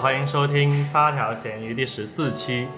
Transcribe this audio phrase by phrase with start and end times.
[0.00, 2.68] 欢迎收听《发条咸鱼》第十四期。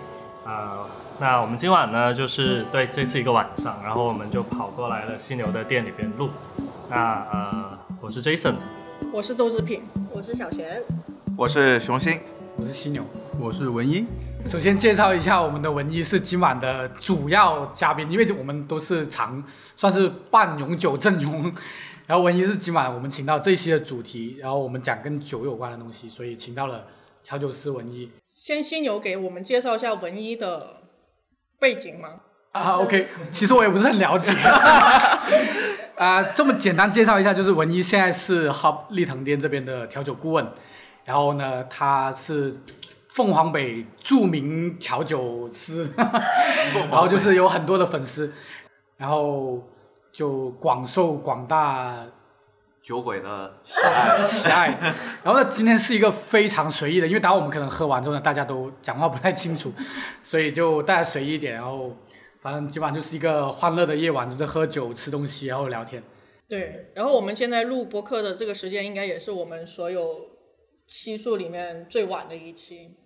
[0.42, 0.86] 啊、
[1.20, 6.30] 那我们今晚呢，就是对，这是一个晚上，然后我们就跑过来了犀牛的店里边录。
[6.88, 8.54] 那呃，我是 Jason，
[9.12, 10.82] 我是豆制品，我是小璇，
[11.36, 12.20] 我是熊心，
[12.56, 13.04] 我是犀牛。
[13.38, 14.06] 我是文一。
[14.46, 19.44] 首先介绍一下，我们的文一是今晚的主要嘉宾，因为我们都是常
[19.76, 21.52] 算是半永久阵容。
[22.06, 26.86] 然后文一是今晚我们请到这一期的主题，然后我们讲跟酒有关的东西，所以请到了
[27.30, 28.10] 调酒师文一。
[28.34, 30.78] 先先有给我们介绍一下文一的
[31.60, 32.22] 背景吗？
[32.50, 34.32] 啊，OK，其实我也不是很了解。
[35.94, 40.44] 啊，这么简单介绍一下，就是文一现在是 Hub 立腾店这边的调酒顾问，
[41.04, 42.56] 然后呢，他是
[43.10, 48.32] 凤凰北著名调酒师， 然后就是有很多的粉丝，
[48.96, 49.62] 然后
[50.12, 51.94] 就广受广大
[52.90, 54.18] 酒鬼的喜爱。
[54.26, 54.66] 喜爱。
[55.22, 59.72] 然后呢，今天是一个非常随意的，因为待会我们可能喝完之后呢，大家都讲话不太清楚，
[60.24, 61.54] 所以就大家随意一点。
[61.54, 61.96] 然后
[62.42, 66.02] 反正基本上就是一个欢乐的夜晚，就是喝酒、吃东西，然后聊天。
[66.48, 70.26] 对，然后我们现在录播客的这个时间，应该也是我们所有
[70.88, 72.96] 期数里面最晚的一期，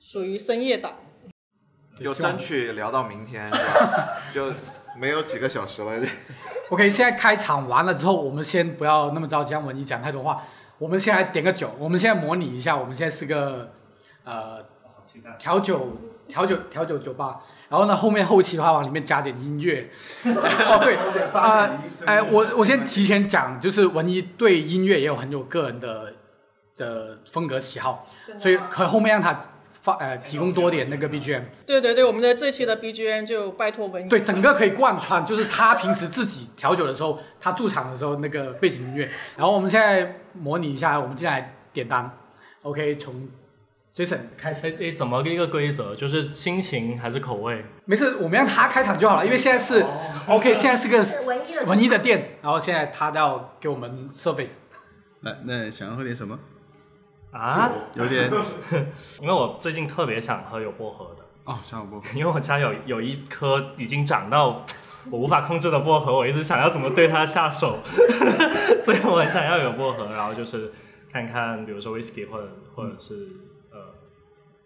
[0.00, 0.94] 属于深夜档。
[2.02, 4.22] 就争取聊到明天，是吧？
[4.34, 4.52] 就
[5.00, 5.92] 没有几个小时了。
[6.68, 10.42] OK，现在开场完了之后，我们先不要那么着急让文一讲太多话，
[10.76, 11.70] 我们先来点个酒。
[11.78, 13.72] 我们现在模拟一下，我们现在是个
[14.24, 14.58] 呃
[15.38, 15.96] 调酒
[16.28, 17.40] 调酒调酒酒吧，
[17.70, 19.90] 然后呢后面后期的话往里面加点音乐。
[20.22, 20.96] 哦对，
[21.32, 26.12] 呃哎我我先提前讲，就是文一对音乐也有很有个人的
[26.76, 28.06] 的风格喜好，
[28.38, 29.40] 所以可后面让他
[29.82, 31.42] 发呃提供多点那个 BGM。
[31.66, 34.08] 对对对，我们的这期的 BGM 就拜托文一。
[34.08, 39.10] 对，整个可以贯穿，就是他平时自己调酒的时候，他驻场的时候那个背景音乐。
[39.36, 42.10] 然后我们现在模拟一下，我们进来点单。
[42.62, 43.28] OK，从
[43.94, 44.68] Jason 开始。
[44.68, 45.94] 哎哎，怎么一个规则？
[45.94, 47.64] 就是心情还是口味？
[47.86, 49.84] 没事，我们让他开场就好了，因为现在是、
[50.26, 54.56] OK， 现在是个文艺的文一的店，然后现在他要给我们 service。
[55.22, 56.38] 那那想要喝点什么？
[57.32, 57.70] 啊？
[57.94, 58.30] 有点
[59.20, 62.06] 因为我最近特别想喝有薄荷的，哦，想有薄荷。
[62.14, 64.64] 因为我家有有一颗已经长到
[65.10, 67.78] 我无法控制的薄荷，我一直想要怎么对它下手，
[68.84, 70.72] 所以我很想要有薄荷，然后就是
[71.12, 73.14] 看看，比如说 whisky 或者或者是
[73.70, 73.78] 呃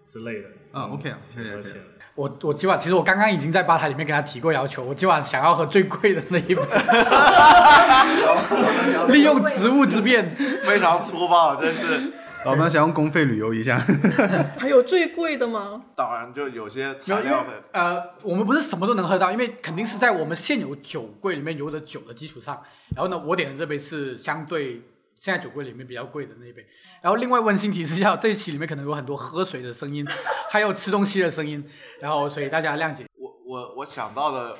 [0.06, 1.84] 之类的啊，OK 啊，可以啊而且可以啊。
[2.16, 6.62] 我我今晚其实我刚刚已经在吧台里面跟他提过要求，我今晚想要喝最贵的那一杯，
[9.12, 10.34] 利用职务之便。
[10.64, 12.12] 非常粗暴，真是。
[12.44, 13.78] 老板想用公费旅游一下，
[14.58, 15.82] 还有最贵的吗？
[15.96, 22.62] 当然，就有些材料的呃，我们不是什么都能喝到，因为肯定是在我们现有酒柜里面有的酒的基础上。
[22.94, 24.82] 然后呢，我点的这杯是相对
[25.14, 26.64] 现在酒柜里面比较贵的那一杯。
[27.02, 30.06] 然后另外温馨提示一下，这一期里面可能有很多喝水的声音，
[30.50, 31.64] 还有吃东西的声音，
[32.00, 33.06] 然后所以大家谅解。
[33.16, 34.56] 我我我想到的，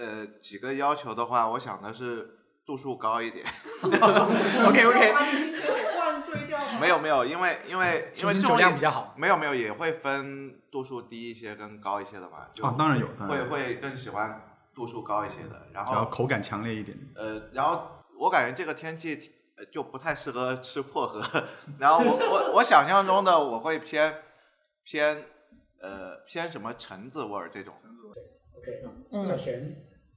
[0.00, 2.28] 呃，几个要求的话，我想的是
[2.66, 3.44] 度数高一点。
[3.82, 5.14] OK OK，
[6.78, 9.14] 没有没有，因为因为因为这种酒量比较好。
[9.16, 12.46] 没有没有也会分度数低一些跟高一些的嘛。
[12.54, 14.40] 就哦，当然有，当会会更喜欢
[14.74, 16.96] 度数高一些的，然后口感强烈一点。
[17.16, 17.88] 呃，然后
[18.18, 21.44] 我感觉这个天气呃就不太适合吃薄荷，
[21.78, 24.14] 然后我我我想象中的我会偏
[24.84, 25.24] 偏
[25.80, 27.74] 呃偏什么橙子味儿这种。
[28.58, 29.62] OK，嗯小璇，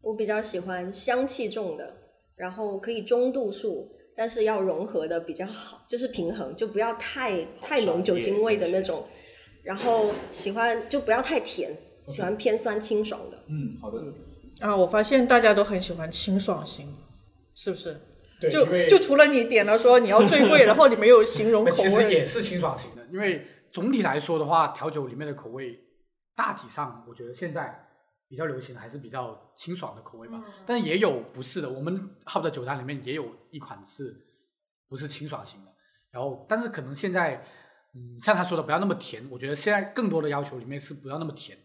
[0.01, 1.95] 我比较喜欢香气重的，
[2.35, 9.05] 然后可以中度数，但是要融合的比较好，就是平衡，就不要太太浓酒精味的那种。
[9.63, 11.75] 然后喜欢就不要太甜，
[12.07, 13.37] 喜欢偏酸清爽的。
[13.47, 14.03] 嗯，好的。
[14.59, 16.93] 啊，我发现大家都很喜欢清爽型，
[17.55, 17.99] 是不是？
[18.41, 22.11] 就对就就除了你点了说你要最贵，然后你没有形容 口味其实。
[22.11, 25.79] 也是清爽型的，因为总体来说的话，调酒里面的口味
[26.35, 27.82] 大体上，我觉得现在
[28.33, 30.43] 比较流行的还是比较清爽的口味吧。
[30.65, 34.25] 但是也有不是的，我们 Hub 的酒单里面也有一款是
[34.89, 35.71] 不是清爽型的。
[36.09, 37.43] 然后，但是可能现在，
[37.93, 41.55] 嗯，像他说的不要那么甜，我觉得现在更多的要求里面是不要那么甜，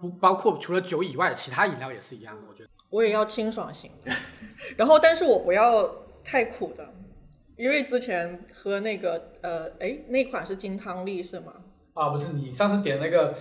[0.00, 2.42] 不包括除了酒以外的其他饮料也是一样的。
[2.48, 4.12] 我觉得我也要清爽型的，
[4.78, 5.92] 然后但是我不要
[6.22, 6.94] 太苦的，
[7.56, 11.52] 因为之前喝那个呃，哎，那款是金汤力是吗？
[11.94, 13.34] 啊，不是你上次点那个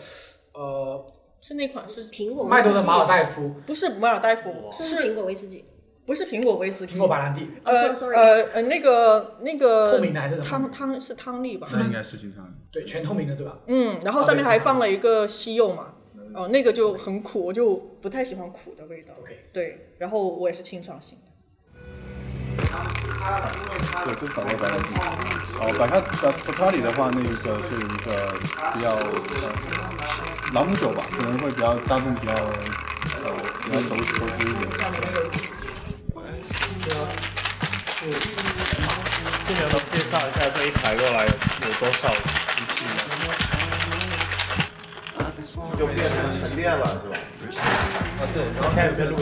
[0.53, 1.05] 呃
[1.47, 4.67] 是那款是苹果威麦士忌多的马尔代夫不是马尔代夫？
[4.71, 5.63] 是是苹果威士忌？
[6.03, 6.95] 不是苹果威士忌？
[6.95, 11.67] 苹果白兰地，哦呃呃呃，那个那个透明的还是什么汤汤是汤力吧？
[11.71, 12.49] 那应该是清汤力。
[12.71, 13.59] 对，全透明的对吧？
[13.67, 15.93] 嗯，然后上面还放了一个西柚嘛，
[16.33, 19.13] 哦，那个就很苦，我就不太喜欢苦的味道。
[19.53, 21.31] 对，然后我也是清爽型的。
[24.03, 24.89] 对，这是法国白兰地。
[25.59, 28.33] 哦，百卡呃布卡里的话，那个是一个
[28.73, 29.05] 比较呃
[30.55, 32.47] 朗姆酒吧，可能会比较大部分比较呃
[33.61, 34.61] 比较熟熟知一点。
[39.45, 41.31] 新人能介绍一下这一台过来有
[41.77, 42.09] 多少
[42.55, 42.89] 机器吗？
[45.77, 47.17] 就变成沉淀了，是吧？
[48.19, 49.17] 啊，对，然后现在有在录。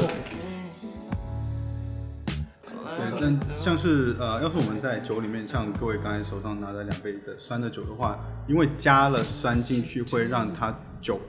[2.96, 10.72] 对，但像是呃，要是我们在酒里面，像各位刚才手上拿的两杯的酸的酒的话，因为加了酸进去，会让它
[11.04, 11.20] 酒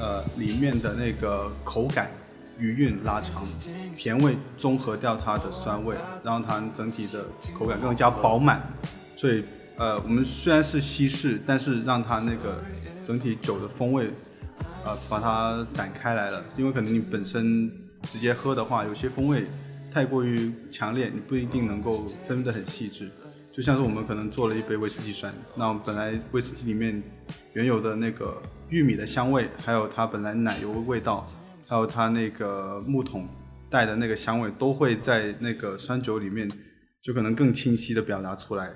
[0.00, 2.10] 呃里面的那个口感
[2.58, 3.46] 余韵拉长，
[3.96, 7.24] 甜味中和掉它的酸味，让它整体的
[7.56, 8.60] 口感更加饱满。
[9.16, 9.44] 所以
[9.76, 12.60] 呃，我们虽然是稀释，但是让它那个
[13.06, 14.10] 整体酒的风味
[14.84, 17.70] 呃把它展开来了，因为可能你本身
[18.02, 19.46] 直接喝的话，有些风味
[19.92, 23.10] 太过于强烈，你不一定能够分得很细致。
[23.52, 27.02] 就像是我们可能做了一杯威士忌酸，那我们本来威士忌里面
[27.52, 31.26] 原有的那个玉米的香味，还有它本来奶油的味道，
[31.68, 33.28] 还有它那个木桶
[33.70, 36.48] 带的那个香味，都会在那个酸酒里面
[37.02, 38.72] 就可能更清晰的表达出来。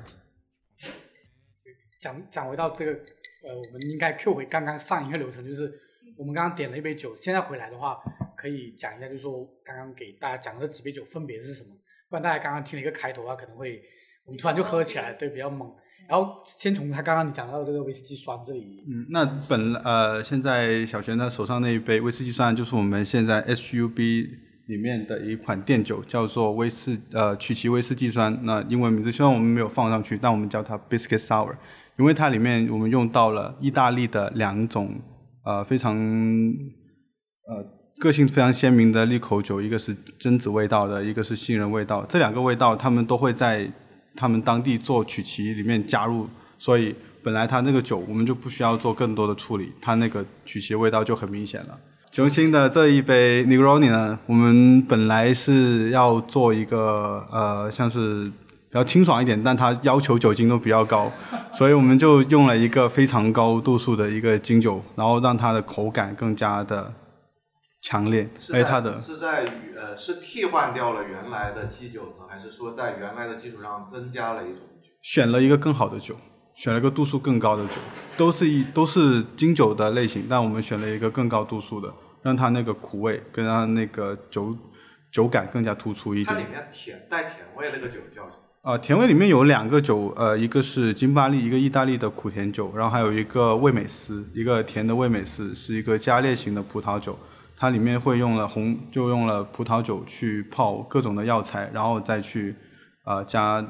[2.00, 5.72] 讲讲回到这个，呃，我们应该 Q 回刚刚上一个流程，就是
[6.16, 7.98] 我们刚刚点了一杯酒，现在回来的话，
[8.36, 11.70] 可以讲一下，就是说刚刚给大家讲的这几杯酒分别是什么，
[12.08, 13.82] 不然大家刚刚听了一个开头的话，可能会
[14.24, 15.74] 我们突然就喝起来，对，比较猛。
[16.08, 24.26] 然后先从他刚刚你讲到的这个威士忌酸这里，嗯，那本呃，现在小璇他手上那一杯威士忌酸，就是我们现在 SUB
[24.68, 28.38] 里面的一款店酒，叫做威士呃曲奇威士忌酸。
[28.44, 31.54] 那英文名字虽然我们没有放上去，但我们叫它 Biscuit Sour，
[31.98, 34.98] 因为它里面我们用到了意大利的两种
[35.44, 37.64] 呃非常呃
[37.98, 42.06] 个性非常鲜明的利口酒，一个是榛子味道的，一个是杏仁味道。
[42.08, 43.70] 这两个味道，他们都会在
[44.18, 46.28] 他们当地做曲奇里面加入，
[46.58, 46.92] 所以
[47.22, 51.78] 本来它那个酒我们就不需要做更多的处理，它那个曲奇味道就很明显了。
[52.10, 61.12] 雄心的这一杯 Negroni 呢，我们本来是要做一个呃像是比较清爽一点，但它要求酒精都比较高，
[61.52, 66.92] 所以我们就用了一个非常高度数的一个金酒，然后让它的口感更加的
[67.80, 69.44] 强烈，是而且它的是在
[69.76, 74.90] 呃是替换掉了原来的基酒呢，还是说在原来的基础上增加了一种酒？
[75.02, 76.16] 选了一个更好的酒，
[76.54, 77.74] 选了一个度数更高的酒，
[78.16, 81.92] 都是一都是金酒的类型，但我们选了一个更高度数的，
[82.22, 84.56] 让它那个苦味跟它那个酒
[85.12, 86.46] 酒感更加突出一点它里。
[86.50, 88.34] 面甜带甜味那个酒叫什么？
[88.62, 97.16] 呃，甜味里面有两个酒，呃，一个是金巴利，一个意大利的苦甜酒，然后还有一个味美斯，一个甜的味美斯，是一个加烈型的葡萄酒，
[97.58, 102.54] 它里面会用了红，就用了葡萄酒去泡各种的药材，然后再去
[103.04, 103.66] 呃加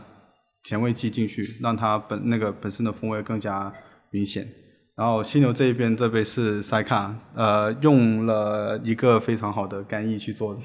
[0.62, 3.72] 甜味剂进去，让它本那个本身的风味更加
[4.10, 4.46] 明显。
[4.94, 10.60] 然后犀牛这一边这杯是塞卡，呃，用了一个非常好的干邑去做的。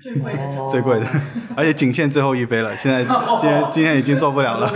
[0.00, 0.48] 最贵的。
[0.70, 1.06] 最贵的，
[1.56, 2.76] 而且仅限最后一杯了。
[2.76, 4.72] 现在今天 今天已经做不了了。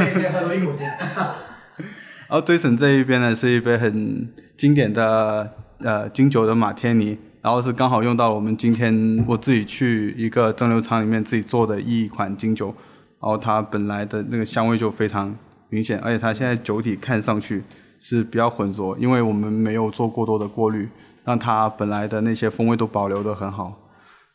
[2.28, 5.48] 然后堆神这一边呢是一杯很经典的
[5.78, 7.16] 呃金酒的马天尼，
[7.46, 12.74] 然后是刚好用到我们今天我自己去一个蒸馏厂里面自己做的一款金酒，
[13.20, 15.32] 然后它本来的那个香味就非常
[15.68, 17.62] 明显，而且它现在酒体看上去
[18.00, 20.88] 是比较浑浊，因为我们没有做过多的过滤，
[21.22, 23.78] 让它本来的那些风味都保留的很好。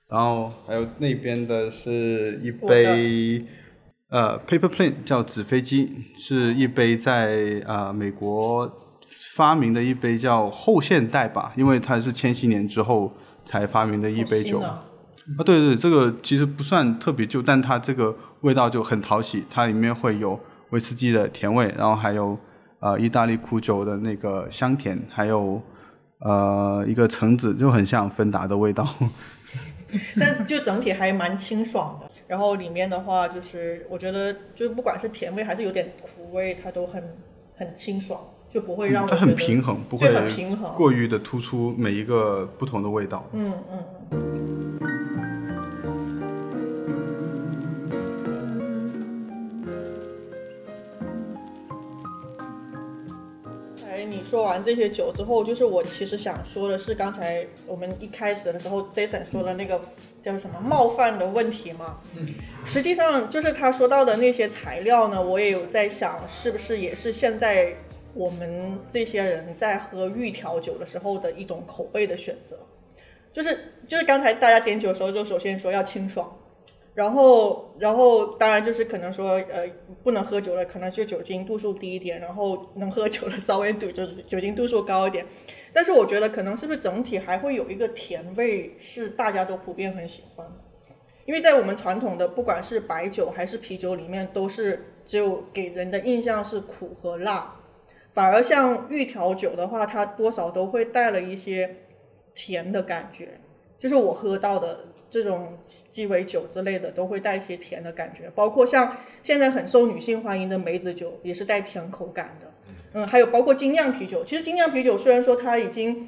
[0.08, 3.46] 然后还有那边的是一杯
[4.10, 8.72] 呃 paper plane 叫纸飞机，是一杯在呃美国
[9.36, 13.12] 发明的一杯叫后现代吧，因为它是千禧年之后
[13.46, 14.60] 才发明的一杯酒。
[14.60, 14.84] 啊
[15.38, 20.38] 啊，对对，这个其实不算特别旧，但它这个味道就很讨喜，它里面会有
[20.72, 22.38] 威士忌的甜味，然后还有
[22.80, 25.62] 呃意大利苦酒的那个香甜，还有
[26.20, 28.86] 呃一个橙子，就很像芬达的味道。
[30.20, 32.12] 但就整体还蛮清爽的。
[32.28, 37.04] 然后里面的话，就是我觉得，就不管是甜味还是有点苦味，它都很
[37.56, 38.20] 很清爽，
[38.52, 40.76] 就不会让我它很平衡，不会很平衡。
[40.76, 43.26] 过于的突出每一个不同的味道。
[43.32, 43.80] 嗯嗯
[44.12, 44.20] 嗯。
[53.90, 59.80] 哎，你说完这些酒之后，就是我其实想说的是，刚才我们一开始的时候，Jason 说的那个
[60.22, 62.00] 叫什么冒犯的问题嘛。
[62.18, 62.28] 嗯。
[62.66, 67.74] 实际上，就是他说到的那些材料呢，我也有在想，是不是也是现在
[68.14, 72.58] 我们这些人在喝预调酒的时候的一种口味的选择。
[73.32, 76.38] 就是就是刚才大家点酒的时候，就首先说要清爽，
[76.94, 79.66] 然后，然后当然就是可能说，呃，
[80.04, 85.26] 不能喝酒的，可能就酒精度数低一点，然后能喝酒的稍微度就酒精度数高一点。
[85.72, 90.46] 但是我觉得可能是不是整体还会有一个甜味是大家都普遍很喜欢，
[91.26, 97.61] 因为在我们传统的不管是白酒还是啤酒里面，都是只有给人的印象是苦和辣，
[98.14, 101.78] 反而像预调酒的话，它多少都会带了一些
[102.34, 103.40] 甜的感觉，
[103.78, 104.86] 就是我喝到的。
[105.12, 112.54] 这种鸡尾酒之类的都会带一些甜的感觉，包括像现在很受女性欢迎的梅子酒也是带甜口感的，
[112.94, 116.08] 嗯，还有包括精酿啤酒，其实精酿啤酒虽然说它已经，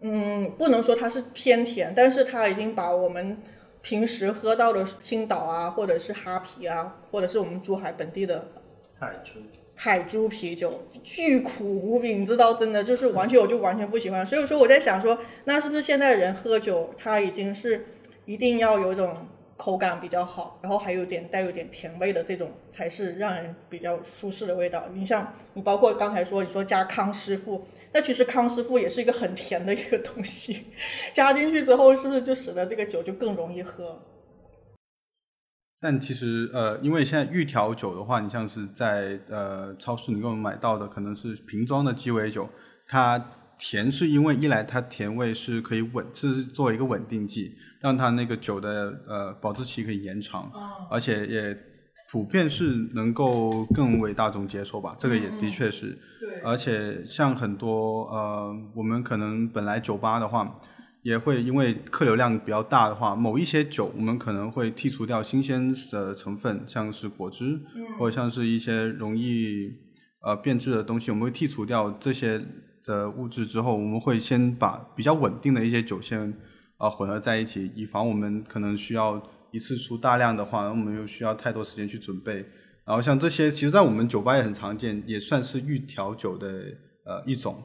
[0.00, 3.36] 嗯，不能说它是偏甜，但是它已经把我们
[3.82, 8.48] 平时喝到的青岛啊，或者是哈啤啊，或者是我们珠海本地的
[8.98, 9.40] 海珠。
[9.82, 14.26] 海珠啤酒巨苦无比，你知道，真的就是完全我就完全不喜欢。
[14.26, 17.86] 所以说我在想说，那是不是现在人喝酒，他已经是
[18.26, 24.84] 一定要有一种口感比较好，然后还有点带有点甜味的这种，才是让人比较舒适的味道。
[24.92, 30.66] 你像你包括刚才说你说加康师傅，那其实康师傅也是一个很甜的一个东西，
[31.14, 33.98] 加进去之后是不是就使得这个酒就更容易喝？
[35.82, 42.46] 但其实，呃，因为现在预调酒的话，你像是在呃超市能够买到的，可能是瓶装的鸡尾酒，
[42.86, 43.18] 它
[43.58, 50.52] 甜是因为一来它甜味是可以稳，是作为一个稳定剂，让它那个酒的呃保质期可以延长，
[50.90, 51.58] 而且也
[52.12, 60.60] 普遍是能够更为大众接受吧，这个也的确是，对，而且像很多呃，我们可能本来酒吧的话。
[61.02, 67.58] 也会因为客流量比较大的话，某一些酒我们可能会剔除掉新鲜的成分，像是果汁，
[67.98, 69.72] 或者像是一些容易
[70.22, 72.38] 呃变质的东西，我们会剔除掉这些
[72.84, 76.34] 的物质之后，我们会先把比较稳定的一些酒先
[76.78, 82.44] 呃混合在一起，以防我们可能需要一次出大量的话，我们又需要太多时间去准备。
[82.84, 86.46] 然后像这些，其实在我们酒吧也很常见，也算是预调酒的
[87.06, 87.56] 呃一种。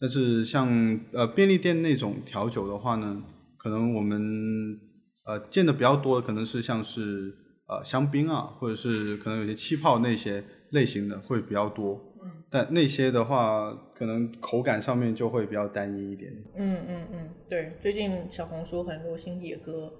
[0.00, 0.68] 但是像
[1.12, 3.22] 呃便利店那种调酒的话呢，
[3.56, 4.78] 可能我们
[5.24, 7.34] 呃见的比较多的可能是像是
[7.66, 12.14] 呃香槟啊，或者是可能有些气泡那些类型的会比较多。
[12.22, 12.30] 嗯。
[12.50, 16.32] 但那些的话，可能口感上面就会比较单一一点。
[16.54, 19.92] 嗯嗯嗯，对，最近小红书很流行野哥，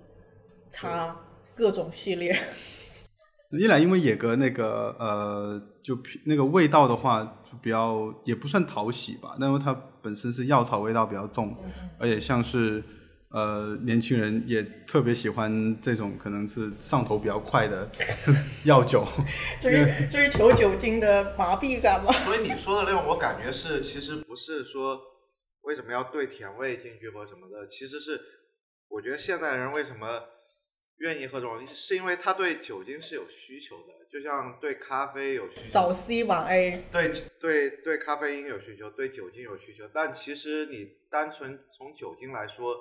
[0.70, 1.16] 茶
[1.54, 2.34] 各种系列。
[3.58, 11.56] 一来因为野格那个呃，就那个味道的话，就比较也不算讨喜吧，因为它本身是药草味道比较重，
[11.98, 12.82] 而且像是
[13.30, 17.90] 呃年轻人也特别喜欢这种可能是上头比较快的
[18.64, 19.06] 药酒，
[19.60, 22.12] 追 追求酒精的麻痹感嘛。
[22.24, 25.00] 所以你说的那种，我感觉是其实不是说
[25.62, 28.20] 为什么要兑甜味进去或什么的，其实是
[28.88, 30.06] 我觉得现代人为什么。
[31.00, 35.70] 愿意喝这种，是因为他对酒精是有需求的，就像对咖啡有需求。
[35.70, 36.84] 早 C 晚 A。
[36.90, 39.88] 对对对，咖啡因有需求，对酒精有需求。
[39.92, 42.74] 但其实你单纯从酒精来说，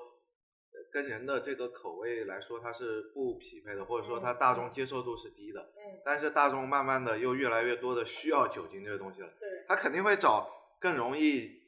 [0.91, 5.61] 跟人的这个口味来说，它是不匹配的，或者说它大众接受度是低的。
[5.61, 6.01] 嗯。
[6.05, 9.27] 但是大众慢慢的又越来越多的需要酒精这个东西了。
[9.39, 9.65] 对。
[9.67, 11.61] 他肯定会找更容易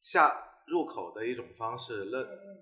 [0.00, 2.18] 下入口的一种方式，那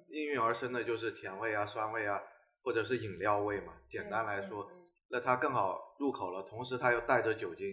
[0.08, 2.22] 应运而生的就是甜味啊、酸味啊。
[2.66, 4.66] 或者是饮料味嘛，简单来说，
[5.14, 7.68] 那它更好入口了，同时它又带着酒精，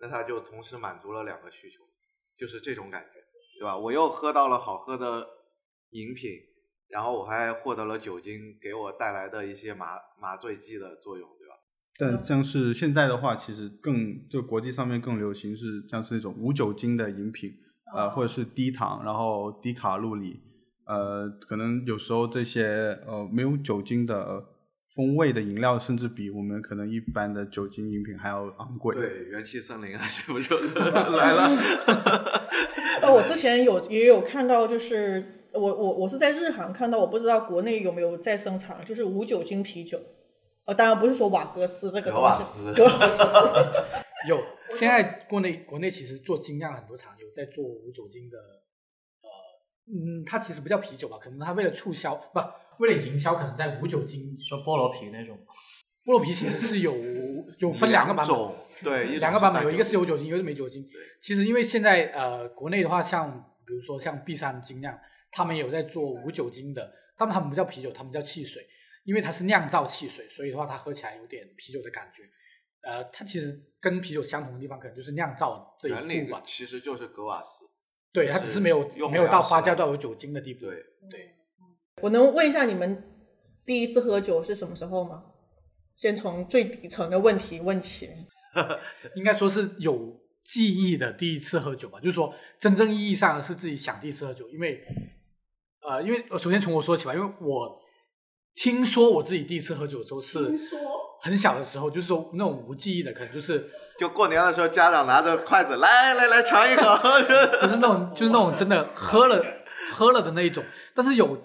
[0.00, 1.84] 那它就同时满足了两个需求，
[2.36, 3.20] 就是这种感觉，
[3.60, 3.78] 对吧？
[3.78, 5.24] 我又喝到了好喝的
[5.90, 6.28] 饮品，
[6.88, 11.54] 然后我还获得了酒精给我带来的一些麻麻醉剂的作用，对吧？
[12.00, 17.52] 但像是现在的话，其实更就国际上面更流行是像是那种无酒精的饮品，
[17.94, 20.40] 呃，或者是低糖，然后低卡路里。
[20.84, 24.44] 呃，可能有时候这些呃没有酒精的
[24.94, 28.94] 风味的饮料，甚至比我们可能一般的酒精饮品还要昂贵。
[28.94, 31.48] 对，元气森林啊，是不是来了？
[33.02, 39.98] 呃，我之前有也有看到，就是我我我是在日韩看到，我不知道国内有没有在生产，就是无酒精啤酒。
[40.64, 42.74] 呃，当然不是说瓦格斯这个东西。
[42.74, 43.32] 格瓦 斯。
[44.28, 44.38] 有，
[44.78, 48.36] 现在国内国内其实做精酿很多厂有在做无酒精的。
[48.38, 49.28] 呃
[49.88, 51.18] 嗯，它其实不叫啤酒吧？
[51.20, 52.38] 可能它为了促销，不
[52.78, 54.36] 为了营销，可能在无酒精。
[54.40, 55.38] 说菠萝啤那种，
[56.04, 56.94] 菠萝啤其实是有
[57.58, 58.36] 有分两个版本，
[58.82, 60.86] 对，两个版本，有一个是有酒精，一个是没酒精。
[61.20, 63.30] 其实因为现在呃，国内的话，像
[63.66, 64.98] 比如说像 B 三精酿，
[65.30, 68.66] 他们有在做无酒精的，但他们不叫啤酒，他们叫汽水，
[69.04, 72.22] 因为它是酿造汽水，所以的话它喝起来有点啤酒的感觉。
[72.82, 76.42] 呃，它其实跟啤酒相同的地方，可能就是酿造这一步吧。
[76.44, 77.64] 其实就是格瓦斯。
[78.12, 80.66] 对，它只是没有没有到发酵到有酒精的地步。
[80.66, 81.36] 对对。
[82.02, 83.02] 我能问一下你们
[83.64, 85.22] 第一次喝酒是什么时候吗？
[85.94, 88.10] 先从最底层的问题问起。
[89.14, 94.82] 应该说是有记忆的第一次喝酒吧，就是说真正意义上是自己想第一次喝酒，因为
[95.88, 97.80] 呃，因为首先从我说起吧，因为我
[98.54, 100.38] 听说我自己第一次喝酒的时候是
[101.20, 106.96] 很小的时候，就是说那种无记忆的，可能就是就过年的时候，家长拿着筷子来来来尝一口，
[107.62, 109.42] 不是那种就是那种真的喝了
[109.92, 111.40] 喝了的那一种，但是有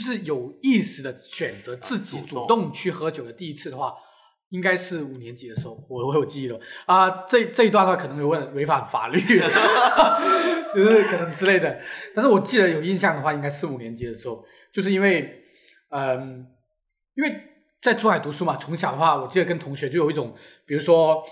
[0.00, 3.94] 就是有意识的选择自己主动去喝酒的第一次的话。
[4.50, 7.26] 应该是五年级的时候，我我有记忆的啊。
[7.28, 9.20] 这这一段的话，可能有问违反法律，
[10.74, 11.78] 就是可能之类的。
[12.14, 15.42] 但是我记得有印象的话，应该是五年级的时候，就是因为，
[15.90, 16.46] 嗯，
[17.14, 17.42] 因为
[17.82, 21.22] 在珠海读书嘛，从小的话，我记得跟同学就有一种，比如说，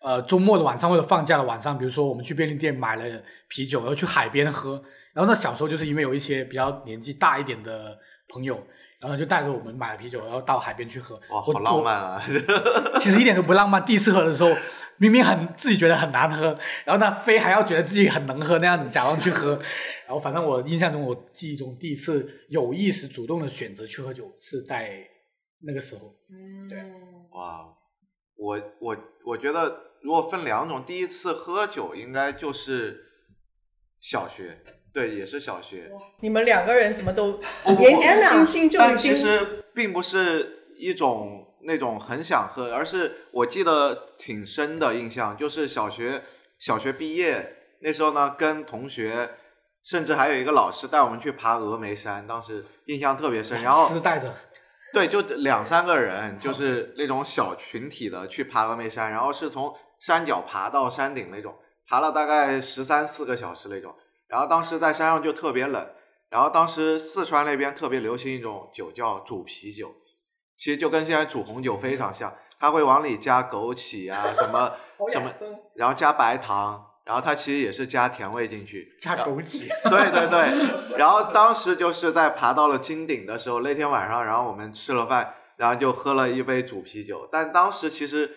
[0.00, 4.80] 呃，周末的晚上或者放假的晚上，比如说我们去便利店买了啤酒，然后去海边喝。
[5.12, 7.98] 然后那小时候就是因为有一些比较年纪大一点的
[8.30, 8.66] 朋友。
[9.00, 11.18] 然后就带着我们买了啤酒，然后到海边去喝。
[11.30, 12.22] 哇，好浪漫啊！
[13.00, 13.82] 其实一点都不浪漫。
[13.82, 14.54] 第一次喝的时候，
[14.98, 16.48] 明明很自己觉得很难喝，
[16.84, 19.54] 然后呢，非还要觉得自己很能喝那样子，假装去喝。
[20.04, 25.02] 然后反正我印象中，我记忆中第一次有意识主动的选择去喝酒是在
[25.62, 26.14] 那个时候。
[26.28, 26.78] 嗯，对。
[27.32, 27.64] 哇，
[28.36, 33.00] 我我我觉得如果分两种，第一次喝酒应该就是
[33.98, 34.58] 小学。
[34.92, 35.90] 对，也是小学。
[36.20, 37.40] 你们两个人怎么都
[37.78, 46.22] 年纪轻轻就但其实并不是一种那种很想喝，而是我记得挺深的印象，就是小学
[46.58, 49.30] 小学毕业那时候呢，跟同学，
[49.84, 53.62] 甚至还有一个老师带我们去爬峨眉山，当时印象特别深。
[53.62, 54.34] 然后带着。
[54.92, 61.54] 对，就两三个人，就是那种小群体的去爬峨眉山，然后是从山脚爬到山顶那种，
[61.86, 63.94] 爬了大概十三四个小时那种。
[64.30, 65.88] 然后当时在山上就特别冷，
[66.28, 69.92] 然后当时四川那边特别流行一种酒叫煮啤酒，
[70.56, 74.72] 其实就跟现在煮红酒非常像，它会往里加枸杞啊什么
[75.10, 75.28] 什么，
[75.74, 88.30] 然后加白糖，然后它其实也是加甜味进去，加枸杞， 对对对，然后当时就是在爬到了金顶的时候，那天晚上，然后我们吃了饭，然后就喝了一杯煮啤酒，但当时其实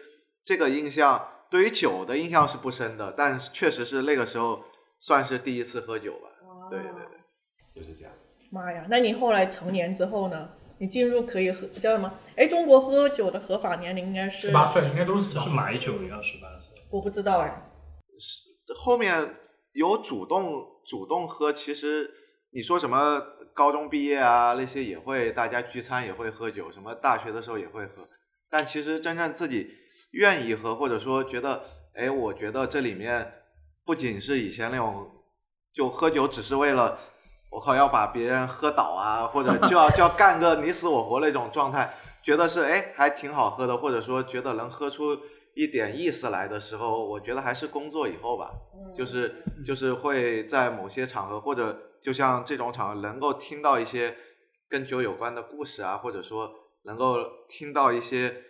[0.43, 4.63] 这个印象对于酒的印象是不深的，但确实是那个时候。
[5.06, 6.30] 算是第一次喝酒吧，
[6.70, 8.13] 对对对，就是这样。
[8.50, 10.50] 妈呀，那你后来成年之后呢？
[10.78, 12.12] 你进入可以喝叫什么？
[12.38, 15.50] 哎，中国喝酒的合法年龄应该是十八岁，应该都是十八岁。
[15.50, 16.74] 是买酒也要十八岁？
[16.89, 17.70] 我不知道哎。
[18.18, 19.36] 是后面
[19.74, 22.10] 有主动主动喝，其实
[22.52, 23.22] 你说什么
[23.54, 28.08] 高中毕业啊那些也会，大家聚餐也会喝酒，什么大学的时候也会喝，
[28.50, 29.70] 但其实真正自己
[30.12, 31.62] 愿意喝，或者说觉得，
[31.94, 33.34] 哎，我觉得这里面。
[33.86, 35.12] 不仅是以前那种，
[35.74, 36.98] 就喝酒只是为了
[37.50, 41.93] 我靠要把别人喝倒啊，或者就要就要干个你死我活那种状态，
[42.24, 45.19] 觉得是哎还挺好喝的，或者说觉得能喝出
[45.54, 48.52] 一点意思来的时候，我觉得还是工作以后吧，
[48.98, 54.15] 就是就是会在某些场合或者就像这种场合能够听到一些
[54.69, 56.50] 跟酒有关的故事啊，或者说
[56.86, 57.17] 能够
[57.50, 58.43] 听到一些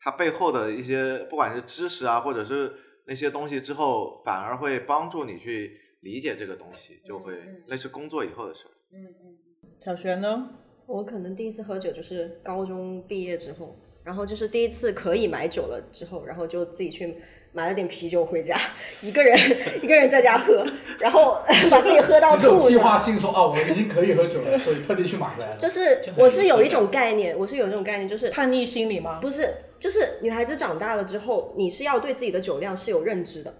[0.00, 2.76] 它背后的一些不管是知识啊，或者是。
[3.06, 7.34] 那些东西之后，反而会帮助你去理解这个东西，就会
[7.66, 8.70] 那是工作以后的事儿。
[8.92, 9.38] 嗯嗯。
[9.78, 10.50] 小璇呢？
[10.86, 17.16] 我可能第一次喝酒就是高中毕业之后，然后就是第一次可以买酒了之后，然后就自己去。
[17.52, 18.58] 买了点啤酒回家，
[19.02, 19.38] 一个人
[19.82, 20.64] 一个人在家喝，
[20.98, 21.38] 然后
[21.70, 22.66] 把自己喝到吐。
[22.66, 25.54] 计划性说哦，我已经可以喝酒了，所以特地去买回来。
[25.58, 29.18] 就是我是有一种概念，我是有这种概念，就是叛逆心理吗？
[29.20, 33.52] 不是，就是女孩子长大了之后，你是要对自己的酒量是有认知的。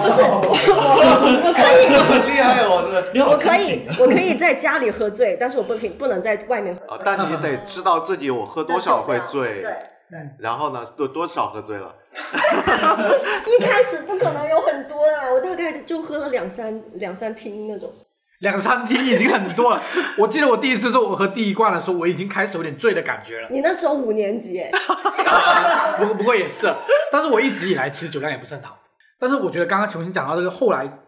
[0.00, 0.46] 就是我
[1.44, 7.00] 我可以很厉害哦，这个我可以我可以在家里喝醉，但是我不可以不能在外面喝。
[7.04, 9.62] 但你得知道自己我喝多少会醉。
[10.12, 10.20] 对。
[10.38, 10.84] 然后呢？
[10.94, 11.94] 多多少喝醉了？
[13.48, 17.92] 一开始不可能有很多的，我大概就喝了两三两三听那种。
[18.40, 19.82] 两三听已经很多了。
[20.18, 23.48] 我记得我第一次说我喝第一罐的时候，我已经开始有点醉的感觉了。
[23.50, 24.70] 你那时候五年级哎。
[25.98, 26.72] 不过不过也是，
[27.10, 28.78] 但是我一直以来其实酒量也不是很好。
[29.18, 30.98] 但是我觉得刚刚重新讲到这个，后来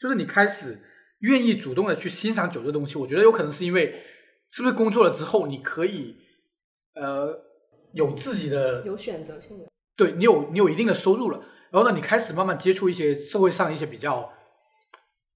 [0.00, 0.80] 就是你开始
[1.20, 4.02] 愿意主动的去欣赏酒这东西，我觉得有可能是因为
[4.48, 6.16] 是不是工作了之后你可以
[6.94, 7.44] 呃。
[7.94, 9.64] 有自己的有选择性的，
[9.98, 11.38] 对你有你有一定的收入了，
[11.70, 14.32] 然后呢，你开始慢慢接触一些社会上一些比较，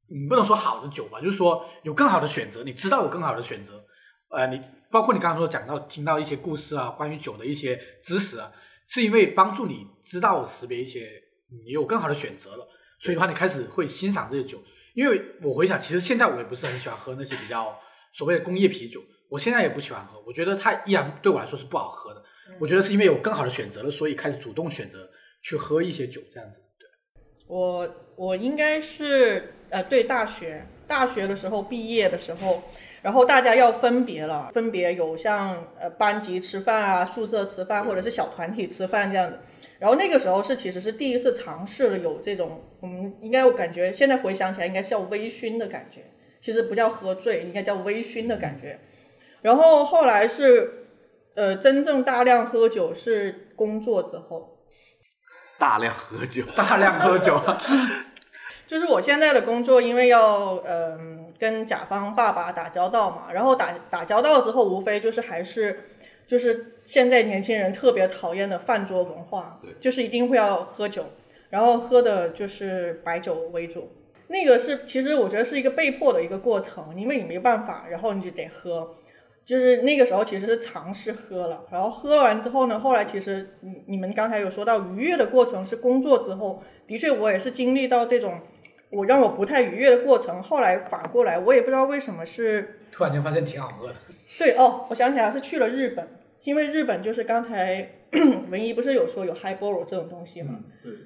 [0.09, 3.85] 你不能说好的酒吧，就是说有更好的选择，你知道有更好的选择，
[4.31, 8.53] 呃，你包括你刚刚说讲到听到一些故事啊，关于酒的一些知识啊，
[8.87, 11.11] 是因为帮助你知道识别一些
[11.51, 12.69] 你有更好的选择了，
[13.01, 14.63] 所以的话你开始会欣赏这些酒。
[14.95, 17.77] 因为我回想，其实现在我也不是很喜欢喝那些比较
[18.13, 22.22] 所谓的工业啤酒，我现在也不喜欢喝，我觉得它依然对我来说是不好喝的。
[22.59, 25.11] 我觉得是因为有更好的选择了，所以开始主动选择
[25.43, 26.61] 去喝一些酒这样子。
[26.79, 26.89] 对，
[27.47, 32.63] 我我应该是呃，对大学大学的时候毕业的时候，
[33.03, 39.39] 然后大家要分别了，分别有像呃班级吃饭啊、宿舍吃饭，或者是小团体吃饭这样子。
[39.79, 46.03] 然后那个时候是其实是第一次尝试了有这种，我嗯，应该我感觉现在回想起来应该是叫微醺的感觉，
[46.41, 48.79] 其实不叫喝醉，应该叫微醺的感觉。
[49.41, 50.82] 然后后来是
[51.35, 54.59] 呃真正大量喝酒是工作之后。
[55.59, 57.41] 大量喝酒， 大量喝酒，
[58.67, 65.85] 就是我现在的工作，因为要嗯、跟甲方爸爸打交道嘛，然后打打交道之后，无非就是还是
[66.27, 71.07] 就是现在年轻人特别讨厌的饭桌文化，对就是一定会要喝酒，
[71.51, 73.93] 然后喝的就是白酒为主。
[74.27, 78.97] 那个是其实我觉得是一个被迫的一个过程，因为你没办法，然后你就得喝。
[79.45, 88.41] 就是那个时候其实是尝试喝了，然后喝完之后呢，后来其实你你们刚才有说到愉悦的过程是工作之后，的确我也是经历到这种
[88.91, 93.95] 我让我不太愉悦的过程，后来反过来我也不知道为什么是突然间发现挺好喝的。
[94.39, 96.09] 对哦，我想起来是去了日本，
[96.45, 97.91] 因为日本就是刚才
[98.51, 100.61] 文怡不是有说有 high ball 这种东西嘛，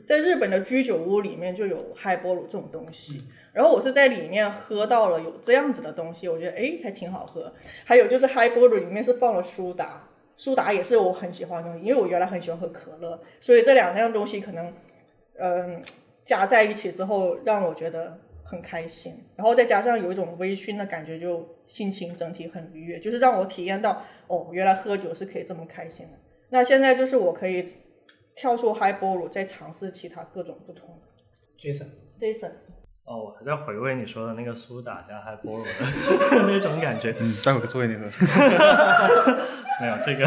[0.05, 3.23] 在日本的居酒屋里面就有 high ball 这种东西，
[3.57, 7.51] 然后我是在里面喝到了有这样子的东西，我觉得诶还挺好喝。
[7.87, 14.71] 还有就是 high ball 里面是放了苏打，苏打也是我很喜欢的东西，因为我原来很喜欢喝可乐，所以这两样东西可能
[15.39, 15.83] 嗯、
[16.23, 26.13] 加在一起之后让我觉得很开心，然后再加上有一种微醺的感觉，就心情整体很愉悦，就是让我体验到哦，原来喝酒是可以这么开心的。
[26.51, 27.65] 那现在就是我可以
[28.35, 31.03] 跳出 high ball，再尝试其他各种不同的。
[31.59, 32.51] Jason，Jason，
[33.07, 37.15] 哦，我还在回味你说的那个苏打加嗨菠萝的 那种感觉。
[37.21, 38.03] 嗯，待会儿做给你喝。
[39.81, 40.27] 没有这个，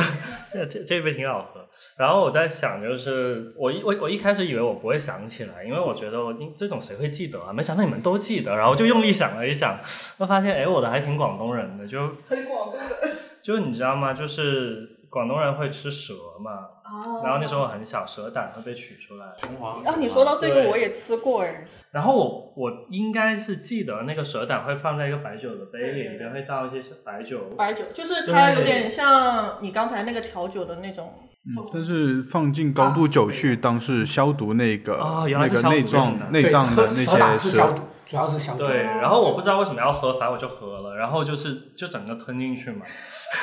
[0.53, 1.67] 这这这杯挺好喝。
[1.97, 7.51] 然后我在想，就是我一我我一开始以为我不会想起来，因为我觉得我这种谁会记得啊？
[7.51, 9.77] 没想到你们都记得，然后就用力想了一想，
[10.17, 13.09] 我发现哎，我的还挺广东人的，就很广东的
[13.41, 14.13] 就你知道吗？
[14.13, 16.51] 就是广东人会吃蛇嘛，
[16.85, 19.25] 哦然后那时候很小，蛇胆会被取出来。
[19.37, 27.39] 雄黄啊，你说到这个我也吃过哎，然后我我应该是记得那个蛇胆会放在一个白酒的杯里，里面会倒一些白酒。
[27.57, 31.11] 白酒就是它有点像你刚才那个调酒的那种。
[31.45, 38.65] 嗯，但是放进高度酒去当是消毒那个、哦原来那个是消毒内脏内脏的那些蛇胆是些消毒，主要是消毒。
[38.65, 42.83] 对，然后我不知道为什么要喝，反正我就喝了，然后就是就整个吞进去嘛。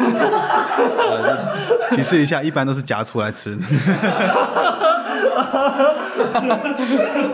[0.01, 1.55] 呃，
[1.91, 3.63] 提示一下，一般都是夹出来吃的。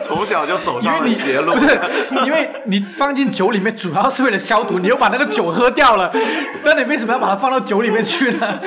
[0.03, 1.61] 从小就走上了邪路不。
[1.61, 1.81] 是，
[2.27, 6.13] 因为你放进酒里面主要是为了消毒，你又把那个酒喝掉了，
[6.65, 8.61] 那你为什么要把它放到酒里面去呢？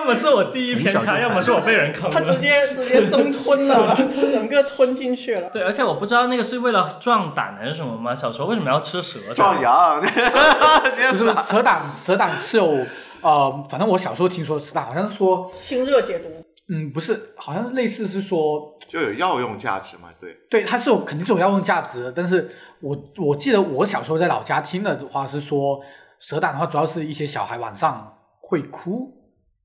[0.00, 2.18] 要么是我记忆 偏差，要么是我被人坑了。
[2.18, 2.40] 他直。
[2.40, 3.94] 接直接生吞了，
[4.32, 5.50] 整个吞进去了。
[5.50, 8.14] 对，而且我不知道那个是为了壮胆还是什么吗？
[8.14, 9.18] 小时候为什么要吃蛇？
[9.34, 12.86] 壮阳， 你也就是是蛇胆，蛇胆是有
[13.20, 16.28] 呃，反正我小时候听说蛇胆好像是说，清热解毒，
[16.72, 20.08] 嗯，不是，好像类似是说，就有药用价值嘛？
[20.18, 22.48] 对，对，它是有肯定是有药用价值的，但是
[22.80, 25.78] 我我记得我小时候在老家听的话是说，
[26.18, 29.19] 蛇胆的话主要是一些小孩晚上会哭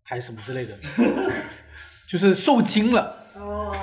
[0.06, 0.74] 还是什么之类的，
[2.08, 3.24] 就是受惊了。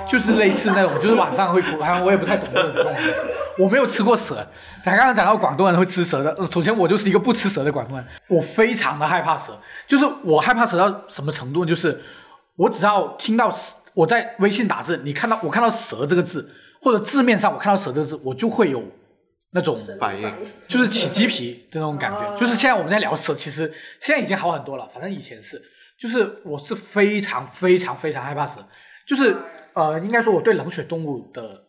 [0.07, 3.13] 就是类似那种，就是晚上会哭，好像我也不太懂这种这种东西。
[3.59, 4.35] 我没有吃过蛇，
[4.83, 12.01] 咱刚刚讲到广东人会吃蛇的，呃首先我就是一个不吃蛇的广东人，我非常的害怕蛇，就是我害怕蛇到什么程度，就是
[12.55, 13.55] 我只要听到
[13.93, 16.49] 我在微信打字，你看到我看到蛇这个字，
[16.81, 18.83] 或者字面上我看到蛇这个字，我就会有
[19.51, 20.33] 那种反应
[20.67, 22.35] 就是起鸡皮的那种感觉。
[22.35, 25.61] 就是现在我们在聊蛇，其实现在已经好很多了，反正以前是，
[26.03, 28.67] 就是我是非常非常非常害怕蛇，
[29.07, 29.37] 就是
[29.71, 31.63] 呃，应该说我对冷血动物的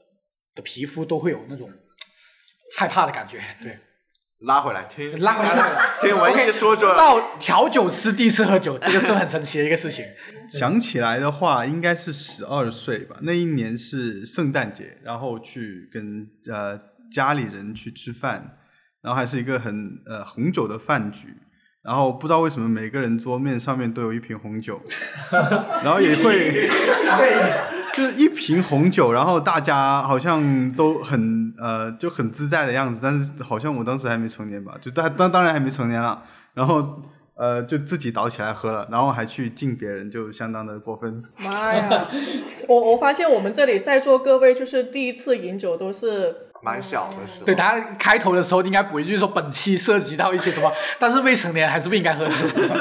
[0.56, 1.70] 的皮肤都会有那种
[2.76, 3.40] 害怕的感觉。
[3.62, 3.78] 对，
[4.40, 10.04] 拉回来听，拉回来，听文艺说说，到调酒师第一次喝酒，这个是很神奇的一个事情。
[10.50, 13.16] 想起来的话，应该是十二岁吧。
[13.22, 16.76] 那一年是圣诞节，然后去跟呃
[17.12, 18.58] 家里人去吃饭，
[19.00, 21.36] 然后还是一个很呃红酒的饭局。
[21.84, 24.80] 然后不知道为什么每个人桌面上面都有一瓶红酒，
[25.30, 26.66] 然后也会
[27.92, 36.22] 就是一瓶红酒，然后大家好像都很呃就很自在的样子，但是好像我当时还没成年吧，就当当当然还没成年了，
[36.54, 37.02] 然后
[37.34, 41.22] 呃就自己倒起来喝了，然后还去敬别人，就相当的过分。
[41.36, 42.08] 妈呀！
[42.66, 52.32] 我我发现我们这里在座各位就是第一次饮酒都是蛮小的时候，对，大家开头的时候应该补一句说本期涉及到一些什么， 但是未成年还是不应该喝酒。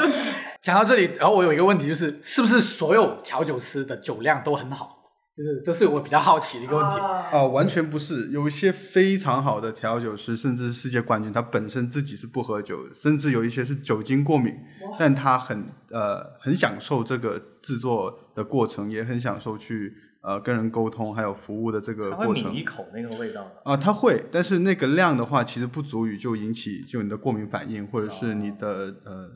[0.62, 5.02] 讲到这里，然后我有一个问题，就是是不是所有调酒师的酒量都很好？
[5.36, 6.96] 就是这是我比较好奇的一个问题。
[6.96, 14.54] 啊、完全不是，有一些非常好的调酒师，甚至是世界冠军，他本身自己是不喝酒，甚至有一些是酒精过敏，
[14.96, 19.92] 但他很呃很享受这个制作的过程，也很享受去
[20.24, 22.56] 呃跟人沟通还有服务的这个他会过程抿。
[22.58, 23.70] 一口那个味道的。
[23.70, 29.28] 啊，它会，但是那个量的话，其实不足以就引起就你的过敏反应，或者是你的呃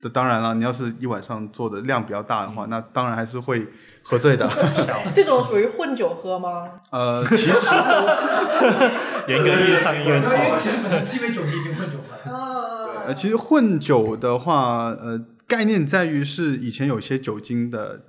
[0.00, 0.08] 这。
[0.08, 3.68] 当然了，你要是一晚上做的量比较大的话，那当然还是会
[4.02, 4.50] 喝醉的。
[5.14, 6.80] 这种属于混酒喝吗？
[6.90, 7.52] 呃，其实
[9.28, 10.28] 严格意义上应该是。
[10.58, 12.32] 其实可能鸡尾酒你已经混酒了。
[12.32, 18.00] 啊，呃，其实混酒的话，呃，概念在于是以前有些酒精的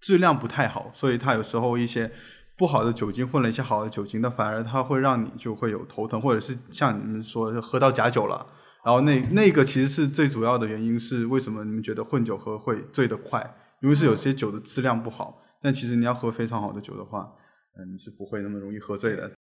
[0.00, 2.10] 质量不太好，所以它有时候一些
[2.56, 8.46] 不好的酒精混了一些好的酒精那，反而它会让你就会有头疼，或者是像你们说的喝到假酒了。
[8.84, 13.42] 然后那那个其实是最主要的原因是为什么你们觉得混酒喝会醉得快，
[13.82, 17.28] 因为是有些酒的质量不好，但其实你要喝非常好的酒的话，
[17.76, 19.32] 嗯、你是不会那么容易喝醉的。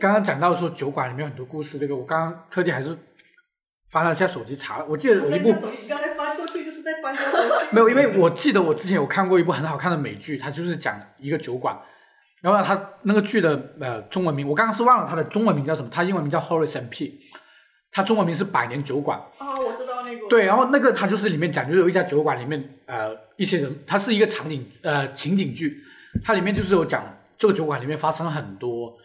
[0.00, 2.96] 刚刚讲到说酒馆里面有很多故事，这个我刚刚特地还是
[3.90, 5.48] 翻了一下手机查了，我记得有一部
[5.82, 6.00] 你刚
[7.70, 11.78] 没有，因为我记得我之前有看过一部很好看的美剧，它就是讲一个酒馆，
[12.40, 17.20] 然后，它那个剧的呃中文名我刚刚是忘了它的中文名叫什么，它英文名叫 Horace and P，
[17.90, 19.18] 它中文名是百年酒馆。
[19.38, 20.28] 啊，我知道那个。
[20.28, 25.82] 对，然后那个它就是里面讲，就是有一家酒馆里面呃一些人，它是一个场景呃情景剧，
[26.22, 27.04] 它里面就是有讲
[27.36, 28.96] 这个酒馆里面发生了很多，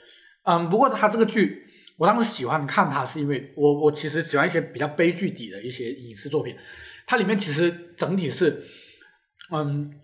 [0.43, 1.63] 嗯，不过它这个剧
[1.97, 6.55] 我当时喜欢看它是因为我我其实喜欢一些比较悲剧底的一些影视作品，
[7.09, 8.67] 它里面其实整体是
[9.51, 9.99] 嗯，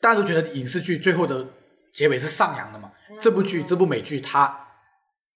[0.00, 1.44] 大家都觉得影视剧最后的
[1.92, 4.60] 结尾是上扬的嘛，这部剧这部美剧它。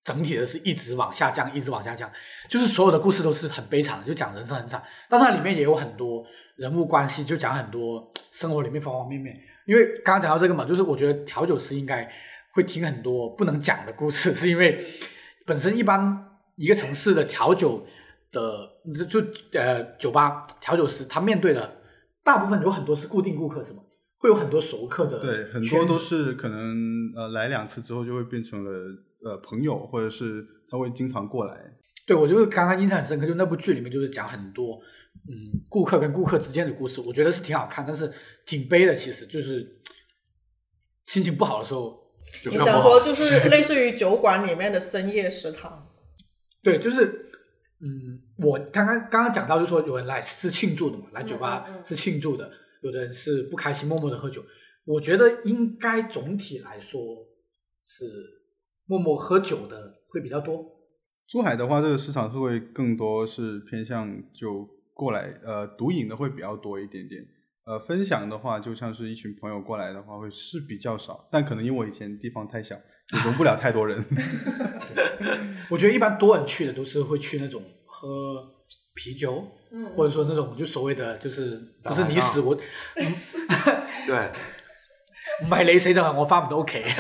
[0.04, 2.09] 整体的是一直往下降，一直往下降，
[2.48, 9.37] 就是所有的故事都是很悲惨的，就讲人生很惨，但是它里面也有很多人物关系，就讲很多生活里面方方面面。
[9.66, 12.09] 因为刚刚讲到这个嘛，就是我觉得调酒师应该
[12.52, 14.87] 会听很多不能讲的故事，是因为
[15.44, 17.85] 本身一般一个城市的调酒
[18.30, 18.40] 的
[18.94, 21.81] 就就呃酒吧调酒师，他面对的
[22.22, 23.83] 大部分有很多是固定顾客，是吗？
[24.18, 28.70] 会有很多熟客的，对，很多都是可能呃来两次之后就会变成了
[29.22, 31.55] 呃朋友，或者是他会经常过来。
[32.07, 34.81] 对，我就是刚刚印象很深刻，就那部剧里面就是讲很多
[35.29, 38.11] 嗯顾客跟顾客之间的故事，我觉得是挺好看，但是
[38.46, 39.81] 挺悲的，其实就是
[41.05, 42.01] 心情不好的时候
[42.42, 45.87] 就你想说 就是类似于酒馆里面的深夜食堂。
[46.62, 47.25] 对，就是
[47.81, 52.51] 嗯，我刚刚刚刚讲到，就是说有人来是庆祝的嘛，来酒吧是庆祝的，
[52.83, 54.44] 有的人是不开心，默默的喝酒。
[54.85, 57.01] 我觉得应该总体来说
[57.87, 58.05] 是
[58.87, 60.64] 默默喝酒的会比较多。
[61.27, 67.20] 珠海的话，这个市场是会更多是偏向就过来呃独饮的会比较多一点点。
[67.64, 74.05] 呃，分享的话，就像是一群朋友过来的话，会是比较少，但可能因为我以前地方太小，也容不了太多人。
[75.68, 77.61] 我觉得一般多人去的都是会去那种
[77.98, 78.44] 喝
[78.94, 82.54] 啤酒，嗯或者说那种就所谓的就是不是你死我
[82.94, 84.30] 对，
[85.42, 86.82] 唔係你死就係我翻唔到屋企。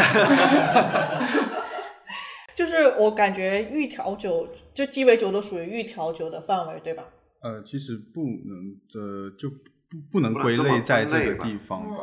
[2.54, 7.04] 就是我感觉预调酒就鸡尾酒都属于预调酒的范围，对吧？
[7.42, 11.98] 呃，其实不能呃就不不能归类在这个地方吧。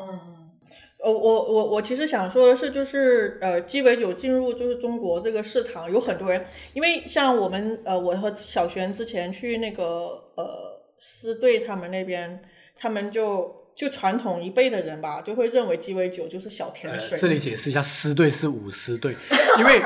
[1.04, 9.84] 呃，我我我其实想说的是，就是呃，鸡尾酒进入就是中国这个市场，有很多人，因为像我们呃，我和小璇之前去那个
[10.36, 12.42] 呃师队他们那边，
[12.78, 17.18] 他们就就传统一辈的人吧，就会认为鸡尾酒就是小甜水。
[17.18, 19.14] 呃这里解释一下，诗队是舞狮队，
[19.60, 19.82] 因为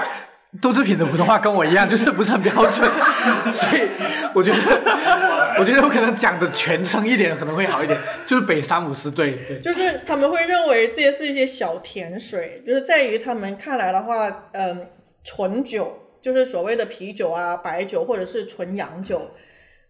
[0.61, 2.89] 杜志品的普通话跟我一样，就是不是很标准，
[3.51, 3.87] 所以
[4.33, 4.57] 我觉得，
[5.59, 9.37] 我觉得我可能讲的全称一点可能会好一点，就是北山舞狮队。
[9.47, 14.87] 对，就是他们会认为这些是一些小甜水，就是在于他们看来的话，嗯，
[15.23, 19.29] 纯酒就是所谓的啤酒啊、白酒或者是纯洋酒，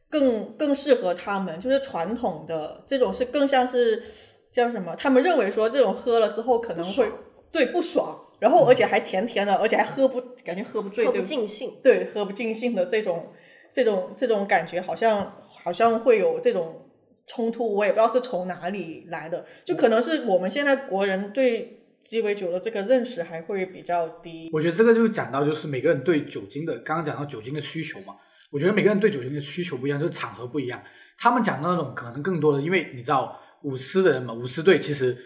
[0.09, 1.59] 更更适合他们。
[1.59, 4.03] 就是传统的这种是更像是
[4.51, 4.95] 叫什么？
[4.97, 7.09] 他们认为说这种喝了之后可能会
[7.51, 11.71] 对不爽，然后而且还甜甜的，而且还喝不感觉喝不醉，喝不尽兴。
[11.83, 13.33] 对，喝不尽兴的这种
[13.73, 16.89] 这种这种感觉，好像好像会有这种
[17.25, 24.49] 冲突，我也不知道是从哪里来的，就可能是我们现在国人对鸡尾酒的这个认识还会比较低。
[24.53, 28.15] 我觉得这个就讲到就是每个人对酒精的，刚刚讲到酒精的需求嘛，
[28.51, 30.81] 我觉得每个人对酒精的需求不一样，就是场合不一样。
[31.19, 35.17] 他们讲到那种可能更多的，因为你知道舞狮的人嘛，舞狮队其实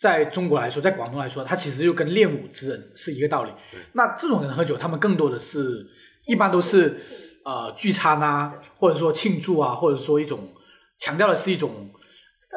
[0.00, 3.52] 在中国来说，在广东来说，他其实就跟练武之人是一个道理。
[3.92, 5.86] 那这种人喝酒，他们更多的是
[6.26, 6.96] 一般都是
[7.44, 10.54] 呃聚餐啊，或者说庆祝啊，或者说一种
[10.98, 11.90] 强调的是一种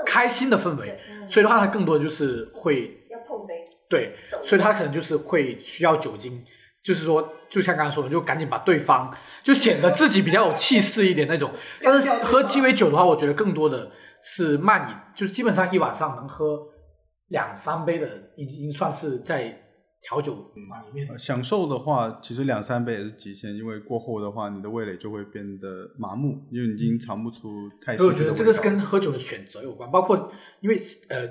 [0.05, 6.41] 开心的氛围，所以的话，他更多的就是会要碰杯，对，所以他可能就是会需要酒精，
[6.81, 11.51] 就是说，就像刚才说的，就赶紧把对方就显得自己比较有气势一点那种。
[11.81, 13.91] 但是喝鸡尾酒的话，我觉得更多的
[14.23, 16.57] 是慢饮，就基本上一晚上能喝
[17.33, 19.59] 两三杯的，已经算是在
[20.01, 20.35] 调酒
[20.69, 21.07] 馆里面。
[21.09, 25.67] 呃享受的话，其实两三杯也是极限，因为过后的话，你的味蕾就会变得
[25.97, 27.49] 麻木，因为你已经尝不出
[27.81, 30.77] 太所以我觉得这个是跟喝酒的选择有关，包括因为
[31.09, 31.27] 呃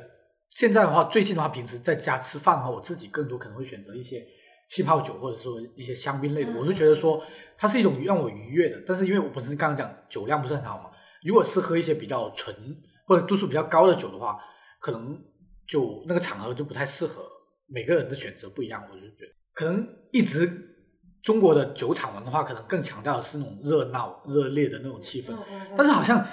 [0.51, 4.27] 现在的话，最近的话，平时在家吃饭的话，我自己更多可能会选择一些
[4.69, 7.23] 气泡酒或者说一些香槟类的，我就觉得说
[7.57, 8.83] 它是一种让我愉悦的。
[8.85, 10.91] 但是因为我本身刚刚讲酒量不是很好嘛，
[11.25, 12.55] 如果是喝一些比较纯
[13.07, 14.37] 或者度数比较高的酒的话，
[14.81, 15.17] 可能
[15.73, 17.23] 就那个场合就不太适合。
[17.67, 20.47] 每个人的选择不一样，我就觉得可能一直
[21.23, 25.35] 中国的酒厂文化可能更强调的是那种热闹、热烈的那种气氛，
[25.75, 26.27] 但是好像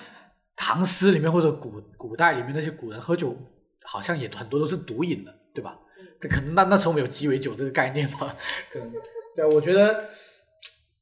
[0.57, 3.33] 唐诗里面或者古古代里面那些古人喝酒，
[3.85, 5.79] 好像也很多都是毒饮的，对吧？
[6.19, 8.35] 可能那那时候没有鸡尾酒这个概念嘛，
[8.69, 8.91] 可能
[9.33, 10.09] 对，我觉得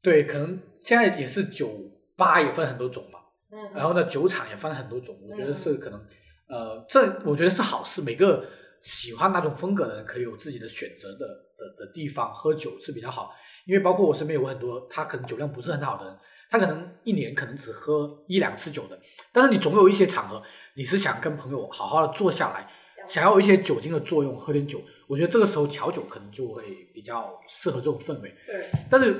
[0.03, 1.71] 对，可能现在也是酒
[2.15, 3.17] 吧也分很多种嘛，
[3.51, 5.99] 嗯然后呢，酒厂也分很多种，我觉得是可能，
[6.47, 8.45] 呃，这我觉得是好事，每个
[8.81, 13.33] 喜欢哪种风格的人可以有自己的选择的的的地方喝酒是比较好，
[13.65, 16.17] 因为包括我身边有很多他可能酒量不是很好的人，
[16.49, 18.97] 他可能一年可能只喝一两次酒的，
[19.33, 20.41] 但是你总有一些场合，
[20.75, 22.69] 你是想跟朋友好好的坐下来，
[23.07, 28.33] 想要一些酒精的作用，喝点酒，我觉得这个时候调酒可能就会比较适合这种氛围。
[28.45, 29.15] 对，但是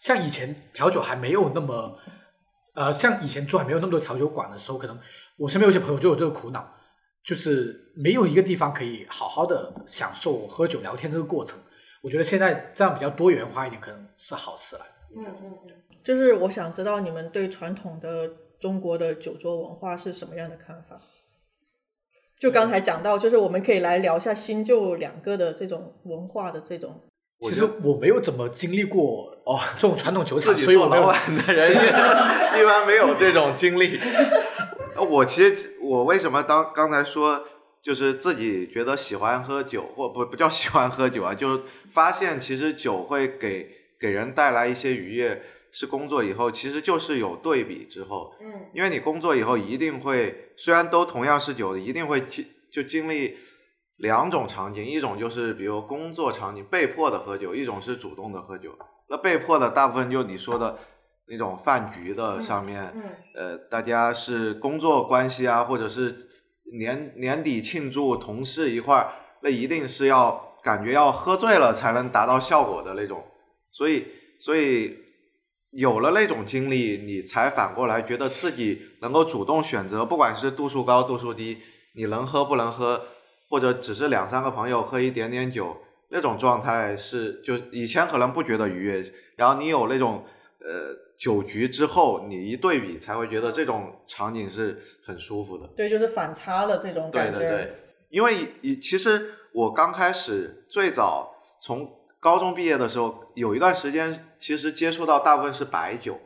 [0.00, 1.98] 像以前调酒还没有那么，
[2.74, 4.98] 呃，像以前做还没有那么多调酒馆的时候，可能
[5.36, 6.74] 我身边有些朋友就有这个苦恼，
[7.24, 11.58] 就是没有一个地方可以好好的享受喝酒聊天这个过程。
[12.02, 14.82] 我觉得现在这样比较多元化一点，可能是好事了。
[15.16, 15.70] 嗯嗯嗯，
[16.02, 18.28] 就是我想知道你们对传统的
[18.60, 21.00] 中国的酒桌文化是什么样的看法？
[22.40, 27.00] 就刚才讲到，就是我们可以来聊一下新旧两个的这种文化的这种。
[27.42, 33.98] 其实我没有怎么经历过哦这种传统酒厂，自己所以我老板的人一一般没有这种经历。
[34.94, 37.44] 呃我其实我为什么当刚才说
[37.82, 53.36] 就是自己觉得喜欢喝酒，或不不叫喜欢喝酒啊，就是发现其实酒会给给人带来一些愉悦，是工作以后其实就是有对比之后，嗯，因为你工作以后一定会，虽然都同样是酒，一定会经就经历
[53.96, 58.78] 两种场景，一种就是比如工作场景被迫的喝酒，一种是主动的喝酒。
[59.08, 60.78] 那被迫的大部分就你说的
[61.28, 63.02] 那种饭局的上面，嗯
[63.34, 66.14] 呃，大家是工作关系啊，或者是
[66.78, 73.24] 年年底庆祝同事一块儿，那一定是要感觉要喝醉了才能达到效果的那种。
[73.70, 74.06] 所以，
[74.38, 74.98] 所以
[75.70, 81.58] 有了那种经历，你才反过来觉得自己能够主动选择，不管是度数高度数低，
[81.94, 83.06] 你能喝不能喝，
[83.48, 85.78] 或者只是两三个朋友喝一点点酒，
[86.10, 89.02] 那种状态是就以前可能不觉得愉悦，
[89.36, 90.24] 然后你有那种
[90.60, 95.68] 呃酒局之后，你一对比才会觉得这种场景是很舒服的。
[95.76, 97.38] 对，就是反差了这种感觉。
[97.38, 97.76] 对对，
[98.08, 106.18] 因为以其实我刚开始最早从高中毕业的时候，有一段时间其实接触到大部分是白酒，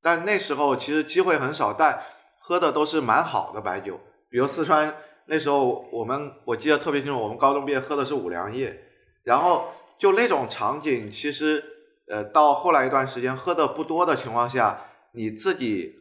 [0.00, 2.00] 但那时候其实机会很少，但
[2.38, 3.98] 喝的都是蛮好的白酒，
[4.30, 4.94] 比如四川
[5.26, 8.84] 那时候我们我记得特别清楚，我们高中毕业喝的是五粮液，
[9.24, 9.66] 然后
[9.98, 11.64] 就那种场景，其实
[12.08, 15.94] 呃到后来一段时间喝的不多的情况下，你自己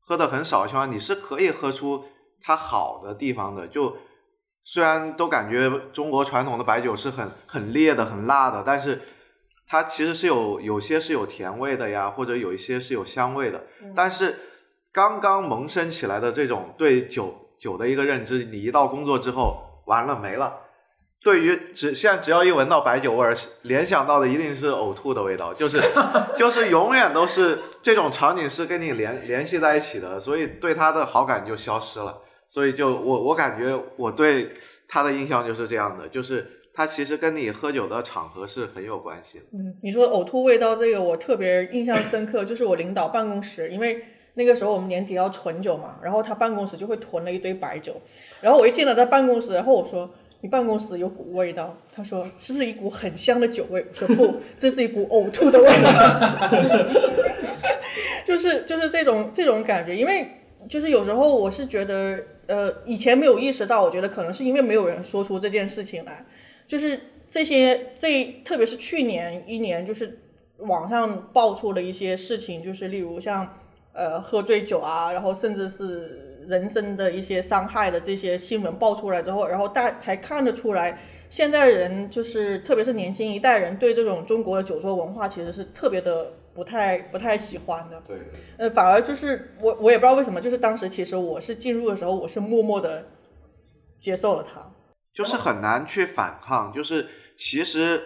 [0.00, 2.04] 喝的很少的情况下，你是可以喝出
[2.40, 3.66] 它好的地方的。
[3.66, 3.96] 就
[4.64, 9.00] 虽然都感觉中国传统的白酒是很很烈的、很辣的，但是
[9.66, 13.66] 它其实是有有些是有甜味的呀，或者有一些是有香味的。
[13.96, 14.38] 但是
[14.92, 20.67] 刚刚萌生起来的这种对酒酒的一个认知，你一到工作之后，完了没了。
[21.28, 25.78] 对于只现在只要一闻到白酒味儿，联想到的一定是呕吐的味道，就是
[26.34, 32.22] 就是永远都是这种场景是跟你联联系在一起的，所以对他的好感就消失了。
[32.48, 34.52] 所以就我我感觉我对
[34.88, 39.44] 他的印象就是这样的，就是他其实跟你喝酒的场合是很有关系的。
[39.52, 44.02] 嗯，你说呕吐味道这个，我特别印象深刻，就是我领导办公室，因为
[44.32, 48.00] 那个时候我们年底要存酒嘛，然后他办公室就会囤了一堆白酒，
[48.40, 50.10] 然后我一进了他办公室，然后我说。
[50.40, 53.84] 你办公室有股味道，他说是不是一股很香的酒味？
[53.90, 55.90] 我说不，这是一股呕吐的味道，
[58.24, 60.28] 就是就是这种这种感觉，因为
[60.68, 66.24] 就是有时候我是觉得，呃，以前没有意识到，我觉得可能是因为没有人说出这件事情来，
[66.68, 70.20] 就是这些这特别是去年一年，就是
[70.58, 73.56] 网上爆出了一些事情，就是例如像
[73.92, 88.02] 呃喝醉酒啊，然后甚至是人身的一些伤害的这些新闻爆出来之后，然后大才看得出来，现在人就是特别是年轻一代人对这种中国的酒桌文化其实是特别的不太不太喜欢的。
[88.06, 88.16] 对，
[88.56, 93.08] 呃，反而就是我我也不知道为什么，就是当时其实我是进入的时候，我是默默的
[93.98, 94.72] 接受了它。
[95.12, 96.72] 就是很难去反抗。
[96.72, 98.02] 就是其实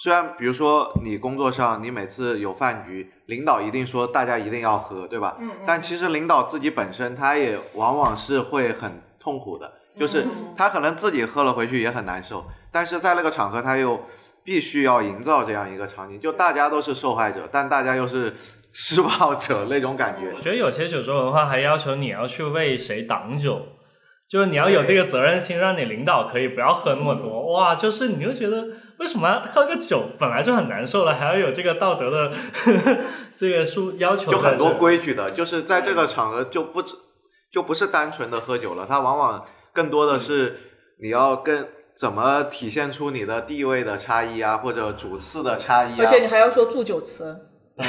[0.00, 5.36] 虽然比如说你工作上你每次有饭局，领导一定说大家一定要喝，对吧？
[5.40, 10.24] 嗯但其实领导自己本身他也往往是会很痛苦的，就是
[10.56, 14.00] 他可能自己喝了回去也很难受，但是在那个场合他又
[14.44, 18.32] 必须要营造这样一个场景，就大家都是受害者，但大家又是
[18.72, 20.32] 施暴者那种感觉。
[20.32, 23.66] 我觉得有些酒桌文化还要求你要去为谁挡酒，
[24.28, 27.52] 就是你要有这个责任心，让你领导可以不要喝那么多。
[27.52, 28.66] 哇，就是你就觉得
[28.98, 32.30] 为什么喝个酒本来就很难受了，还要有这个道德的
[33.38, 36.94] 这个书要求，就很多规矩的，就是在这个场合就不只
[37.50, 40.56] 就不是单纯的喝酒了，它往往更多的是
[41.00, 41.66] 你要跟
[41.96, 46.18] 怎么体现出你的地位的差异啊，或者主次的差异啊而且。
[46.20, 47.46] 你还要说祝酒词。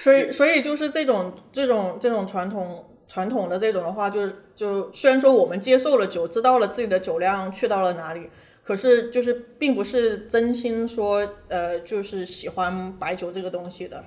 [0.00, 8.28] 所以，所以就是这种这种这种传统传统的这种的话，就是就虽然说我们接受了酒，知道了自己的酒量去到了哪里，
[8.64, 14.04] 可是就是并不是真心说呃就是喜欢白酒这个东西的。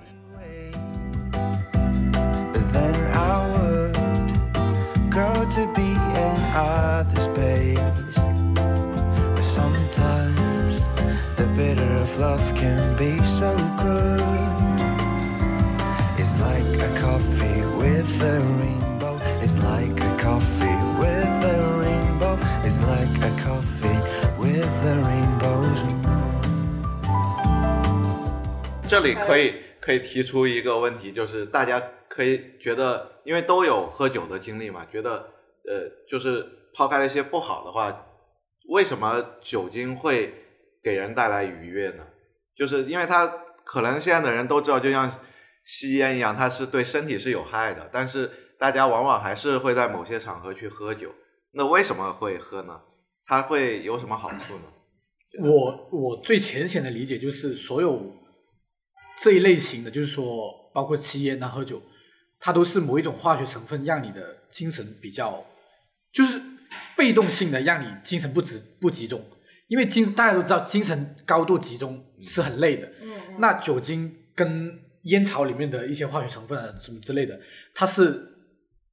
[19.48, 22.36] It's like a coffee with a rainbow.
[22.62, 23.98] It's like a coffee
[24.38, 25.64] with a rainbow.
[28.86, 35.12] 这里可以可以提出一个问题，就是大家可以觉得，因为都有喝酒的经历嘛，觉得
[35.66, 38.04] 呃，就是抛开了一些不好的话，
[38.68, 40.34] 为什么酒精会
[40.82, 42.04] 给人带来愉悦呢？
[42.54, 43.26] 就是因为它
[43.64, 45.10] 可能现在的人都知道，就像
[45.64, 51.14] 吸烟一样，它是对身体是有害的，但是大家往往还是会在某些场合去喝酒。
[51.52, 52.80] 那为什么会喝呢？
[53.24, 54.64] 它会有什么好处呢？
[55.42, 58.14] 我我最浅显的理解就是，所有
[59.18, 61.82] 这一类型的，就是说，包括吸烟啊、喝酒，
[62.40, 65.44] 它都是某一种化学成分让你的精神比较，
[66.12, 66.40] 就是
[66.96, 69.22] 被动性的让你精神不集不集中。
[69.68, 72.90] 因为精大家都知道，精神高度集中是很累的。
[73.02, 73.36] 嗯。
[73.38, 77.38] 那酒精跟烟草里面的一些化学成分啊什么之类的，
[77.74, 78.27] 它是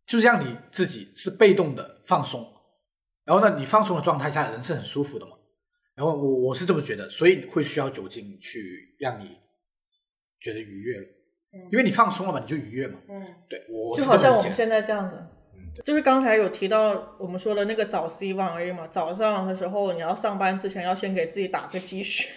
[0.05, 2.45] 就是让你自己是被动的放松。
[3.23, 5.31] 然后呢，你放松的状态下，人是很舒服的嘛。
[5.95, 9.31] 然后我我是这么觉得，所以会需要酒精去让你
[10.39, 11.05] 觉得愉悦了，
[11.71, 12.99] 因为你放松了嘛，你就愉悦嘛。
[13.09, 15.17] 嗯，对，我就好像我们现在这样子，
[15.83, 22.27] 就是刚才有提到我们说的那个早 C 晚 A 嘛，早上的时候你要上班之前要先给自己打个鸡血，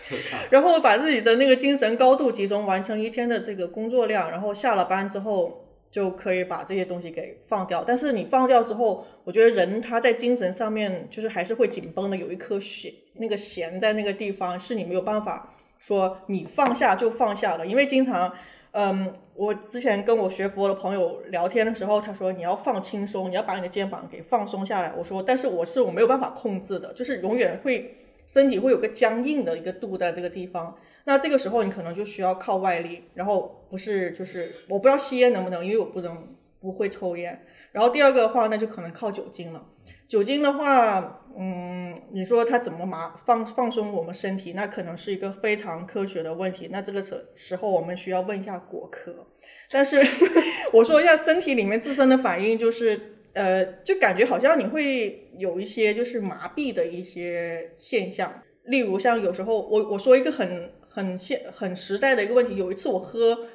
[0.50, 5.63] 然后把自己的那个精神高度集中，完成一天的这个工作量，然后下了班之后
[5.94, 7.84] 就可以把这些东西给放掉。
[7.86, 18.34] 但是你放掉之后，我觉得人他在精神上面就是还是会紧绷的，有一颗弦，那个弦在那个地方是你没有办法说你放下就放下的，因为经常。
[18.76, 24.92] 嗯，我之前跟我学佛的朋友聊天的时候，他说你要放轻松，你要把你的肩膀给放松下来。
[24.98, 27.94] 我说，但是我是我没有办法控制的，就是永远会
[28.26, 30.76] 身体会有个僵硬的一个度在这个地方。
[31.04, 37.44] 那这个时候你可能就需要靠外力，然后不是就是我不知道吸烟能不能，因为我不能不会抽烟。
[37.72, 39.66] 然后第二个的话，那就可能靠酒精了。
[40.06, 46.68] 酒精的话，嗯，你说它怎么麻放放松我们身体，那可能是一个非常科学的问题。
[46.70, 49.26] 那这个时时候我们需要问一下果壳。
[49.70, 50.00] 但是
[50.72, 63.46] 我说一下身体里面自身的反应，就是呃，就感觉好像你会有一些就是麻痹的一些现象，例如像有时候我我说一个很很现很实在的一个问题，有一次我喝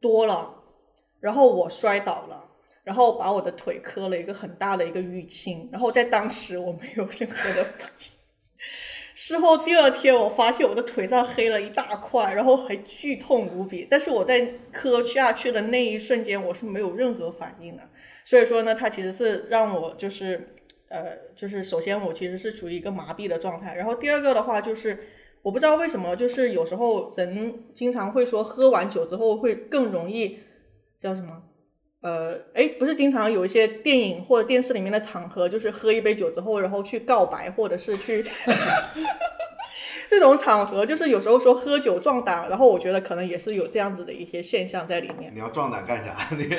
[0.00, 0.62] 多了，
[1.20, 2.48] 然后我摔倒了。
[2.84, 8.06] 然后把我的腿磕了一个很大的一个淤青，然后在当时我没有任何的反应。
[9.14, 13.86] 事后第二天，我发现我的腿上黑了一大块，然后还剧痛无比。
[13.88, 17.88] 但是我在磕下去的那一瞬间，我是没有任何反应的。
[18.24, 20.56] 所以说呢，它其实是让我就是
[20.88, 24.98] 呃，就是首先我其实是处于一个麻痹的状态，然后第二个的话就是
[25.42, 30.38] 我不知道为什么，就是有时候人经常会说喝完酒之后会更容易
[31.00, 31.42] 叫什么？
[32.00, 38.24] 呃，哎，不是经常有一些电影或者电视里面的场合，就是喝一杯酒之后，然后去告白，或者是去
[40.08, 45.32] 这种场合，就是有时候说喝酒壮胆，然后我觉得可能也是有这样子的一些现象在里面。
[45.34, 46.12] 你要壮胆干啥？
[46.36, 46.56] 你就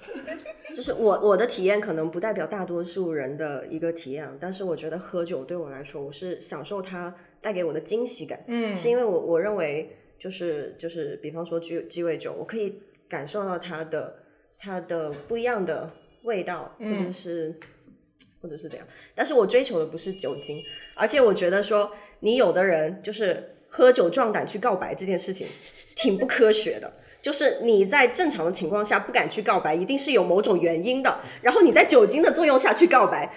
[0.74, 14.16] 就是我我的体验可能不代表大多数人的一个体验啊，但是我觉得喝酒对我来说，我是享受它带给我的惊喜感，嗯是因为我我认为就是就是比方说鸡鸡尾酒，我可以感受到它的
[14.58, 15.90] 它的不一样的
[16.24, 17.58] 味道，或者是、
[18.42, 20.62] 或者是这样，但是我追求的不是酒精，
[20.94, 25.46] 而且我觉得说你有的人就是喝酒壮胆去告白这件事情
[25.96, 26.92] 挺不科学的。
[27.22, 31.20] 就是你在正常的情况下不敢去告白，一定是有某种原因的。
[31.42, 33.30] 然后你在酒精的作用下去告白，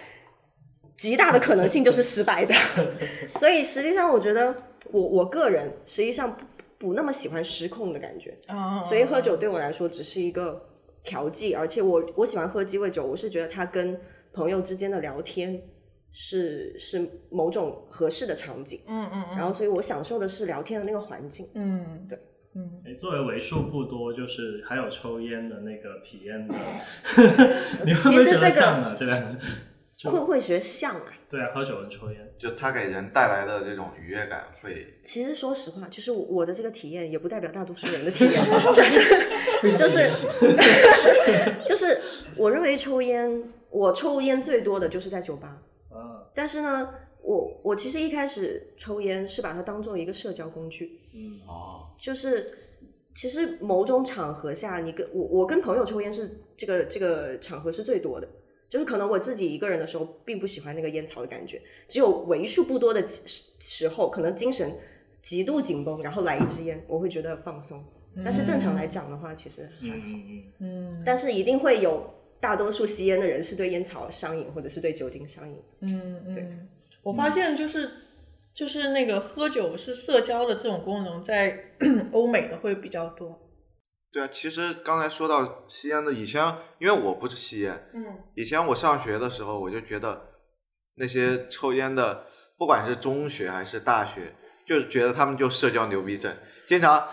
[1.04, 2.56] 极大的可能性就是失败的。
[3.40, 4.56] 所以实际上，我觉得
[4.92, 6.46] 我我个人实际上不
[6.88, 8.38] 不那么喜欢失控的感觉。
[8.48, 10.66] 啊，所以喝酒对我来说只是一个
[11.04, 14.00] 调剂，而且我我喜欢喝鸡尾酒，我是觉得它跟
[14.32, 15.62] 朋友之间的聊天
[16.14, 21.50] 是是某种合适的场景，嗯嗯然后所以我享受的是聊天的那个环境。
[21.56, 22.18] 嗯，对
[22.86, 26.54] 诶作为为数不多就是还有抽烟的那个体验的，
[27.84, 28.94] 你会不会觉得其实这个像呢？
[28.96, 29.40] 这两个
[30.12, 31.14] 会不会学像啊？
[31.30, 38.34] 对啊，喝酒跟抽烟，就它给人带来的这种愉悦感会，其实说实话，就是我我的这个体验也不代表大多数人的体验，
[38.74, 39.00] 就是
[39.76, 40.10] 就是
[41.66, 42.00] 就是
[42.36, 45.62] 我认为抽烟，我抽烟最多的就是在酒吧。
[45.90, 46.90] 啊，但是呢，
[47.22, 52.58] 我我其实一开始抽烟是把它当做一个社交工具，嗯，哦，就是
[53.16, 58.28] 其实某种场合下，你跟我我跟朋友抽烟是这个这个场合是最多的。
[58.74, 63.28] 就是可能我自己一个人的时候，并不喜欢那个烟草的感觉，只有为数不多的时
[63.60, 64.68] 时候，可能精神
[65.22, 67.86] 极度紧绷，然后来一支烟，我会觉得放松。
[68.24, 69.96] 但是正常来讲的话，其实还好。
[70.08, 75.56] 嗯嗯但是一定会有大多数吸烟的人是对烟草上瘾，或者是对酒精上瘾。
[75.82, 76.44] 嗯对
[77.04, 77.88] 我发现就是
[78.56, 81.64] 就是那个喝酒是社交的这种功能，在
[82.12, 83.40] 欧美的会比较多。
[84.14, 88.06] 对啊，其实刚才说到吸烟的，以前因为我不是吸烟，嗯，
[88.36, 90.22] 以前我上学的时候，我就觉得
[90.98, 94.36] 那些抽烟的，不管是中学还是大学，
[94.68, 96.32] 就觉得他们就社交牛逼症，
[96.68, 97.08] 经常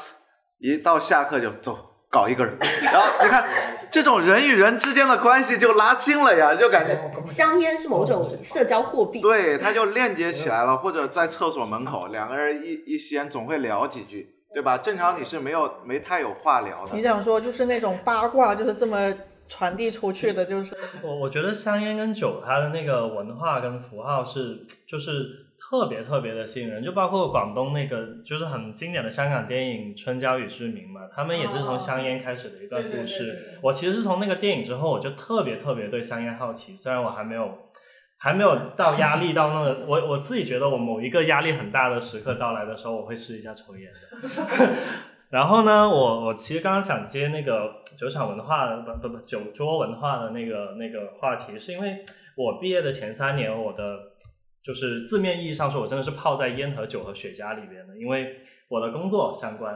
[0.59, 3.48] 一到下课就走搞一根儿，然后你看
[3.90, 9.22] 这种人与人之间的关系就拉近了呀，就感觉 香烟是某种社交货币。
[9.22, 14.78] 对，它就链接起来了，或者在厕所门口两个人一一吸烟，总会聊几句，对吧？
[14.78, 17.01] 正常你是没有没太有话聊的你。
[17.01, 19.12] 想说就是那种八卦，就是这么
[19.46, 33.59] 传递出去的，就是我我觉得香烟跟酒它的那个文化跟符号是就是特别特别的吸引人，就包括广东那个就是很经典的香港电影《春娇与志明》嘛，他们也是从香烟开始的一段故对对对对事对。
[33.62, 37.69] 我其实是从那个电影之后，我就特别特别对香烟好奇，虽然我还没有。
[38.22, 44.68] 还没有到压力到那个，我我自己觉得我某一个压力很大的时刻到来的时候，我会试一下抽烟的。
[45.30, 52.04] 然后呢，我我其实刚刚想接那个酒厂文化的不不不酒桌文化的那个那个话题，是因为
[52.36, 53.98] 我毕业的前三年，我的
[54.62, 59.74] 就是字面意义上说，我真的是泡在烟和酒和雪茄里边的，因为我的工作相关。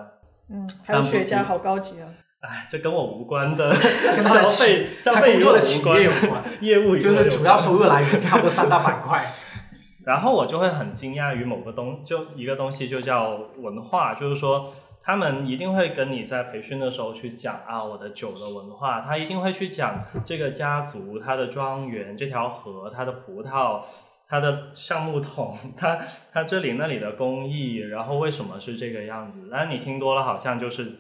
[0.51, 2.13] 嗯，还有雪茄好高级啊。
[2.47, 3.71] 哎，这跟我无关的
[4.15, 9.25] 跟他的消费企他消费与工作的企我无关业有关，业务就是主要收入来源差不多三大板块。
[10.05, 14.71] 然后我就会很惊讶于某个东，就一个东西就叫文化，就是说
[15.01, 23.81] 他们一定会跟你在培训的时候去讲啊，我的酒的文化，他一定会去讲这个家族、他的庄园、这条河、它的葡萄、
[24.29, 25.99] 它的橡木桶、 它
[26.31, 29.49] 它这里那里的工艺，然后为什么是这个样子？
[29.51, 30.93] 但是你听多了好像就是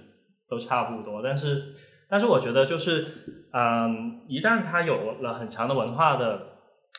[0.49, 1.75] 都差不多，但是
[2.09, 3.07] 但是我觉得就是
[3.53, 6.51] 嗯，一旦它有了很强的文化的。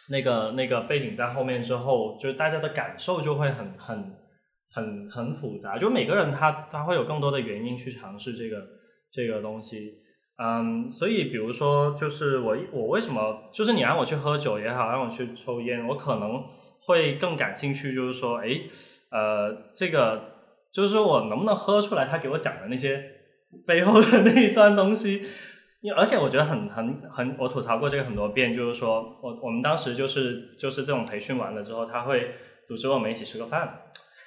[0.08, 4.14] 那个那个背景在后面之后，就是大家的感受就会很很
[4.72, 8.58] 很很复杂，就每个人他他会有更多的原因去尝试这个
[9.12, 9.96] 这个东西，
[10.38, 16.44] 嗯，所以比如说就是我我为什么就是你让我去喝酒也好，让我去抽烟，我可能
[16.86, 18.50] 会更感兴趣，就是说，哎，
[19.10, 20.22] 呃，这个
[20.72, 23.15] 就是说我能不能喝出来他给我讲的那些
[23.66, 25.26] 背后的那一段东西。
[25.82, 32.32] 因为而且我觉得很很很，我吐槽过这个很多遍，就是说我我们当时就是就是这种培训完了之后，他会
[32.66, 33.82] 组织我们一起吃个饭，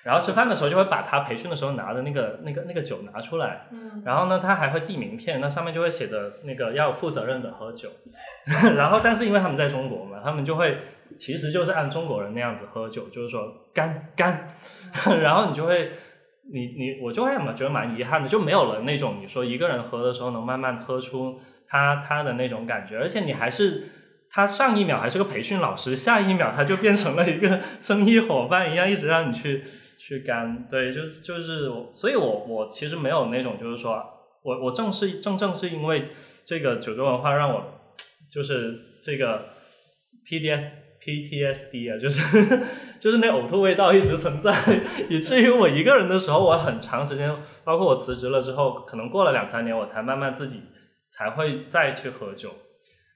[0.05, 3.67] 然后吃饭的时候就会把他培训的时候拿的那个那个那个酒拿出来，
[4.05, 7.89] 然后呢他还会递名片，那上面就会写着那个要负责任的喝酒，
[8.77, 10.79] 然后但是因为他们在中国嘛，他们就会
[11.19, 14.55] 其实就是按中国人那样子喝酒，就是说干干，
[15.21, 15.91] 然后你就会。
[16.53, 23.89] 你你我就会觉得蛮遗憾的，就没有了那种你说一个人喝的时候能慢慢喝出他他的那种感觉，而且你还是
[24.31, 29.65] 他上一秒还是个培训老师，下一秒他就变成了一个生意伙伴一样，一直让你去
[29.99, 30.67] 去干。
[30.71, 34.03] 对，就就是我，所以我我其实没有那种就是说
[34.43, 36.09] 我我正是正正是因为
[36.47, 37.63] 这个酒桌文化让我
[38.33, 39.51] 就是这个
[40.27, 40.67] PDS
[41.01, 42.21] PTSD 啊，就是
[42.99, 44.55] 就是那呕吐味道一直存在，
[45.09, 47.35] 以至于我一个人的时候，我很长时间，
[47.65, 50.63] 包括我辞职了之后，可能过了两三年，我才慢慢自己
[51.09, 52.51] 才会再去喝酒。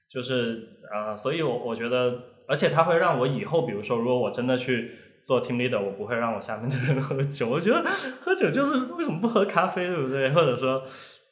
[0.09, 2.13] 就是啊、所以我我觉得，
[2.47, 4.91] 而且它会让我以后，比如说，如果我真的去
[5.23, 7.49] 做 team leader，我不会让我下面的人喝酒。
[7.49, 7.83] 我觉得
[8.21, 10.29] 喝酒就是为什么不喝咖啡，对不对？
[10.31, 10.83] 或者说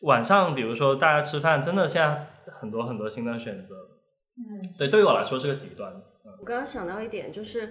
[0.02, 2.26] 晚上，比如说大家吃饭，真的现在
[2.60, 3.76] 很多很多新的选择。
[4.36, 5.94] 嗯，对，对于我来说是个极端。
[6.32, 7.70] 嗯我刚刚想到一点，就是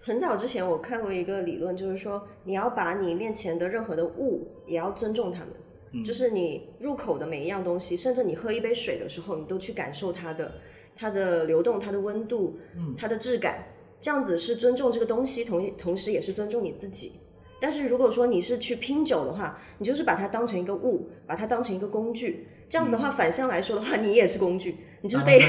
[0.00, 5.48] 很早之前我看过一个理论，就是说你要把你面前的任何的物也要尊重他们。
[5.92, 10.52] 嗯就是你入口的每一样东西，甚至你喝一杯水的时候，你都去感受它的
[10.96, 13.64] 它的流动、它的温度、嗯它的质感，
[14.00, 17.14] 这样子是尊重这个东西，同同时也是尊重你自己。
[17.60, 25.40] 但是如果说你是去拼酒的话，你就是把它当成一个物，把它当成一个工具，这样子的话，反向来说的话，你也是工具，你就是被、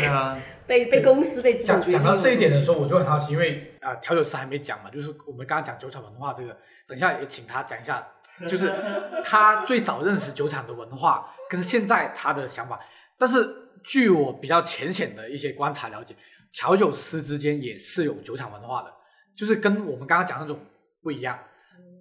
[0.68, 6.55] 被被公司被资本讲讲到这一点的时候，我就很好奇，因为啊、调酒师还没讲嘛，就是我们刚刚讲酒厂文化这个，
[6.86, 8.05] 等一下也请他讲一下，
[8.47, 8.72] 就是
[9.24, 12.80] 他最早认识酒厂的文化跟现在他的想法。
[13.18, 13.47] 但是
[13.84, 16.16] 据我比较浅显的一些观察了解，
[16.51, 18.91] 调酒师之间也是有酒厂文化的，
[19.36, 20.59] 就是跟我们刚刚讲那种
[21.01, 21.39] 不一样。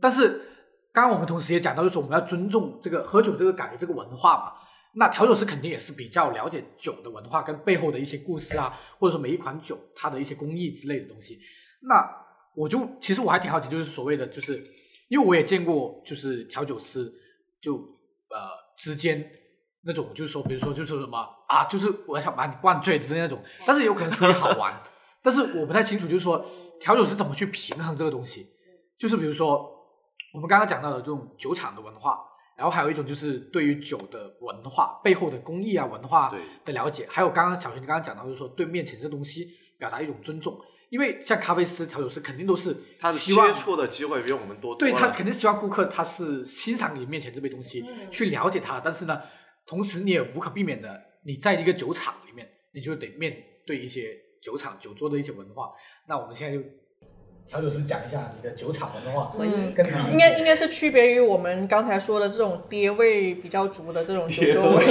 [0.00, 0.40] 但是
[0.92, 4.52] 刚刚我们同时也讲到，就是我们要尊重这个喝酒这个感觉这个文化嘛。
[4.94, 11.38] 那调酒师肯定也是比较了解酒的文化跟背后的一些故事啊，或者说每一款酒它的一些工艺之类的东西。
[11.82, 12.04] 那
[12.56, 14.56] 我就其实我还挺好奇，就是所谓的就是，
[15.08, 17.12] 因为我也见过就是调酒师
[17.62, 19.24] 就呃之间
[19.82, 24.82] 那种就是说，比如说就是什么啊，就是我想把你灌醉之类那种，但是有可能出于好玩，
[25.22, 26.44] 但是我不太清楚，就是说
[26.80, 28.48] 调酒师怎么去平衡这个东西，
[28.98, 29.79] 就是比如说
[30.32, 32.26] 我们刚刚讲到的这种酒厂的文化。
[32.56, 36.30] 然后还有一种就是对于酒的文化背后的工艺啊文化
[36.62, 40.60] 的了解，还有刚刚小徐你刚刚讲到，就是说对面前这东西表达一种尊重，
[40.90, 44.76] 因为像咖啡师、调酒师肯定都是他的希望接触的机会比我们多多。
[44.76, 48.78] 对他肯定希望顾客他是欣赏你面前这杯东西，去了解它。
[48.78, 49.22] 但是呢，
[49.66, 55.70] 同时你也无可避免的，你在一个酒厂里面，你就得面对一些酒厂酒桌的一些文化。
[56.06, 56.62] 那我们现在就
[57.50, 64.86] 调酒师讲一下你的酒厂文化，嗯跟你的应该应该是区别于我们刚才说的这种爹味比较足的这种酒桌味。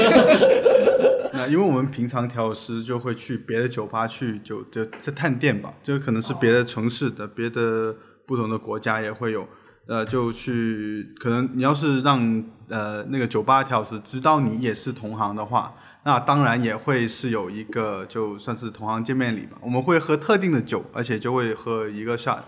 [1.31, 7.95] 那因为我们平常调酒师就会去别的酒吧去酒这这探店吧，就可能是别的城市的、别的
[8.25, 9.47] 不同的国家也会有，
[9.87, 19.57] 呃，就去可能你要是让呃那个酒吧调酒师知道你也是同行的话，那当然也会是有一个就算是同行见面礼吧。
[19.61, 22.39] 我们会喝特定的酒，而且就会喝一个 shot。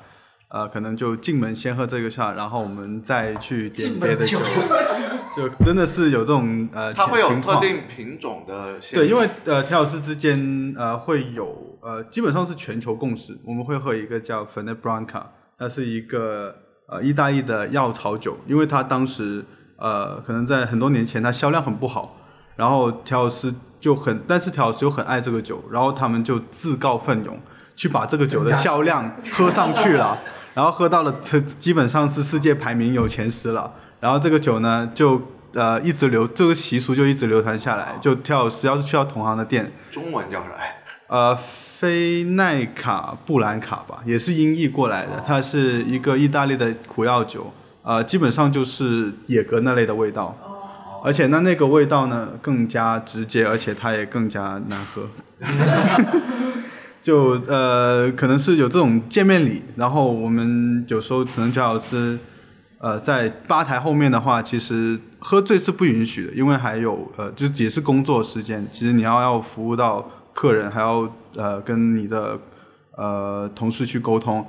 [0.47, 4.45] 呃，可能就进门先喝这个 shot，然后我们再去点别的酒酒，
[5.37, 13.37] 就真的是有这种呃它会有情况特定品种的对，因为呃，田老师之间呃会有呃，基本上是全球共识。
[13.45, 15.23] 我们会喝一个叫 Fernet Branca，
[15.57, 16.53] 它是一个
[16.89, 19.45] 呃意大利的药草酒，因为它当时
[19.77, 22.17] 呃可能在很多年前它销量很不好，
[22.61, 27.35] 然后调酒师就很，但是调酒师又很爱这个酒，然后他们就自告奋勇
[27.75, 30.19] 去把这个酒的销量喝上去了，
[30.53, 35.19] 然后喝到了这基本上是世界排名有前十了，然后这个酒呢就。
[35.53, 40.55] 呃，一直流这个习俗就一直流传下来，就调酒师要是去到同行的店，中文叫什么？
[41.07, 41.37] 呃，
[41.77, 47.51] 菲奈卡布兰卡吧，也是音译过来的，它是一个意大利的苦药酒，
[47.83, 50.33] 呃，基本上就是野格那类的味道，
[51.03, 55.03] 而且那那个味道呢更加直接，而且它也更加难喝。
[57.03, 62.19] 就呃，可能是有这种见面礼，然后我们有时候可能调酒师，
[62.77, 72.37] 呃，在吧台后面的话，其实喝醉是不允许的，因为还有呃，就也是工作时间，其实你要要服务到客人，还要呃跟你的
[72.95, 74.45] 呃同事去沟通，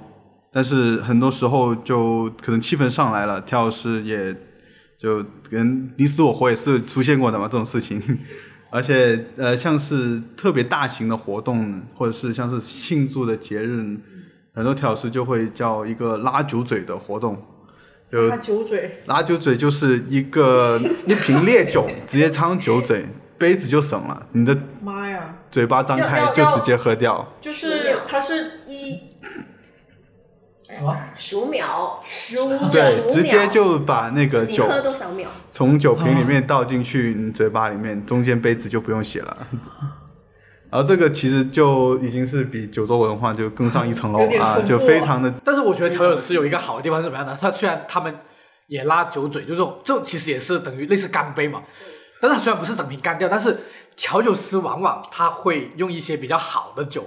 [0.52, 4.36] 但是很多时候就可能气氛上来了，调酒师也
[5.02, 8.00] 就跟你死我活也是出现过的嘛这种事情。
[8.70, 13.98] 而且呃，像是特别大型的活动，或者是像是庆祝的节日，
[14.54, 17.36] 很多调酒师就会叫一个拉酒嘴的活动。
[18.10, 23.04] 就他酒嘴，拉酒嘴就是一个 一瓶烈酒直接插上酒嘴，
[23.36, 25.34] 杯子就省了，你的妈呀！
[25.50, 27.34] 嘴巴张开就直接喝掉。
[27.40, 28.98] 就是它是一
[31.16, 35.26] 数秒，数对，直接就把那个酒喝多少秒？
[35.50, 39.36] 从酒瓶里面倒进去你嘴巴里面，中间杯子就不用写了。
[40.70, 47.36] 然后这个其实就已经是比酒桌文化就更上一层楼啊，就非常的但是我觉得调酒师有一个好的地方是怎么样呢？
[47.38, 48.16] 他虽然他们
[48.68, 51.62] 也拉酒嘴，就这种这种其实也是等于类似干杯嘛，
[52.22, 53.58] 但是它虽然不是整瓶干掉，但是
[53.94, 57.04] 调酒师往往他会用一些比较好的酒，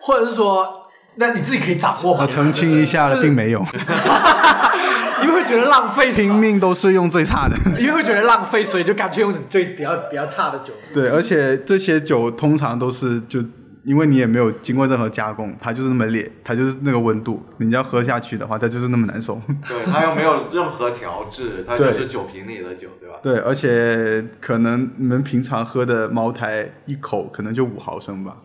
[0.00, 3.60] 或者是说，那你自己可以掌握嘛我，澄清一下，并没有，
[5.22, 7.56] 因为会觉得浪费，拼命都是用最差的。
[7.78, 10.72] 因为会觉得浪费，所以就干脆用最比较比较差的酒。
[10.92, 13.40] 对，而且这些酒通常都是就
[13.84, 19.40] 因为你也没有经过任何加工，它就是那么烈，它就是那个温度，你要喝下去的话，它就是那么难受。
[19.68, 23.16] 对，它又没有任何调制，它就是酒瓶里的酒，对吧？
[23.22, 28.36] 对，而且可能你们平常喝的茅台一口可能就五毫升吧，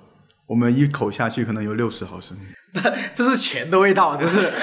[0.47, 2.35] 我们一口下去可能有六十毫升。
[3.13, 4.51] 这是钱的味道，就是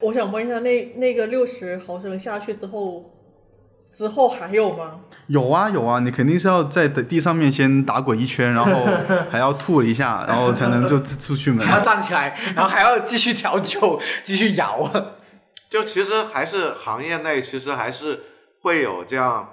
[0.00, 3.04] 我想问一下，那那个六十毫升下去之后，
[3.92, 5.00] 之后还有吗？
[5.26, 8.86] 有啊有啊，你肯定是要在地上面先打滚一圈，然后
[9.30, 11.78] 还要吐一下，然后才能就出去门还。
[11.78, 14.90] 要站起来，然后还要继续调酒，继续摇。
[15.68, 18.20] 就其实还是行业内，其实还是
[18.62, 19.50] 会有这样，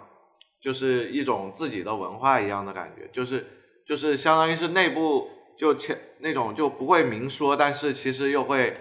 [0.61, 3.45] 就是一种自己的文化一样的感觉，就是
[3.87, 5.27] 就是相当于是内部
[5.57, 8.77] 就潜那种就不会明说，但是其实又会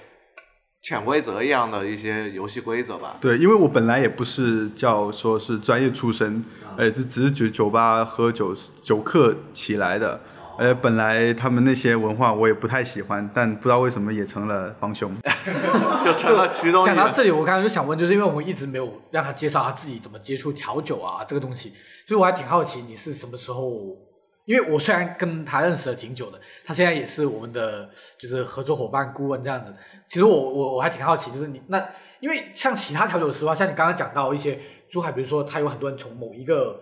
[0.83, 3.16] 潜规则一样的一些游戏规则吧。
[3.20, 6.45] 对，因为我本来也不是叫说是专业出身，
[6.77, 10.20] 呃，这只是酒酒吧喝酒酒客起来的，
[10.59, 15.12] 呃，本来他们那些文化我也不太喜欢，但不知道为什么也成了帮凶。
[16.05, 16.85] 就成了其中。
[16.85, 21.72] 讲到这里，我刚才就想问，就是因为我们一直没有让他介绍他自己怎么接触调酒啊这个东西，
[22.07, 24.05] 所以我还挺好奇你是什么时候。
[24.47, 29.74] 因为我虽然跟他认识了挺久的，他现在也是我们的就是合作伙伴、顾问这样子。
[30.09, 31.84] 其实我我我还挺好奇，就是你那
[32.20, 36.80] 因为像其他调酒师的话，像你刚刚讲到一些珠海，比如说他有很多人从某一个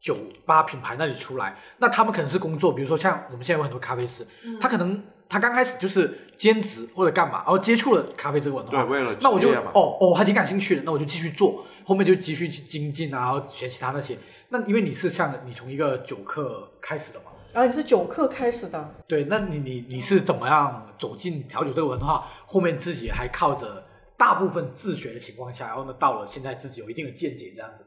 [0.00, 4.24] 酒吧品牌那里出来，那他们可能是工作，比如说像我们现在有很多咖啡师，
[4.60, 14.18] 他可能他刚开始就是兼职或者干嘛，然后接触了咖啡这个文化，对为了那我就哦哦，还挺感兴趣的，那我就继续做，后面就继续去精进啊，然后学其他那些。
[14.48, 22.26] 那因为你是像你从一个酒客开始的嘛，啊，你是酒客开始的，对，那你你你是怎么样走进调酒这个文化？
[22.46, 23.84] 后面自己还靠着
[24.16, 27.86] 大部分自学的情况下，然后呢，到了现在自己有一定的见解这样子的。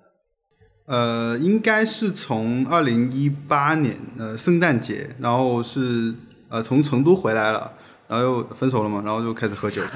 [0.86, 6.14] 呃，应该是从二零一八年呃圣诞节，然后是
[6.54, 7.72] 呃从成都回来了，
[8.08, 9.82] 然后又分手了嘛，然后就开始喝酒。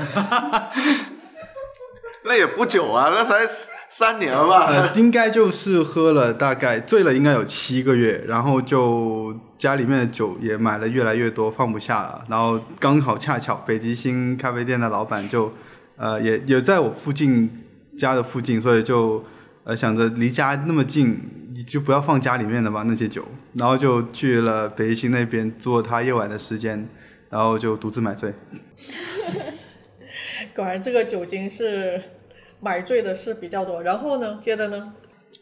[2.25, 3.45] 那也不久啊，那才
[3.87, 4.65] 三年吧。
[4.65, 12.23] 呃，应该就是喝了大概醉了，应该有七个月，然后就家里面的酒也买了越来越多，放不下了。
[12.27, 15.53] 然后刚好恰巧北极星咖啡店的老板就，
[15.95, 17.47] 呃，也也在我附近
[17.99, 19.23] 家的附近，所以就
[19.63, 21.21] 呃想着离家那么近，
[21.53, 23.23] 你就不要放家里面的吧那些酒，
[23.57, 26.87] 然后就去了北极星那边做他夜晚的时间，
[27.29, 28.31] 然后就独自买醉。
[30.55, 32.01] 果然这个酒精是
[32.59, 33.81] 买醉的是比较多。
[33.83, 34.93] 然后呢，接着呢，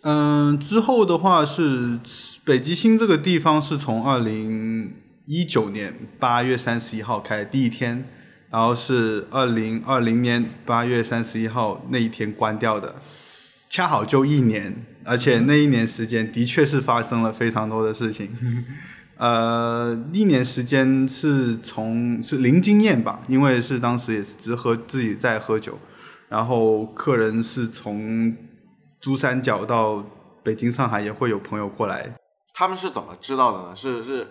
[0.01, 1.99] 嗯，之后的话是
[2.43, 4.93] 北极星这个地方是从二零
[5.25, 8.07] 一九年八月三十一号开第一天，
[8.49, 12.95] 然后是二零二零年八月三十一号那一天关掉的，
[13.75, 14.73] 恰好就一年，
[15.03, 18.33] 而且那一年时间的确是发生了非常多的事情。
[19.19, 25.77] 呃，一年时间是从是零经验吧，因为是当时也是只是喝自己在喝酒，
[26.29, 28.33] 然后客人是从
[29.01, 30.01] 珠三角到
[30.41, 32.09] 北京、上海也会有朋友过来，
[32.53, 33.75] 他们是怎么知道的呢？
[33.75, 34.25] 是是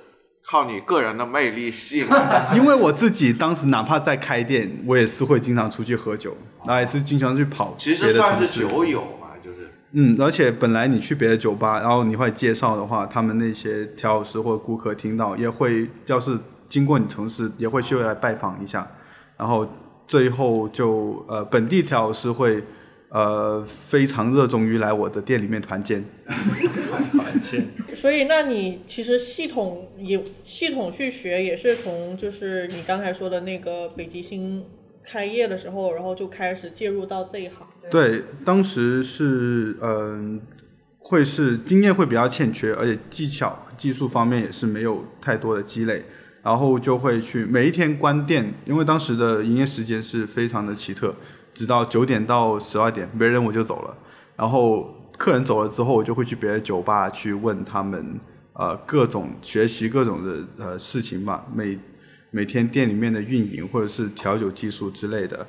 [0.47, 2.57] 靠你个人的魅力吸引来的。
[2.57, 6.35] 因为我自己当时哪怕在开店，我也是会经常出去喝酒，
[6.65, 8.49] 然后也是经常去跑其实算是。
[8.49, 9.24] 酒友嘛，就是
[9.97, 16.37] 嗯，而且本来你去别的酒吧，然后你会介绍的话，他们那些调酒师或者顾客听到，也会要是
[16.69, 18.91] 经过你城市，也会去来拜访一下，
[19.37, 19.65] 然后
[20.09, 22.61] 最后就呃本地调酒师会
[23.11, 26.05] 呃非常热衷于来我的店里面团建。
[27.13, 27.65] 团建。
[27.95, 34.65] 所以那你其实系统也系统去学，也是从就是你刚才说的那个北极星
[35.05, 37.65] 开业的时候，然后就开始介入到这一行。
[37.91, 40.41] 对，当时是嗯、
[40.99, 46.05] 会是经验会比较欠缺，而且技巧技术方面也是没有太多的积累，
[46.43, 51.15] 然后就会去每一天关店，因为当时的营业时间是非常的奇特，
[51.53, 53.97] 直到九点到十二点，没人我就走了，
[54.35, 58.19] 然后客人走了之后，我就会去别的酒吧去问他们
[58.55, 61.79] 呃各种学习各种的呃事情吧，每
[62.31, 65.47] 每天店里面的运营或者是调酒技术之类的。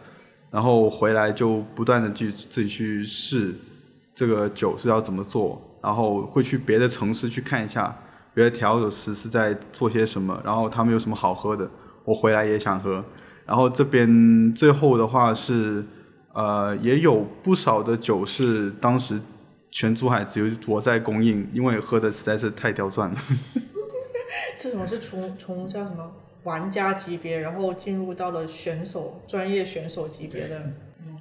[0.55, 3.53] 然后回来就不断的去自己去试
[4.13, 7.93] 这个酒是要怎么做，然后会去别的城市去看一下
[8.33, 11.69] 别的调酒师是在做些什么，然后他们有什么好喝的，
[12.05, 13.03] 我回来也想喝。
[13.45, 15.83] 然后这边最后的话是，
[16.31, 19.19] 呃，也有不少的酒是当时
[19.69, 23.17] 全珠海只有我在供应，因为喝的实在是太刁钻了。
[24.57, 26.09] 这种是从从叫什么
[26.45, 30.61] 玩家级别，然后进入到了选手专业选手级别的。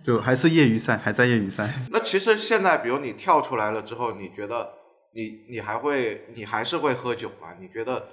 [0.05, 1.68] 就还是业余赛，还在业余赛。
[1.91, 4.70] 那其实现在，比如你跳出来了之后，你觉得
[5.14, 7.55] 你你还会你还是会喝酒吗？
[7.59, 8.07] 你觉得？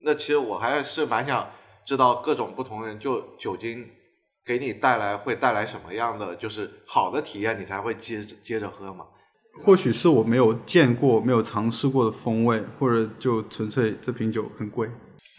[0.00, 1.48] 那其实我还是蛮想
[1.86, 3.88] 知道各种不同人就酒精
[4.44, 9.06] 给你带来会带来什么样的就是好的体验，你才会接着接着喝嘛？
[9.64, 14.90] 或许是我没有见过、没有尝试过的风味，或者就纯粹这瓶酒很贵，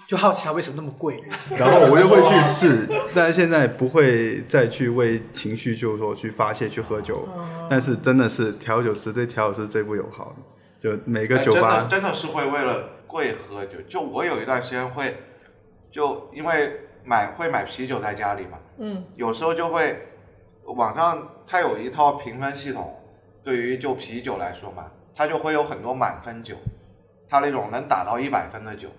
[0.07, 1.23] 就好奇它为什么那么贵。
[1.51, 2.87] 然后我又会去 试。
[3.15, 7.27] 但是现在不会再去为情绪，就是说去发泄、去喝酒。
[7.69, 10.35] 但是真的是调酒师对调酒师最不友好
[10.81, 13.81] 的，就每个哎酒吧真的真的是会为了贵喝酒。
[13.87, 15.15] 就我有一段时间会，
[15.89, 20.07] 就因为买会买啤酒在家里嘛，嗯，有时候就会
[20.65, 22.95] 网上它有一套评分系统，
[23.43, 26.55] 对于就啤酒来说嘛，它就会有很多满分酒，
[27.27, 28.89] 它那种能打到一百分的酒，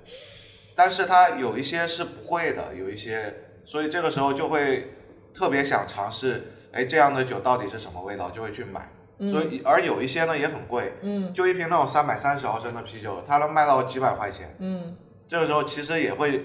[0.77, 4.93] 但是它有一些是不会的，有一些，所以这个时候就会
[5.35, 8.89] 特别想尝试，哎，这样的酒到底是什么味道，就会去买。
[9.19, 14.95] 所以，而有一些呢也很贵，嗯，就一瓶那种三百三十毫升的啤酒，它能卖到几百块钱，嗯，
[15.27, 16.45] 这个时候其实也会，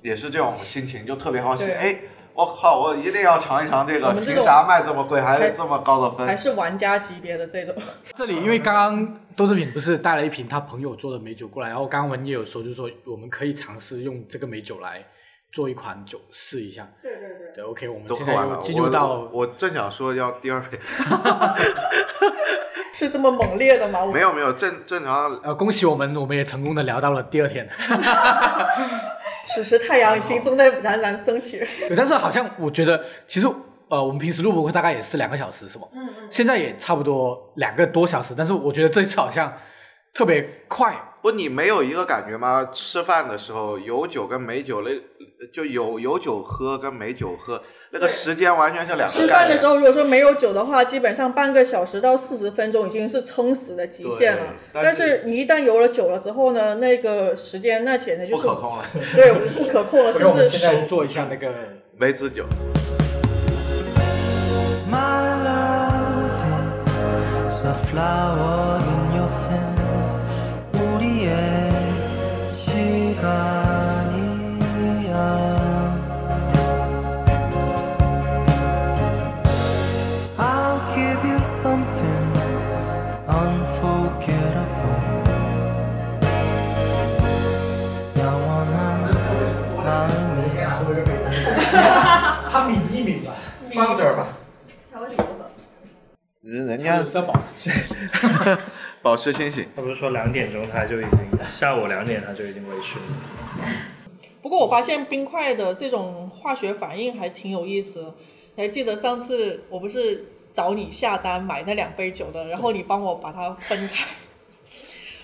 [0.00, 1.74] 也是这种心情，就特别好奇，对。
[1.74, 1.96] 哎，
[2.36, 6.26] 我靠，我一定要尝一尝这个，我们这种凭啥卖这么贵，还这么高的分？
[6.26, 7.74] 还是玩家级别的这种。
[8.14, 15.02] 这里因为刚刚豆制品不是带了一瓶他朋友做的美酒过来，然后刚刚文也有说，就是说我们可以尝试用这个美酒来
[15.50, 16.86] 做一款酒试一下。
[17.02, 17.54] 对对对。
[17.54, 20.78] 对，OK，我们现都喝完了，在又进入到我我正想说要第二杯，
[22.92, 24.04] 是这么猛烈的吗？
[24.12, 27.66] 没有没有，正正常呃，恭喜我们，我们也成功的聊到了第二天。
[29.46, 31.58] 此时太阳已经正在冉冉升起。
[31.88, 33.46] 对，但是好像我觉得，其实
[33.88, 35.86] 呃，我们平时录播课大概也是两个小时，是吗？
[35.94, 36.28] 嗯嗯。
[36.30, 39.52] 现在也差不多两个多小时，但是我觉得这次好像
[40.12, 40.94] 特别快。
[41.22, 42.68] 不，你没有一个感觉吗？
[42.72, 44.90] 吃饭的时候有酒跟没酒，那
[45.52, 47.62] 就有有酒喝跟没酒喝，
[47.95, 49.39] 那个时间完全是两个吃概念。
[49.39, 54.81] 饭的时候，如果说没有酒的话，基本上半个小时到四十分钟已经是撑死的极限了对。
[54.81, 61.51] 但但是是你一旦有了酒了之后呢，那个时间那简直就是不可控了， 对不可控了， OK， 甚我们至手现在做一下那个
[61.97, 62.45] 梅子酒。
[64.89, 66.31] My love
[67.49, 70.23] is a flower in your hands.
[70.73, 71.31] 우리의
[72.53, 73.64] 시간
[96.66, 97.96] 人人家是要保持清醒。
[99.02, 99.66] 保持清醒。
[99.76, 103.04] 他不是说两点钟他就已经下午两点他就已经回去了。
[104.42, 108.12] 不过我发现冰块的这种化学反应还挺有意思。
[108.54, 114.06] 你还记得上次我不是找你下单买那两杯酒的，然后你帮我把它分开，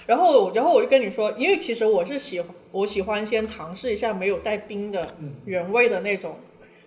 [0.07, 5.15] 然后然后我就跟你说，因为其实我是喜欢我喜欢先尝试一下没有带冰的
[5.47, 6.39] 原味的那种，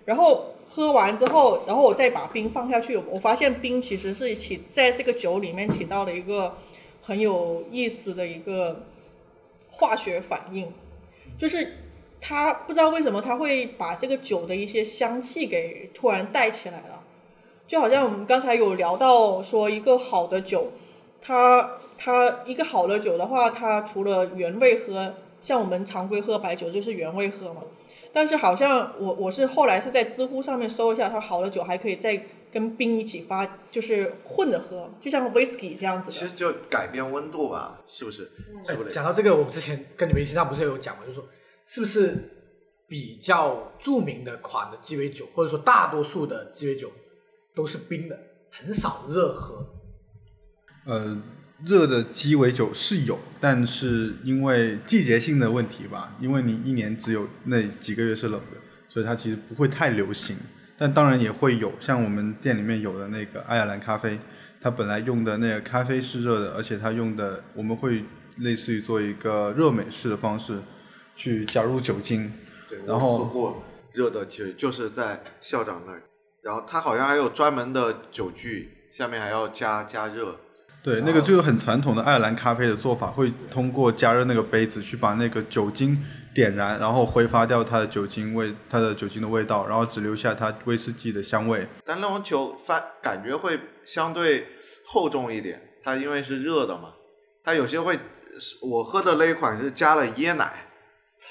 [0.06, 6.58] 然后喝完之后，然后我再把冰放下去，我发现冰其实是起在这个酒里面起到了一个
[7.02, 8.84] 很有意思的一个
[9.72, 10.68] 化学反应，
[11.38, 11.78] 就是
[12.20, 17.02] 它不知道为什么它会把这个酒的一些香气给突然带起来了，
[17.66, 20.74] 就好像我们刚才有聊到说一个好的酒，
[21.22, 27.62] 它它一个好的酒的话，它除了原味喝，像我们常规喝白酒就是原味喝嘛。
[28.16, 36.14] 但是好像我我是后来是在知乎上面搜一下，它好的酒还可以再跟冰一起发，就是混着喝，就像 whisky 这样子的。
[36.14, 38.32] 其实就改变温度吧，是不是？
[38.66, 38.92] 是不是？
[38.92, 41.28] 讲到这个，我们之前跟你们一起上不是有讲嘛，就是说
[41.66, 42.32] 是不是
[42.88, 46.90] 比较著名的款的鸡尾酒，或者说大多数的鸡尾酒
[47.54, 48.18] 都是冰的，
[48.50, 49.58] 很少热喝。
[50.86, 51.22] 呃，
[51.64, 58.58] 热的鸡尾酒是有，但是因为季节性的问题吧，因为你一年只有那几个月是冷的，
[58.90, 60.36] 所以它其实不会太流行。
[60.78, 64.20] 但当然也会有，像我们店里面有的那个爱尔兰咖啡，
[64.62, 68.04] 它本来用的那个咖啡是热的，而且它用的我们会
[68.40, 70.60] 类似于做一个热美式的方式
[71.16, 72.30] 去加入酒精，
[72.70, 76.04] 对，然后我喝过热的酒，就是在校长那儿，
[76.44, 80.36] 然后他好像还有专门的酒具，下面还要加加热。
[80.86, 86.00] 对，那个就是很传统的爱尔兰咖啡的做法，会通过加热那个杯子去把那个酒精
[86.32, 91.68] 点燃，然后挥发掉它的酒精味，它的酒精的味道，然后只留下它威士忌的香味。
[91.84, 94.46] 但那种酒反感觉会相对
[94.86, 96.94] 厚重一点，它因为是热的嘛，
[97.44, 97.96] 它有些会，
[98.40, 100.68] 是我喝的那一款是加了椰奶，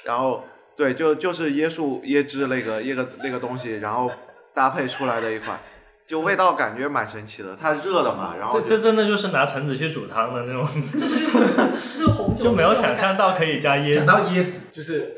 [0.03, 0.43] 然后
[0.77, 4.11] 对，就就是椰树椰汁那个椰个那个东西，然后
[4.53, 5.61] 搭配出来的一款，
[6.07, 7.57] 就味道感觉蛮神奇的。
[7.59, 10.63] 它热的嘛，然后这这真的就是拿橙子去煮汤的那种，
[11.99, 14.07] 热红酒就没有想象到可以加椰讲子。
[14.07, 15.17] 到椰子，就是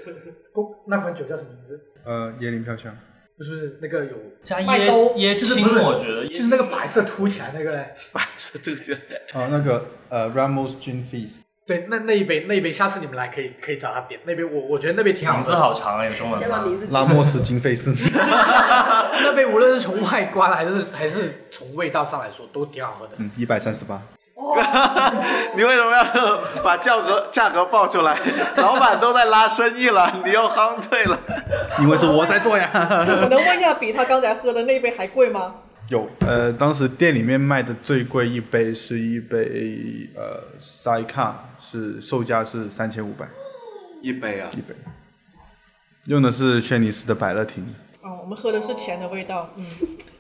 [0.53, 1.81] 公那款酒叫什么名字？
[2.05, 2.97] 呃，椰林飘香，
[3.37, 4.13] 不是不是那个有，
[4.43, 7.93] 加椰椰青，我觉得就是那个白色凸起来那个嘞。
[8.13, 8.99] 白色凸起来
[9.35, 11.31] 哦，那个呃 Ramos Gin Fizz，
[11.67, 15.59] 对，那那一杯那一杯，下次你们来可以可以找他点那杯，我我觉得那杯挺好名字喝。
[15.59, 16.79] 好长哎，中文先把名？
[16.79, 16.87] 字。
[16.93, 17.93] 拉莫斯金费斯。
[18.15, 23.15] 那杯无论是从外观还是还是从味道上来说，都挺好喝的。
[23.19, 24.01] 嗯，一百三十八。
[25.57, 28.17] 你为什么要把价格价格报出来？
[28.59, 31.19] 老板都在拉生意了，你又夯退了。
[31.81, 32.71] 因为是我在做呀。
[32.73, 35.57] 我能问一下，比他刚才喝的那杯还贵吗？
[35.89, 41.35] 有，呃，当时店里面卖的最贵一杯是一杯呃 c a
[41.71, 43.29] 是售价是三千五百
[44.03, 44.75] 一杯啊一，杯，
[46.05, 47.67] 用的是轩尼诗的百乐亭。
[48.03, 49.65] 哦，我们喝的是钱的味道，嗯。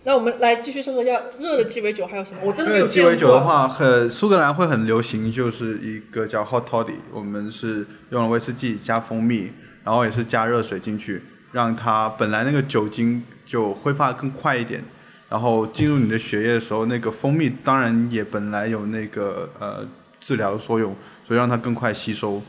[0.02, 2.38] 那我们来继续说说要热的鸡尾酒还有什么？
[2.44, 3.16] 我真的没有热鸡尾。
[3.16, 9.52] 酒的话，很苏格兰会很流行，就是一个叫 hot toddy，我们是用了威士忌加蜂蜜，
[9.84, 11.22] 然后也是加热水进去，
[11.52, 14.84] 让它本来那个酒精就挥发得更快一点，
[15.28, 19.86] 然后进入你的血液的时候，那个蜂蜜当然也本来有那个呃
[20.20, 20.94] 治疗的作用，
[21.26, 22.42] 所以让它更快吸收，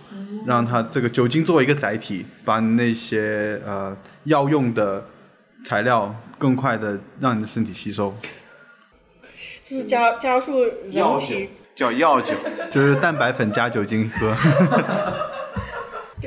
[0.46, 5.06] 让它这个酒精作为一个载体，把那些呃药用的
[5.66, 8.16] 材料更快的让你的身体吸收。
[9.64, 12.34] 这是加加速药酒人体叫药酒，
[12.72, 14.36] 就是蛋白粉加酒精喝。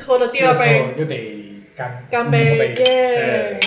[0.01, 3.61] 喝了第二杯，又得干干杯，耶！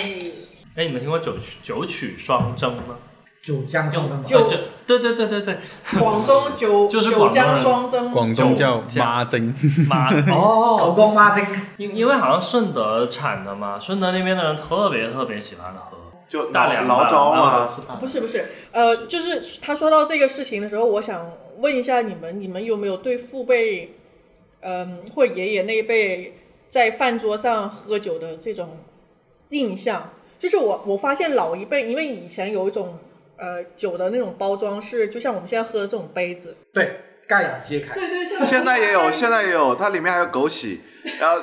[0.74, 2.96] 哎，你们听过九曲九曲双蒸吗？
[3.44, 4.22] 酒浆用的吗？
[4.24, 5.58] 酒呃就对对对对对，
[5.98, 9.54] 广东酒 就是广东双蒸，广东叫妈蒸，
[9.86, 10.10] 妈。
[10.24, 15.98] 狗哦， 公妈蒸，因因为好像顺德产的嘛，顺德那边的人特别特别喜欢喝。
[16.26, 17.68] 就大梁醪糟嘛。
[18.00, 23.94] 不是不是，呃，就是他说到这个事情的时候，我想问一下你们，你们有没有对父辈，
[24.60, 26.38] 嗯、或爷爷那一辈
[26.68, 28.78] 在饭桌上喝酒的这种
[29.50, 30.10] 印象？
[30.38, 32.98] 就是我我发现老一辈，因为以前有一种
[33.36, 40.78] 呃酒的那种包装是，就像我们现在喝的这种杯子，对，盖子揭开，对对，像现在也有，现在也有，它里面还有枸杞，
[41.20, 41.42] 然后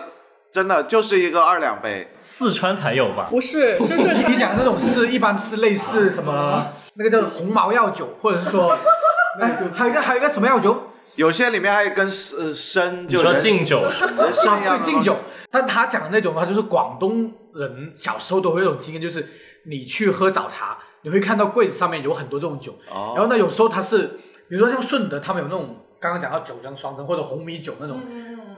[0.51, 3.27] 真的就是一个二两杯，四川才有吧？
[3.29, 8.77] 不是， 就是你讲的那种是一般是类似什么那个叫红毛药酒，或者是说，
[9.39, 10.87] 哎，还有一个还有一个什么药酒？
[11.15, 15.17] 有些里面还有跟呃参，你说就人敬酒，人参一样的对，敬酒。
[15.49, 19.27] 但他讲的那种的话，就是广东人小时候都会有一种经验，就是
[19.65, 24.07] 你去喝早茶，你会看到柜子上面有很多这种酒，哦然后呢，有时候它是，
[24.47, 27.99] 比如说像顺德，他们有那种刚刚讲到九江双蒸或者红米酒那种，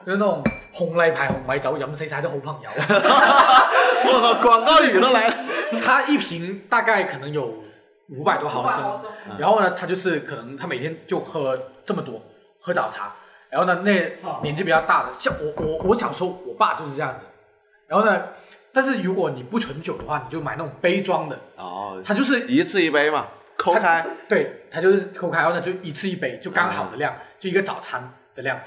[0.06, 2.70] 就是那种紅例牌紅米酒飲死晒啲好朋友。
[4.06, 5.36] 我靠，广告语都来了。
[5.82, 7.64] 它一瓶大概可能有
[8.10, 8.84] 五百多毫升，
[9.40, 12.22] 然后呢，他就是可能他每天就喝这么多，
[12.60, 13.14] 喝早茶。
[13.50, 13.92] 然后呢，那
[14.42, 17.26] 年纪比较大的，像我我我小时候，我爸就是这样子。
[17.88, 18.22] 然后呢，
[18.74, 24.04] 但是如果你不存酒的话，你就买那种杯装的，哦，它就是一次一杯嘛，抠开。
[24.28, 28.60] 对，它就是抠开，然后呢就一次一杯，就刚好的量，就一个早餐的量。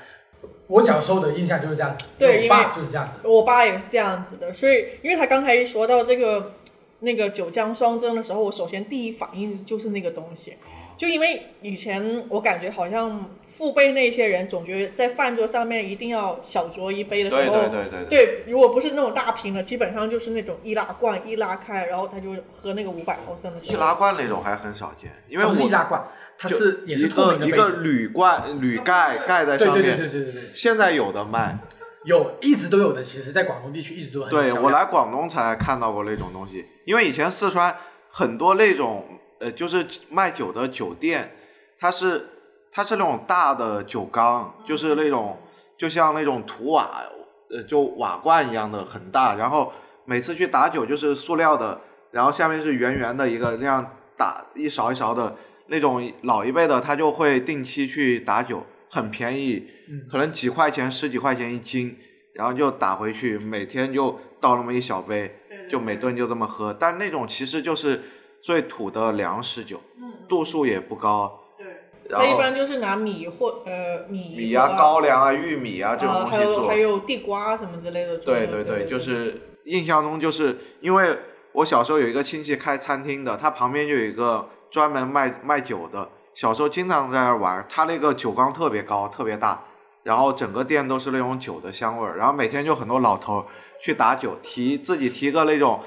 [0.69, 3.29] 我小时候的印象就是这样子，我对我爸就是这样子。
[3.29, 6.55] 我爸也是这样子的，所以因为他刚才一说到这个
[7.01, 10.57] 那个酒浆双蒸的时候，我首先第一反应就是那个东西，
[10.97, 18.27] 就因为以前我感觉好像父辈那些人总觉得在饭桌上面一定要小酌一杯的时候，对对对对。
[18.27, 23.61] 对如果不是那种大瓶的，基本上就是那种易拉罐一拉开，然后他就喝那个五百毫升的。
[23.63, 26.03] 易拉罐那种还很少见，因为我易拉罐，
[26.39, 27.69] 它是也是一透明的一个。
[27.83, 31.59] 铝罐铝盖盖在上对对对面，对对对对，现在有的卖。
[32.05, 37.75] 有一直都有的，其实在广东地区一直都很有对我来广东才看到过那种东西，因为以前四川
[38.09, 39.05] 很多那种
[39.39, 41.37] 呃，就是卖酒的酒店，
[41.79, 42.29] 它是
[42.71, 45.39] 它是那种大的酒缸，就是那种
[45.77, 47.03] 就像那种土瓦
[47.51, 49.73] 呃就瓦罐一样的很大，然后
[50.05, 51.81] 每次去打酒就是塑料的，
[52.11, 59.69] 然后下面是圆圆的一个那样打一勺一勺的那种老一辈的，他就会定期去打酒，很便宜，
[60.11, 61.97] 可能几块钱十几块钱一斤，
[62.35, 66.73] 然后就打回去，每天就倒那么一小杯，就每顿就这么喝。
[66.73, 68.01] 但那种其实就是
[68.47, 69.81] 最土的粮食酒，
[70.29, 71.67] 度数也不高，对，
[72.09, 76.93] 然后他一般就是拿米或呃米米啊、高粱啊、玉米啊这种呃，东西做还有还。
[76.93, 78.19] 有地瓜什么之类的。
[78.19, 81.19] 对对对，就是印象中就是因为
[81.55, 89.65] 我小时候有一个亲戚开餐厅的，他旁边就有一个专门卖卖酒的，小时候经常在那儿玩，他那个酒缸特别高，特别大，
[90.05, 93.45] 然后整个店都是那种酒的香味儿，然后每天就很多老头
[93.83, 95.81] 去打酒，提自己提个那种。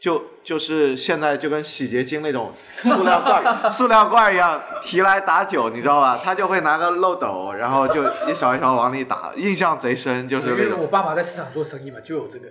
[0.00, 6.20] 就就是现在就跟洗洁精那种塑料罐 塑料罐一样提来打酒，你知道吧？
[6.22, 12.46] 他就会拿个漏斗，然后就一勺一勺往里打，印象贼深，就是因为我，爸妈在市场做生意嘛，就有这个。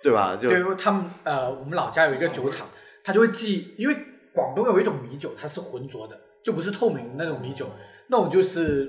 [0.00, 0.38] 对吧？
[0.40, 2.68] 就对，因为他们呃，我们老家有一个酒厂，
[3.02, 3.96] 他就会寄，因为
[4.32, 7.68] 广东有一种米酒，它是浑浊的，就不是透明的那种米酒，
[8.06, 8.88] 那种就是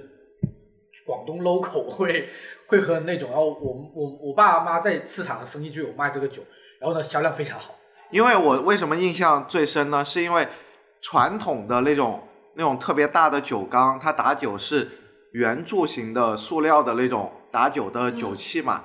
[1.07, 2.29] 广东 local 会
[2.67, 3.31] 会喝那种。
[3.31, 6.43] 然后我我我爸妈在市场的生意就有卖这个酒，
[6.79, 7.73] 然后呢销量非常好。
[8.11, 10.03] 因为我为什么印象最深呢？
[10.03, 10.47] 是因为
[11.01, 14.89] 传统的那种那种特别大的酒缸，它打酒是
[15.33, 18.83] 圆柱形的塑料的那种打酒的酒器嘛。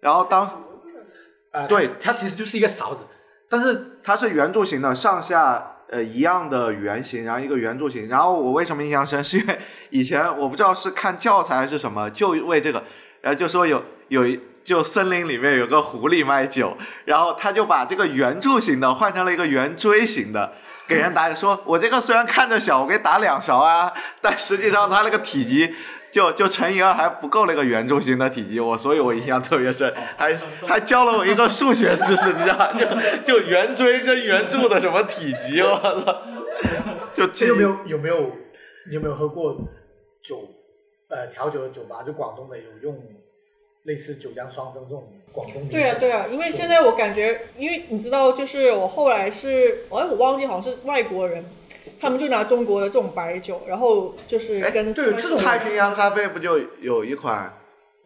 [0.00, 0.64] 然后当
[1.50, 3.02] 呃，对它，它其实就是一个勺子，
[3.48, 8.06] 但是它是圆柱形的，上下呃一样的圆形，然后一个圆柱形。
[8.06, 9.24] 然后我为什么印象深？
[9.24, 9.58] 是因为
[9.90, 12.84] 以前我不知道是看教材还是什么，就为这个，
[13.22, 14.38] 然后就说有有一
[14.68, 20.52] 就森林里面有个狐狸卖酒，然后他就把这个圆柱形的换成了一个圆锥形的。
[20.86, 23.90] 给人打说，我这个虽然看着小，我给打两勺啊，
[24.20, 25.74] 但实际上它那个体积
[26.12, 30.36] 就 就乘以二还不够那个圆柱形的体积，我所以我印象特别深，还
[30.68, 32.76] 还教了我一个数学知识，你知道吧？
[33.24, 36.22] 就就圆锥跟圆柱的什么体积，我操！
[37.16, 38.16] 就记有没有有没有
[38.90, 39.56] 你有没有喝过
[40.22, 40.40] 酒
[41.08, 42.02] 呃调酒的酒吧？
[42.02, 42.94] 就广东的有用
[43.88, 51.42] 类似九江双蒸这种广东米酒对啊，对啊，因为现在我感觉，因为你知道，就是我后来是，哎，我忘记好像是外国人，
[51.98, 57.58] 他们就拿中国的这种白酒，然后就是哎跟对这种太平洋咖啡不就有一款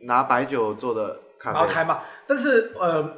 [0.02, 1.58] 拿白酒做的咖啡？
[1.58, 2.04] 茅台嘛。
[2.28, 3.16] 但是呃，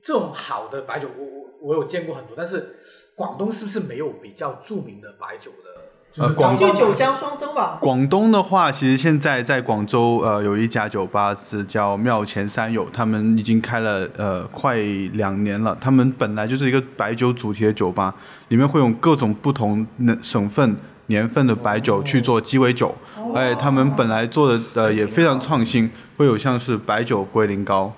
[0.00, 2.76] 这种好的白酒，我我我有见过很多，但是
[3.16, 5.73] 广东是不是没有比较著名的白酒的？
[6.14, 7.76] 就是呃广就高端九江双蒸吧。
[7.80, 14.76] 广东的话，其实现在在广州，呃，有一家酒吧是叫庙前三友，他们已经开了呃快
[15.14, 15.76] 两年了。
[15.80, 18.14] 他们本来就是一个白酒主题的酒吧，
[18.48, 22.94] 里面会用各种不同的省份、年份的白酒去做鸡尾酒，
[23.34, 27.92] 而且他们本来做的呃也非常创新，会有像是白酒龟苓膏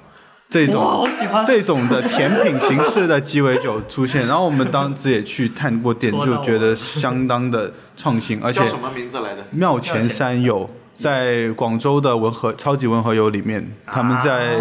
[0.48, 1.08] 这种
[1.46, 4.26] 这种的甜品形式的鸡尾酒出现。
[4.26, 9.44] 然后我们当时也去探过店，就觉得相当的创新，而且叫什么名字来的？
[9.50, 14.56] 庙前山友在广州的文和超级文和友里面，他们在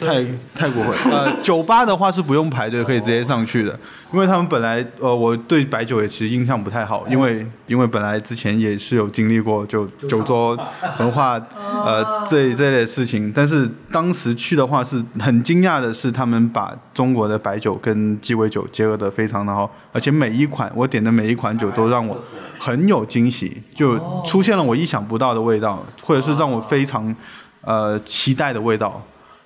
[0.00, 0.94] 泰泰国会。
[1.12, 3.78] 呃酒吧的话是不用排队，可以直接上去的，
[4.12, 10.58] 因为他们本来呃我对白酒也其实印象不太好，因为因为本来之前也是有经历过就酒桌
[10.98, 22.18] 文化呃这这类事情，但是当时去的话是很惊讶的是他们把中国的白酒跟鸡尾酒结合的非常的好，而且每一款我点的每一款酒都让我
[22.58, 25.65] 很有惊喜，就出现了我意想不到的味道，
[26.02, 27.14] 或者是让我非常
[27.62, 29.02] 呃期待的味道。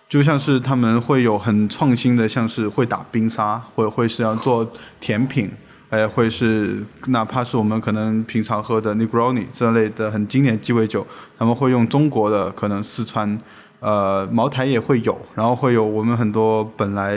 [0.08, 4.68] 就像是他们会有很创新的，像是会打冰沙，或者会是要做
[4.98, 5.48] 甜品，
[5.88, 11.06] 呃，会是哪怕是我们可能平常喝的 Negroni 这类的很经典鸡尾酒，
[11.38, 13.38] 他们会用中国的可能四川，
[13.80, 17.16] 呃，茅台也会有，然后会有我们很多本来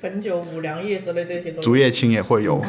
[0.00, 2.62] 汾酒、五粮液之类这些东西竹叶青也会有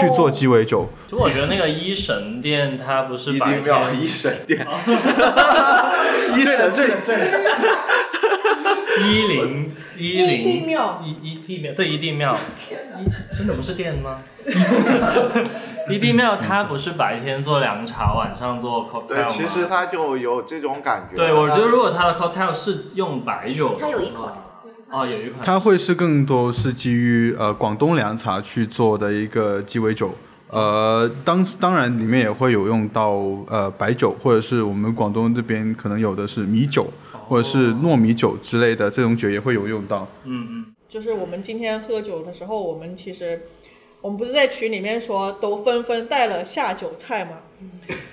[0.00, 4.64] 去做鸡尾酒，其实我觉得那个一神殿，它不是一白定庙天一神殿，
[6.44, 7.26] 醉了醉了醉了，
[9.02, 11.02] 一零一一地零庙。
[11.04, 14.22] 一一地庙，对一地庙，一真的不是店吗？
[15.90, 21.16] 一地庙它不是白天做凉茶，晚上做 cocktail 对，其实它就有这种感觉。
[21.16, 24.32] 对我觉得如果它的 cocktail 是用白酒，它有一款，
[24.90, 30.14] 哦，有一款它会是更多是基于呃广东凉茶去做的一个鸡尾酒。
[30.48, 33.10] 呃，当当然里面也会有用到
[33.48, 36.86] 呃白酒，或者是我们广东这边可能有的是米酒，
[37.28, 40.06] 或者是糯米酒之类的这种酒也会有用到。
[40.22, 43.42] 嗯嗯，就是我们今天喝酒的时候，我们其实
[44.04, 47.40] 我们不是在群里面说都纷纷带了下酒菜吗？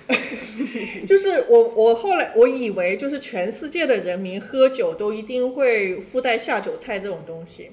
[1.05, 7.71] 就是我我后来我以为就是全世界的人民喝酒都一定会附带下酒菜这种东西。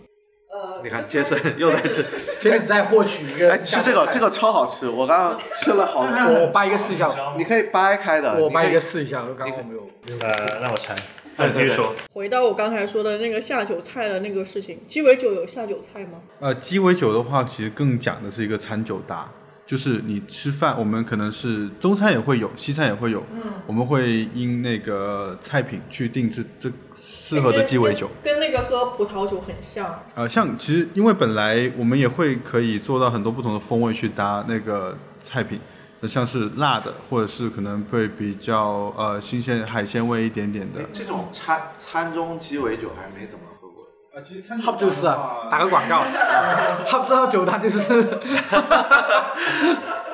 [0.50, 2.02] 呃，你看杰森 又在这，
[2.40, 6.40] 杰森你在获取一个哎，吃这个这个超好吃，我刚刚吃了好多。
[6.40, 10.96] 我掰一个试一下，你可以掰开的，我掰一个试一下，刚刚我没有没有呃，让我猜，
[11.38, 16.20] 对对继续说，回到我刚才说的那个下酒菜的那个事情，鸡尾酒有下酒菜吗？
[16.40, 19.30] 呃，鸡尾酒的话，其实更讲的是一个餐酒搭，
[19.64, 28.10] 就是你吃饭，我们可能是中餐也会有，西餐也会有，嗯，我们会因那个菜品去定制这适合的鸡尾酒。
[28.24, 30.02] 跟跟那个喝葡萄酒很像。
[30.14, 35.60] 呃，像其实因为本来我们也会可以做到很多不同的风味去搭那个菜品，
[36.06, 40.86] 像是辣的，或者是可能会比较呃新鲜海鲜味一点点的哎。
[40.92, 43.82] 这种餐餐中鸡尾酒还没怎么喝过。
[44.14, 46.02] 啊，其实 Hop 就是啊，打个广告，
[46.86, 47.78] Hop 知道酒它就是，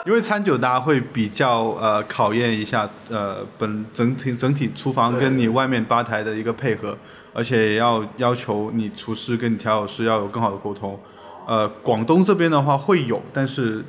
[0.07, 6.97] 因为餐酒搭会比较呃考验一下呃本整体整体厨房跟你外面吧台的一个配合，
[7.33, 10.99] 而且也要要求你厨师跟你调酒师要有更好的沟通。
[11.47, 13.85] 呃，广东这边的话会有，但是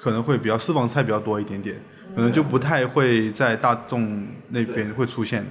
[0.00, 1.80] 可能会比较私房菜比较多一点点，
[2.14, 5.46] 可能就不太会在大众那边会出现。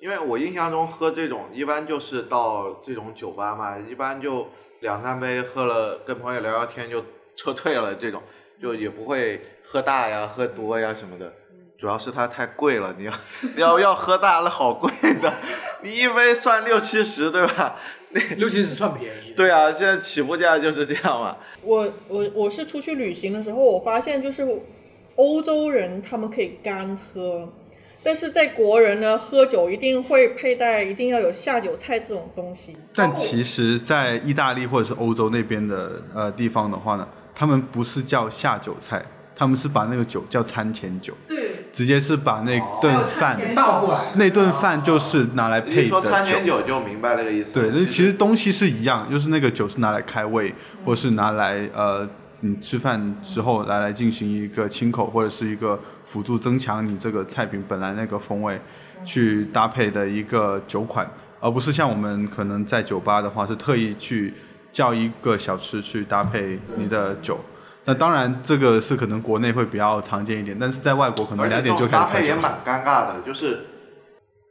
[0.00, 4.48] 因为我印象中喝这种一般就是到这种酒吧嘛，一般就
[4.80, 7.02] 两三杯喝了，跟朋友聊聊天就
[7.36, 8.22] 撤退了，这种
[8.60, 11.32] 就也不会喝大呀、喝多呀什么的。
[11.78, 13.12] 主要是它太贵了，你要
[13.56, 14.90] 你要要喝大了好贵
[15.20, 15.32] 的，
[15.82, 17.76] 你一杯算六七十对吧？
[18.36, 19.32] 六七十算便宜。
[19.36, 21.36] 对啊，现在起步价就是这样嘛。
[21.62, 24.46] 我我我是出去旅行的时候，我发现就是
[25.16, 27.48] 欧洲人他们可以干喝，
[28.02, 32.76] 但是在国人呢，喝酒一定会佩戴，一定要有下酒菜这种东西。
[32.94, 39.04] 但其实，在意大利或者是欧洲那边的呃地方的话呢，他们不是叫下酒菜，
[39.36, 47.52] 他们是把那个酒叫餐前酒，对，直接是把那顿饭、倒过来，那顿饭就是拿来配一说餐前酒就明白那个意思。
[47.54, 50.54] 对，那其实东西是一样，就是那个酒是拿来开胃，
[50.84, 52.08] 或是拿来呃，
[52.40, 58.60] 你吃饭之后来来进行一个清口，或者是一个辅助增强你这个菜品本来那个风味，
[59.04, 64.32] 去搭配的一个酒款，而不是像我们可能在酒吧的话是特意去
[64.72, 67.40] 叫一个小吃去搭配你的酒。
[67.86, 72.22] 那当然，这个是可能国内会比较常见一点，但是在外国可能两点就搭开始开酒。
[72.22, 73.60] 配也蛮尴尬的，就是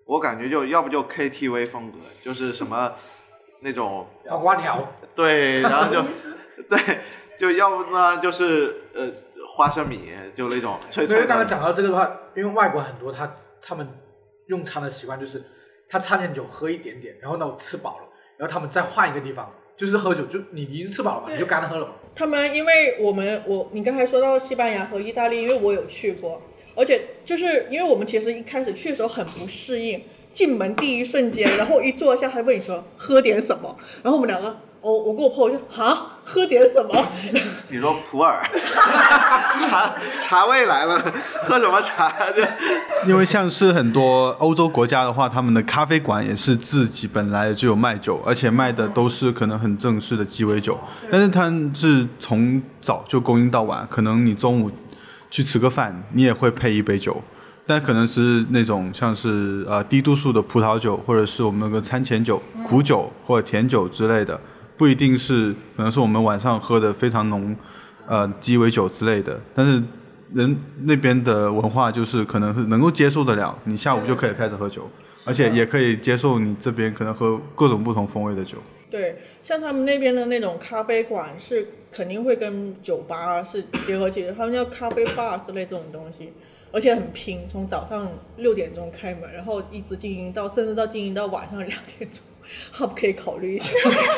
[0.06, 2.94] 我感觉就要不就 KTV 风格，就是什么
[3.62, 6.04] 那种黄瓜条，对，然后就
[6.70, 7.00] 对，
[7.40, 9.10] 就要不呢就是呃
[9.56, 11.46] 花生米，就那种脆脆因为刚才。
[11.46, 13.32] 讲到这个的话，因为外国很多他
[13.62, 13.88] 他们
[14.48, 15.44] 用餐的习惯就是，
[15.90, 18.06] 他餐前酒喝一点点，然后呢我吃饱了，
[18.38, 21.94] 然后他们再换一个地方，就是喝酒，就你已经吃饱了嘛，你就干喝了嘛。
[22.16, 26.42] 他们因为我们我你刚才说到西班牙和意大利，因为我有去过，
[26.76, 30.02] 而且就是因为我们其实一开始去的时候很不适应，
[30.32, 36.94] 进门第一瞬间，然后一坐下，他问你说喝点什么，然后我们两个，哦，我跟我朋友就啊喝点什么，
[37.72, 38.38] 你说普洱
[39.58, 41.00] 茶茶味来了，
[41.44, 42.44] 喝什么茶就
[43.10, 50.78] 因为像是很多欧洲国家的话，他们的咖啡馆也是自己本来就有卖酒，而且卖的都是可能很正式的鸡尾酒，
[51.10, 54.70] 但是它是从早就供应到晚，可能你中午
[55.32, 57.22] 去吃个饭，你也会配一杯酒，
[57.66, 64.38] 但可能是那种像是呃低度数的葡萄酒，或者是我们那个餐前酒、苦酒或者甜酒之类的，
[64.84, 67.56] 不一定是可能是我们晚上喝的非常浓，
[68.06, 69.82] 呃鸡尾酒之类的，但是。
[70.34, 74.90] 人那边的文化就是可能是能够接受得了，你下午就可以开始喝酒，
[75.26, 78.58] 而且也可以接受你这边可能喝各种不同风味的酒。
[78.90, 86.34] 对，像他们那边的那种咖啡馆是肯定会跟酒吧是结合起来，他们叫咖啡 bar 之类这种东西，
[86.72, 92.24] 而且很拼，从早上六点钟开门，然后一直经营到甚至到经营到晚上两点钟，
[92.72, 93.74] 他们可以考虑一下。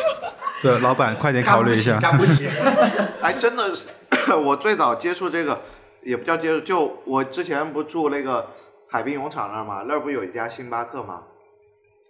[0.62, 1.98] 对老板快点考虑一下。
[2.02, 2.48] 干不起，
[3.22, 3.86] 哎，真的是，
[4.34, 5.62] 我最早接触这个，
[6.02, 8.48] 也不叫接触，就我之前不住那个
[8.90, 11.24] 海滨泳场那儿嘛，那儿不有一家星巴克嘛？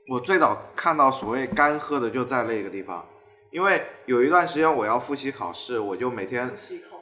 [0.07, 3.03] 我最早看到所谓干喝的就在那个地方，
[3.49, 6.51] 因为有一段时间我要复习考试，我就每天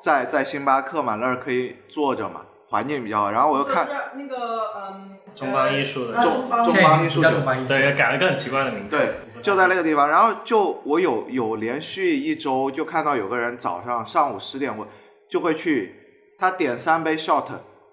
[0.01, 3.85] 在在星巴克嘛，那儿可以坐着嘛，环境比较好，然后我又看
[4.15, 4.37] 那个
[4.77, 8.97] 嗯，中邦艺术的呃中邦中邦艺术酒叫中邦艺术，对，改了个很奇怪的名字。
[8.97, 10.07] 对，就在那个地方。
[10.09, 14.85] 然后就我有有连续一周就看到有个人早上上午十点会
[15.27, 15.95] 就会去，
[16.37, 17.45] 他点三杯 shot，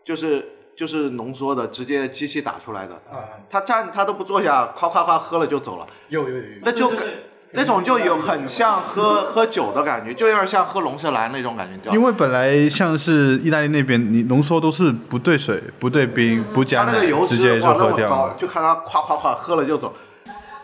[0.05, 0.47] 就是
[0.77, 2.95] 就是浓缩的，直接机器打出来的。
[3.11, 7.09] 啊，他站他都不坐下，夸夸夸喝了就走了，有有有有，那就跟
[7.53, 11.93] 那种就有很像喝喝酒的感觉，就有点像喝龙舌兰那种感觉？
[11.93, 18.35] 因为本来像是意大利那边，你浓缩都是不对水、不对冰、不加那个油，直接就喝掉么高，了。
[18.39, 19.93] 就看他夸夸夸喝了就走。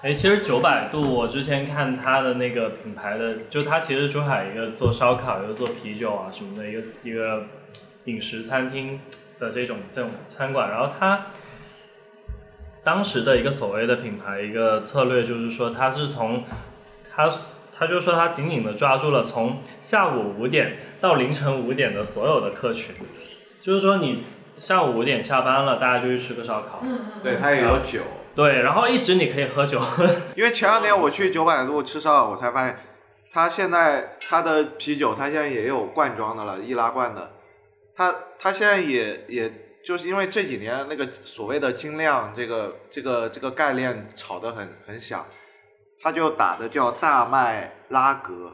[0.03, 7.47] 哎，其实九百度，我之前看它的那个品牌的，就它其实珠海一个做烧烤，一个做啤酒啊什么的一个一个
[8.05, 9.01] 饮食餐厅
[9.41, 11.27] 的这种这种餐馆，然后它
[12.85, 16.45] 当时的一个所谓的品牌一个策略就是说，它是从
[17.17, 17.33] 它
[17.79, 22.95] 他就说他紧紧的抓住了从下午五点到凌晨五点的所有的客群，
[23.63, 24.25] 就是说你
[24.59, 26.83] 下午五点下班了，大家就去吃个烧烤，
[27.23, 28.01] 对他也有酒，
[28.35, 29.81] 对，然后一直你可以喝酒，
[30.37, 32.79] 因为前两天我去九百路吃烧烤，我才发现，
[33.33, 37.33] 他现在他的啤酒，他现在也有罐装的了，易拉罐的。
[37.95, 39.51] 他他现在也也
[39.85, 45.27] 就是因为这几年那个所谓的精酿这个这个这个概念炒得很很响，
[46.01, 48.53] 它就打的叫大麦拉格。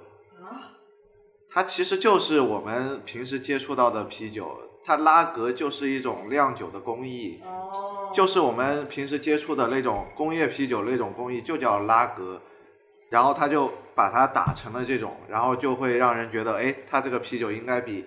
[1.51, 7.43] 它其实就是我们平时接触到的啤酒，它拉格就是一种酿酒的工艺，
[8.15, 12.41] 就是我们平时接触的那种工业啤酒那种工艺，就叫拉格。
[13.11, 18.07] 然后他就把它打成了这种，然后就会让人觉得，哎，它这个啤酒应该比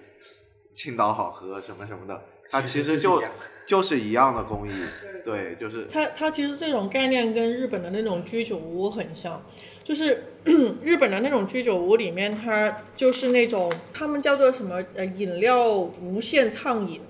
[0.76, 2.20] 青岛好喝什么什么的。
[2.50, 3.32] 它其实就就是
[3.68, 4.72] 就是一样的工艺，
[5.26, 9.44] 对，就是它它其实这种概念跟日本的那种居酒屋很像，
[9.84, 10.24] 就是
[10.84, 17.02] 日本的那种居酒屋里面，它就是那种他们叫做什么呃饮料无限畅饮，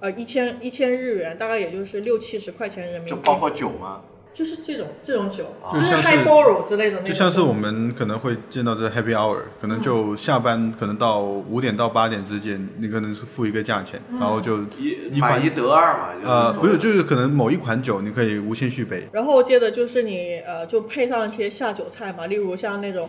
[0.00, 4.02] 呃一千一千日元，大概也就是六七十块钱人民币，就包括酒吗？
[4.32, 23.08] 就是这种这种酒，啊就是就像是 highball 之类的那种，就像是我们可能会见到这 happy hour，可能就下班可能到五点到八点之间，你可能是付一个价钱，然后就一买一得二嘛，就是呃不是就是可能某一款酒你可以无限续杯，然后接着就是你呃，就配上一些下酒菜嘛，例如像那种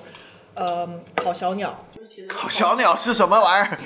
[0.56, 1.86] 呃烤小鸟，
[2.28, 3.78] 烤小鸟是什么玩意儿？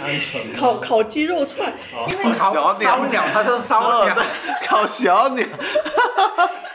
[0.58, 1.72] 烤烤鸡肉串，
[2.10, 4.16] 因为小烧鸟鸟，它是烧鸟，
[4.66, 5.46] 烤小鸟，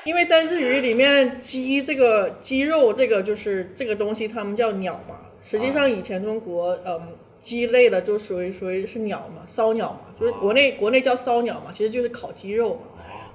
[0.04, 5.20] 因为在日语里面鸡这个鸡肉这个就是这个东西，他们叫鸟嘛。
[5.44, 7.00] 实际上以前中国嗯
[7.38, 12.82] 鸡类的都属于属于是鸟嘛，烧鸟嘛，就是国内国内叫烧鸟嘛，其实就是烤鸡肉嘛。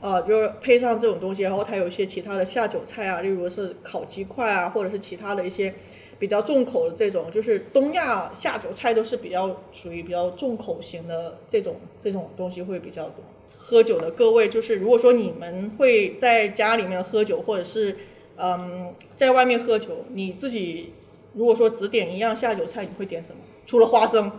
[0.01, 5.73] 啊，就是配上这种东西，然后它有一些其他的下酒菜啊，例如是烤鸡块啊，或者是其他的一些
[6.19, 13.23] 比较重口的这种，就是东亚下酒菜都是比较属于比较重口型的这种这种东西会比较多。
[13.67, 17.97] 喝酒的各位，就是如果说你们会在家里面喝酒，或者是
[18.35, 20.93] 嗯在外面喝酒，你自己
[21.33, 23.41] 如果说只点一样下酒菜，你会点什么？
[23.65, 24.31] 除了花生。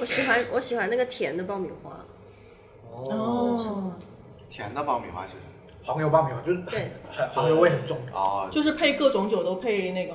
[0.00, 2.04] 我喜欢我喜欢那个甜的爆米花，
[2.90, 3.94] 哦，
[4.50, 5.42] 甜的爆米花是什么？
[5.84, 7.98] 黄油爆米花就是对很黄油味很重。
[8.12, 10.14] 啊，就是配各种酒都配那个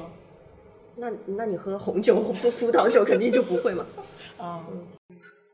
[0.98, 3.86] 那那你喝红酒不葡萄酒肯定就不会嘛。
[4.38, 4.68] 啊。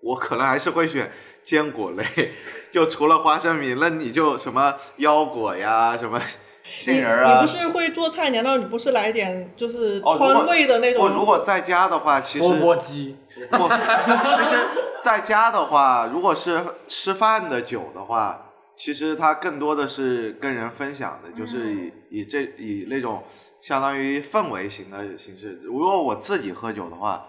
[0.01, 1.09] 我可能还是会选
[1.43, 2.31] 坚果类，
[2.71, 6.21] 就除了花生米，那你就什么腰果呀，什么
[6.63, 7.41] 杏仁啊。
[7.41, 8.29] 你不是会做菜？
[8.29, 11.03] 难道你不是来点就是川味的那种？
[11.03, 13.17] 我如果在家的话，其实钵钵鸡，
[13.51, 13.57] 不，
[14.29, 14.67] 其实
[15.01, 23.23] 在家的话，如果是吃饭的酒的话，其实它更多的是跟人分享的，就是以以这以那种
[23.61, 25.59] 相当于氛围型的形式。
[25.63, 27.27] 如果我自己喝酒的话，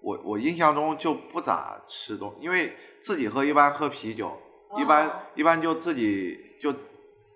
[0.00, 2.74] 我我印象中就不咋吃东，因为
[3.04, 4.32] 自己喝一般喝啤酒，
[4.78, 6.72] 一般一般就自己就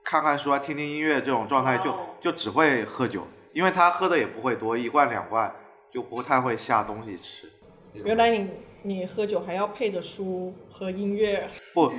[0.02, 5.54] 看看书啊，听听音乐这种状态就哦就只会喝酒，因为他喝的也不会多，一罐两罐
[5.92, 7.52] 就不太会下东西吃。
[7.92, 8.48] 原来你
[8.80, 11.92] 你喝酒还要配着书和音乐， 不，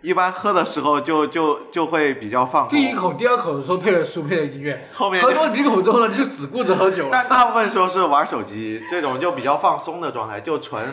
[0.00, 2.76] 一般喝的时候就就就会比较放松。
[2.76, 7.10] 第一口、第二口的时候配着书，配着音乐，后面喝多几口之后呢，就只顾着喝酒了。
[7.12, 10.92] 但大部分时候是玩手机，这种就比较放松的状态，就纯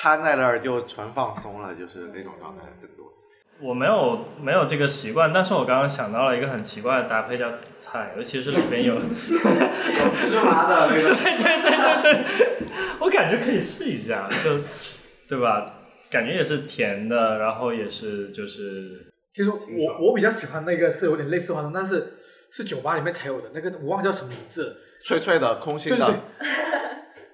[0.00, 3.12] 瘫在那儿就纯放松了，就是那种状态更多。
[3.60, 11.62] 我没有没有这个习惯，但是我刚刚想到了一个很奇怪的搭配，叫紫菜，尤其是里边有， 芝麻的那个对对
[12.00, 12.68] 对对，
[13.00, 14.60] 我感觉可以试一下，就
[15.28, 15.74] 对吧？
[16.08, 22.14] 感觉也是甜的，然后也是就是其实我我比较喜欢那个是有点类似花生，但是
[22.52, 24.76] 是酒吧里面才有的那个，我忘了叫什么名字。
[25.02, 26.14] 脆脆的、空心的，对对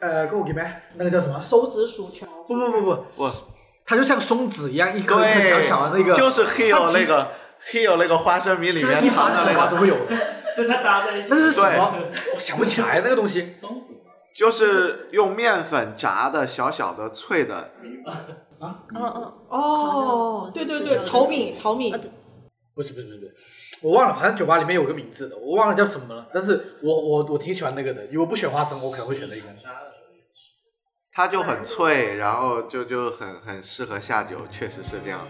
[0.01, 0.85] 对，呃，给我给呗？
[0.97, 1.39] 那个叫什么？
[1.41, 2.34] 手指薯条。
[2.47, 3.33] 不不不不，我。
[3.87, 7.29] 它就像松子一样，一颗一颗，小小的那个，就是 Hill 那个
[7.71, 10.17] Hill 那个花生米里面藏的那个，都会有的。
[10.57, 11.29] 跟它搭在一起。
[11.31, 11.95] 那是什么？
[12.35, 13.51] 我想不起来那个东西。
[13.53, 13.89] 松子。
[14.35, 17.71] 就是用面粉炸的小小的脆的，
[18.59, 21.93] 啊，嗯嗯，哦，对对对，炒米炒米。
[21.93, 22.11] 啊，对。
[22.75, 23.19] 不是不是不是。
[23.19, 23.35] 不是，
[23.83, 26.27] 我忘了，反正酒吧里面有个名字的，我忘了叫什么了。
[26.33, 29.43] 但是我我我挺喜欢那个的，如果不选花生，我可能会选那个。
[31.17, 35.29] 它就很脆，然后就就很很适合下酒，确实是这样的。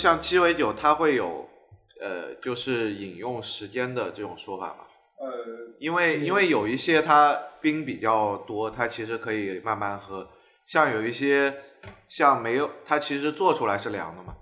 [0.00, 1.46] 像鸡尾酒，它会有
[2.00, 4.84] 呃，就是饮用时间的这种说法嘛。
[5.20, 5.28] 呃，
[5.78, 10.26] 因为因为有一些它冰比较多，它其实可以慢慢喝。
[10.64, 11.54] 像有一些
[12.08, 14.34] 像没有它其实做出来是凉的嘛，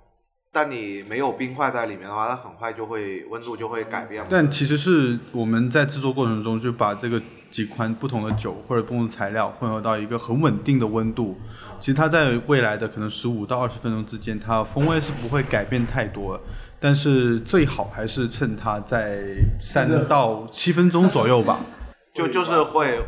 [0.52, 4.28] 但你没有冰块在里面的话，它很快就会温度就会改变嘛。
[4.30, 7.20] 但其实是我们在制作过程中就把这个
[7.50, 11.38] 几款不同的酒或者不同的材料混合到一个很稳定的温度。
[11.80, 16.42] 其实它在未来的可能十五到二十分钟之间，它风味是不会改变太多的。
[16.80, 19.20] 但是最好还是趁它在
[19.60, 21.60] 三到七分钟左右吧。
[22.14, 22.98] 就就是会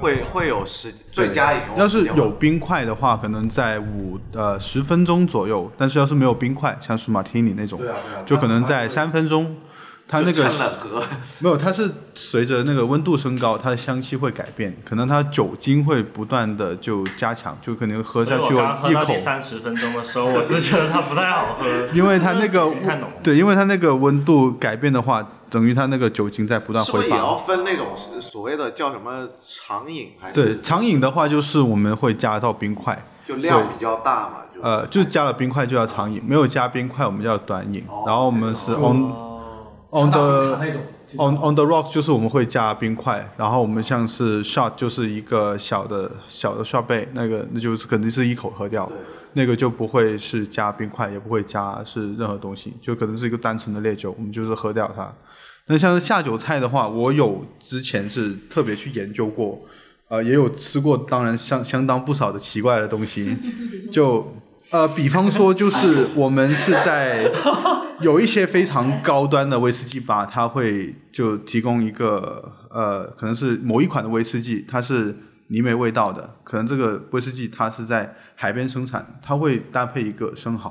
[0.00, 9.54] 会会有时最佳饮用要是有冰块的话，可能在五呃十分钟左右；但是要是没有冰块，像是马提尼那种，对啊对啊就可能在三分钟。
[10.08, 10.50] 它那个
[11.40, 22.72] 没有，它是随着那个温度升高，它的香气会改变，可能它酒精会不断的就加强，就可能喝下去所以我刚喝一口到第，三十分钟的时候，我是觉得它不太好喝， 因为它那个。
[23.22, 27.36] 对，因为它那个温度改变的话，等于它那个酒精在不断挥是不是也要。
[27.36, 27.88] 分那种
[28.20, 34.36] 所谓的叫什么长饮还是对，长饮的话就是我们会加到冰块，就量比较大嘛？
[34.54, 37.84] 就呃，就加了冰块就要长饮，没有加冰块我们叫短饮。
[37.88, 39.25] 哦然后我们是 on 哦，
[39.90, 40.58] on the
[41.16, 48.90] on on the rock 就是我们会加冰块，然后我们像是 shot 就是一个小的小的 shot 杯，那个那就是肯定是一口喝掉，
[49.34, 55.12] 那个就不会是加冰块，也不会加是任何东西，就可能是一个单纯的烈酒，我们就是喝掉它。
[55.68, 59.60] 那像是下酒菜的话，我有之前是特别去研究过，
[60.08, 63.36] 呃，也有吃过，当然相相当不少的奇怪的东西，
[63.90, 64.32] 就
[64.70, 67.30] 呃，比方说就是我们是在
[68.00, 75.16] 有一些非常高端的威士忌吧，它会就提供一个呃，可能是某一款的威士忌，它是
[75.48, 80.70] 泥煤味道的，可能这个威士忌它是在海边生产，它会搭配一个生蚝，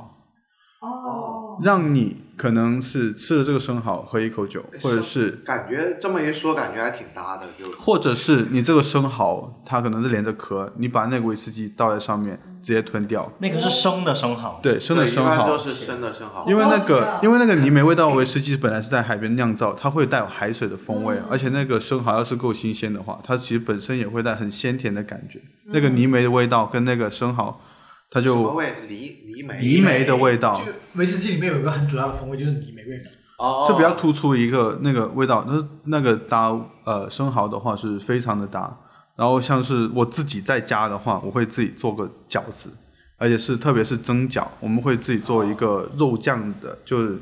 [0.81, 7.71] 哦，让你可能是吃了这个生蚝喝一口酒，或者是感觉这么一说，感觉还挺搭的，就。
[7.79, 15.55] 或者是你这个生蚝它可能是连着壳，你把那个威士忌倒在上面直接吞掉，那个是生的生蚝，对，生的生蚝般都。
[15.59, 25.39] 是生的生蚝，因为那个，因为那个泥煤味道的威士忌本来是在海边酿造，它会带有海水的风味，而且那个生蚝要是够新鲜的话，它其实本身也会带很鲜甜的感觉。
[25.65, 27.61] 那个泥煤的味道跟那个生蚝，
[28.09, 28.73] 它什么就味？
[28.87, 33.11] 泥泥煤泥煤的味道，就威士忌里面有一个很主要的风味，就是泥煤味嘛。
[33.37, 35.45] 哦，就比较突出一个那个味道。
[35.47, 36.51] 那那个搭
[36.83, 38.75] 呃生蚝的话是非常的搭。
[39.15, 42.69] 然后像是我自己在家的话，我会自己做个饺子，
[43.17, 47.17] 而且是特别是蒸饺，我们会自己做一个肉酱的，就是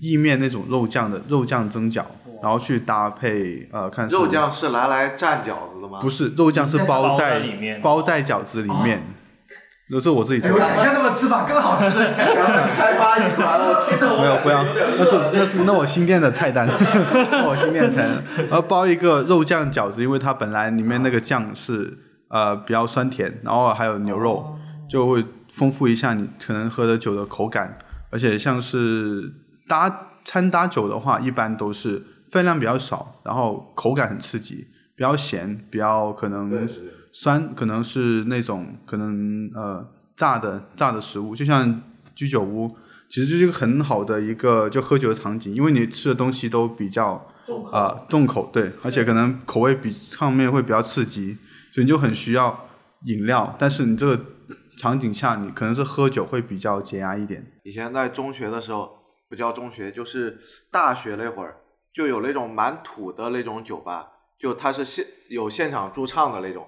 [0.00, 2.04] 意面那种肉酱的肉酱蒸饺，
[2.42, 6.00] 然后去搭配呃看肉酱是拿来蘸饺子的吗？
[6.02, 7.80] 不是肉酱是包包在在里面。
[7.80, 9.02] 包在饺子里面，
[9.88, 10.64] 那是我自己哎，做的。
[10.64, 11.98] 我想象中的吃法更好吃。
[12.76, 14.64] 开发一款，我听得我没有，不要，
[14.98, 18.22] 那是那是那我新店的菜单，那我新店的菜单。
[18.50, 21.96] 然后包一个肉酱饺子，因为它本来里面那个酱是
[22.28, 24.56] 呃比较酸甜，然后还有牛肉，
[24.88, 27.78] 就会丰富一下你可能喝的酒的口感。
[28.10, 29.32] 而且像是
[29.68, 36.84] 搭餐搭酒的话，一般都是分量比较少，然后口感很刺激，比较咸，比较可能对对对
[37.18, 39.82] 酸，可能是那种可能呃
[40.14, 41.80] 炸的炸的食物，就像
[42.14, 42.76] 居酒屋，
[43.08, 47.26] 其实就是一个很好的一个就喝酒的场景，因为你吃的东西都比较
[47.72, 51.38] 啊、重口，对，而且可能口味比上面会比较刺激，
[51.72, 52.68] 所以你就很需要
[53.06, 54.20] 饮料，但是你这个
[54.76, 57.50] 场景下，你可能是喝酒会比较解压一点。
[57.64, 58.90] 以前在中学的时候，
[59.30, 60.38] 不叫中学，就是
[60.70, 61.56] 大学那会儿，
[61.94, 64.06] 就有那种蛮土的那种酒吧，
[64.38, 66.66] 就它是现有现场驻唱的那种，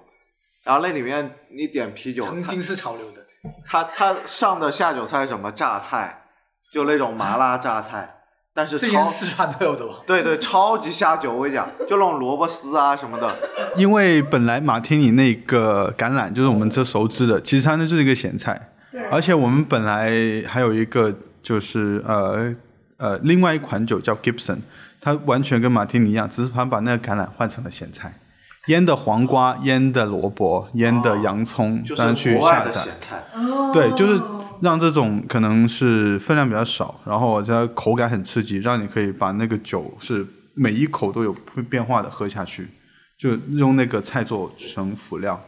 [0.63, 3.25] 然后那里面你点啤酒，曾经是潮流的，
[3.65, 6.23] 他他上的下酒菜是什么榨菜，
[6.71, 8.17] 就那种麻辣榨菜，
[8.53, 9.95] 但是超是四川特有的吧？
[10.05, 13.35] 对对超级下酒，我跟你讲，就那种萝卜丝啊什么的，
[13.77, 20.11] 因为本来马天尼那个橄榄就是我们这熟知的，其实它那就是一个咸菜，对，而且我们本来
[20.47, 22.53] 还有一个就是呃
[22.97, 24.57] 呃另外一款酒叫 Gibson，
[24.99, 28.13] 它完全跟马天尼一样，只是它把那个橄榄换成了咸菜，
[28.67, 32.71] 腌的黄瓜、腌的萝卜、腌的洋葱，就这样去下载。
[32.71, 33.23] 咸菜。
[33.73, 34.21] 对，就是
[34.61, 42.67] 让这种可能是分量比较少，然后它口感很刺激，让你可以把那个酒是每一口都有会变化的喝下去，
[43.17, 45.41] 就用那个菜做成辅料。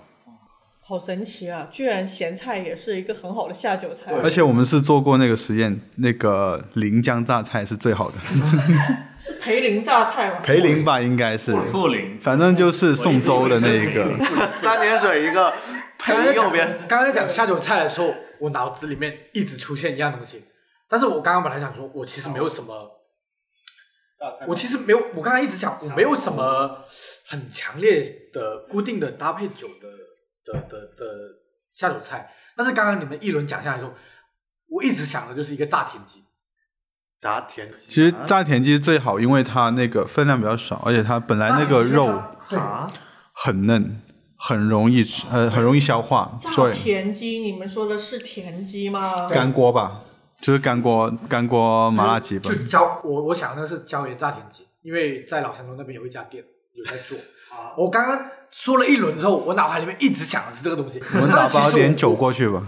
[0.91, 1.69] 好神奇啊！
[1.71, 4.13] 居然咸菜也是一个很好的下酒菜。
[4.21, 8.17] 而且我们是做过那个实验，那个临江榨菜是最好的，
[9.17, 10.39] 是涪陵榨菜吗？
[10.43, 14.17] 培林吧应该是，涪陵，反正就是宋州的那一个。
[14.61, 15.53] 三点水一个，
[15.97, 16.79] 配右边。
[16.89, 20.43] 刚才讲下酒菜的时候，我脑子里面一直出现一样东西，
[20.89, 22.91] 但是我刚刚本来想说，我其实没有什么，
[24.47, 26.83] 我其实没有，我刚刚一直想，我没有什么
[27.27, 29.67] 很强烈的固定的搭配酒
[30.45, 31.05] 的的的的
[31.71, 33.91] 下酒菜，但但是刚刚你们一轮讲下来之后，
[34.67, 36.23] 我一直想的就是一个炸田鸡。
[37.19, 42.21] 炸田鸡其实炸田鸡最好，因为它那个分量比较少，而且它本来那个肉
[43.33, 43.99] 很嫩，
[44.37, 49.27] 很容易吃，呃，很容易消化，炸田鸡，你们说的是田鸡吗？
[49.27, 50.01] 干锅吧，
[50.39, 52.55] 就是干锅干锅麻辣鸡吧就。
[52.57, 56.43] 椒，我我想的是椒盐炸田鸡，因为在老山东那边有一家店
[56.73, 57.17] 有在做。
[57.75, 61.01] 我刚刚说了一轮之后，我脑海里面一直想的是这个东西。
[61.13, 62.61] 我们打包点酒过去吧。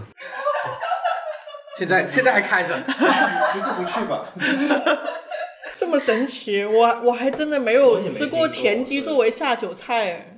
[1.76, 2.76] 现在现在还开着。
[2.86, 4.24] 不是不去吧？
[5.76, 10.30] 这么神奇，我我还真的没有吃过田鸡作为下酒菜哎。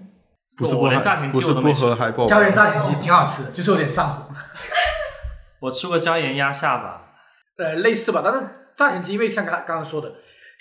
[0.57, 2.25] 不是我连炸田鸡不是不我都没吃喝海报。
[2.27, 4.35] 椒盐炸田鸡挺好吃的，就是有点上火。
[5.61, 7.03] 我吃过椒盐鸭下巴，
[7.59, 8.41] 呃，类似吧，但是
[8.75, 10.11] 炸田鸡因为像刚刚刚刚说的，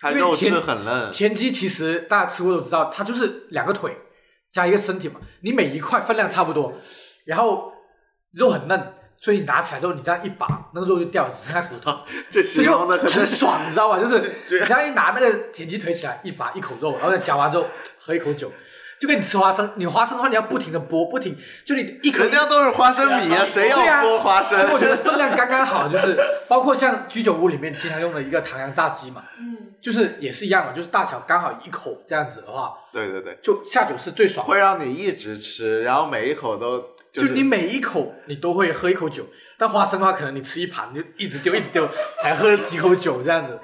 [0.02, 3.98] 它肉因为田质很嫩，田鸡其实大家吃过都知道，它就是两个腿
[4.56, 6.74] 加一个身体嘛，你每一块分量差不多，
[7.26, 7.74] 然后
[8.32, 11.92] 肉很嫩，所以你拿起来之后，你这样一拔，那个肉就掉了，只剩下骨头，
[12.32, 14.00] 这这就形容的很爽，你知道吧？
[14.00, 14.18] 就是
[14.48, 17.66] 你这样一拿那个田鸡腿起来，一拔一口肉，然后再夹完之后
[18.00, 18.50] 喝一口酒，
[19.00, 24.74] 就跟你吃花生，你花生的话你要不停的剥，不停，就你一口人家都是花生米啊，谁要剥花生所以？
[24.74, 26.18] 我觉得分量刚刚好，就是
[26.48, 34.52] 包括像居酒屋里面经常用的一个唐扬炸鸡嘛，嗯，就是也是一样嘛，就是大小刚好一口这样子的话，对对对，就下酒是最爽的。
[34.52, 36.82] 会让你一直吃，然后每一口都
[37.12, 39.26] 就是你每一口你都会喝一口酒，
[39.58, 41.88] 但花生的话，可能你吃一盘你就一直丢一直丢，
[42.24, 43.60] 才喝几口酒这样子。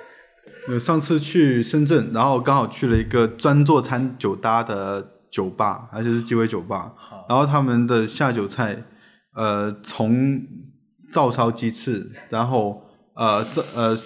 [0.67, 6.91] 呃，上次去深圳，然后刚好去了一个专做餐酒搭的酒吧，而且是鸡尾酒吧。
[7.29, 8.75] 然后他们的下酒菜，
[9.33, 10.41] 呃，从
[11.11, 12.83] 照烧鸡翅，然后
[13.15, 13.97] 呃这呃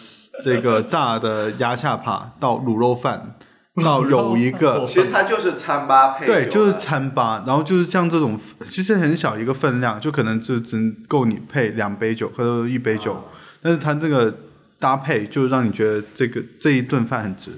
[0.44, 3.36] 这个炸的鸭下巴 到卤肉饭，
[3.84, 10.78] 到有一个 其实它就是餐吧配对，就是餐吧，然后就是像这种，其实很小一个分量，就可能就只
[11.08, 13.22] 够你配两杯酒或者一杯酒，啊。
[13.62, 14.32] 但是它这个
[14.80, 17.52] 搭配就让你觉得这个这一顿饭很值，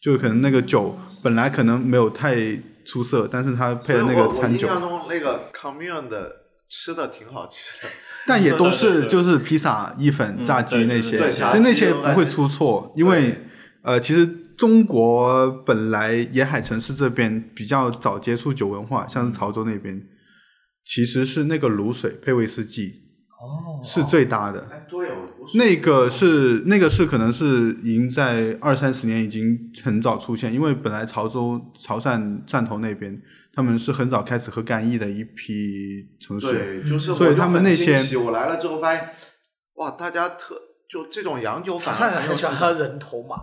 [0.00, 2.34] 就可能那个酒本来可能没有太
[2.84, 6.30] 出色，但是他配的那个餐酒，我我印象中那个 commune 的
[6.68, 7.88] 吃的挺好吃的，
[8.26, 13.38] 但也都是就是披萨、意粉、嗯炸鸡那些，对炸就那些不会出错，因为
[13.82, 20.00] 呃，其实中国本来沿海城市这边比较早接触酒文化，像是潮州那边，
[20.84, 23.03] 其实是那个卤水配威士忌
[23.44, 24.66] 哦是最搭的。
[24.70, 25.14] 哎，对哦，
[25.54, 33.20] 那个是那个是可能是已经在二三十年已经很早出现，因为本来潮州、潮汕、汕头那边
[33.52, 36.46] 他们是很早开始喝干邑的一批城市。
[36.52, 39.10] 对，就是所以他们那些我来了之后发现，
[39.74, 40.56] 哇，大家特
[40.88, 43.36] 就这种洋酒反而很喜欢喝人头马，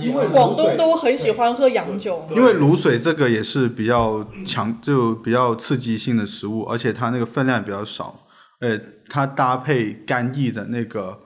[0.00, 2.26] 因为广东都很喜欢喝洋酒。
[2.30, 8.25] 因为卤水这个也是比较强，就比较刺激性的食物，而且它那个分量比较少，
[8.60, 11.18] 呃，它搭配干邑的那个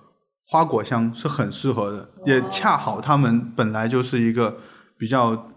[0.46, 4.58] 花果香是很适合的，也恰好他们本来就是一个
[4.98, 5.52] 比较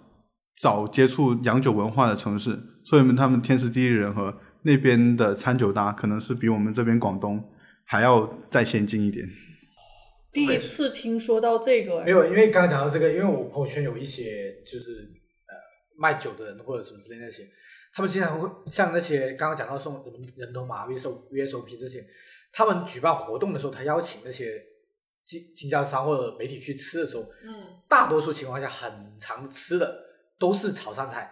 [0.62, 7.44] 早接触洋酒文化的城市，所以他们天时地利人和，那边的餐酒搭可能是比我们这边广东
[7.86, 9.28] 还要再先进一点。
[10.32, 14.92] 第一次听说到这个，没有，因为刚刚讲到这个，因为我朋友圈有一些就是
[15.48, 15.54] 呃
[15.98, 17.44] 卖酒的人或者什么之类那些，
[17.94, 22.06] 他们经常会像那些刚刚讲到送人人头马、VSO、VSOP 这些，
[22.52, 24.62] 他们举办活动的时候，他邀请那些
[25.24, 29.96] 经经销商或者媒体去吃的时候，嗯，大多数情况下很常吃的
[30.40, 31.32] 都是潮汕菜，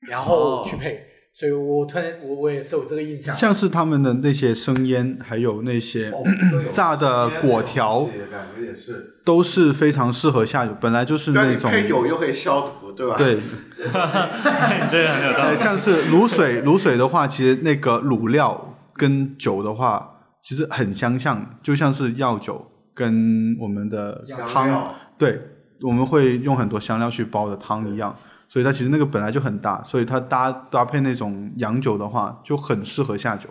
[0.00, 1.06] 然后去配，
[1.38, 3.36] 所以我突然我我也是有这个印象。
[3.36, 6.24] 像是他们的那些生腌，还有那些哦
[6.64, 13.14] 有炸的果条感觉也是，都是非常适合下酒，本来就是那种你配酒又可以消毒，对吧？
[13.16, 13.40] 对，你
[14.90, 15.56] 这个很有道呃，理。
[15.56, 20.10] 像是卤水， 卤水的话，其实那个卤料跟酒的话，
[20.42, 25.38] 其实很相像，就像是药酒跟我们的汤，对，
[25.82, 28.16] 我们会用很多香料去煲的汤一样，
[28.48, 33.48] 所以它其实那个本来就很大，所以它搭搭配那种洋酒的话，就很适合下酒。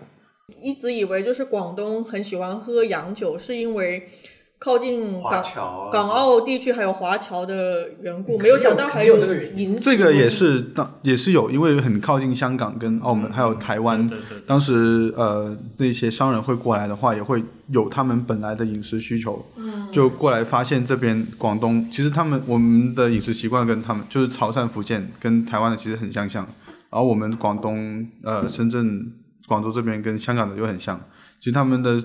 [0.64, 4.10] 一直以为就是广东很喜欢喝洋酒，是因为
[4.59, 5.43] 靠近港
[5.91, 19.88] 港澳地区还有华侨的缘故，没有想到还有这个原因这个也是当也是有，因为很靠近香港跟澳门还有台湾，对对对，当时呃那些商人会过来的话，也会有他们本来的饮食需求，嗯。
[19.91, 26.43] 就过来发现这边广东其实他们我们的饮食习惯跟他们就是潮汕、福建跟台湾的其实很相像，
[26.89, 29.13] 然后我们广东呃深圳、
[29.47, 30.99] 广州这边跟香港的又很像，
[31.39, 32.03] 其实他们的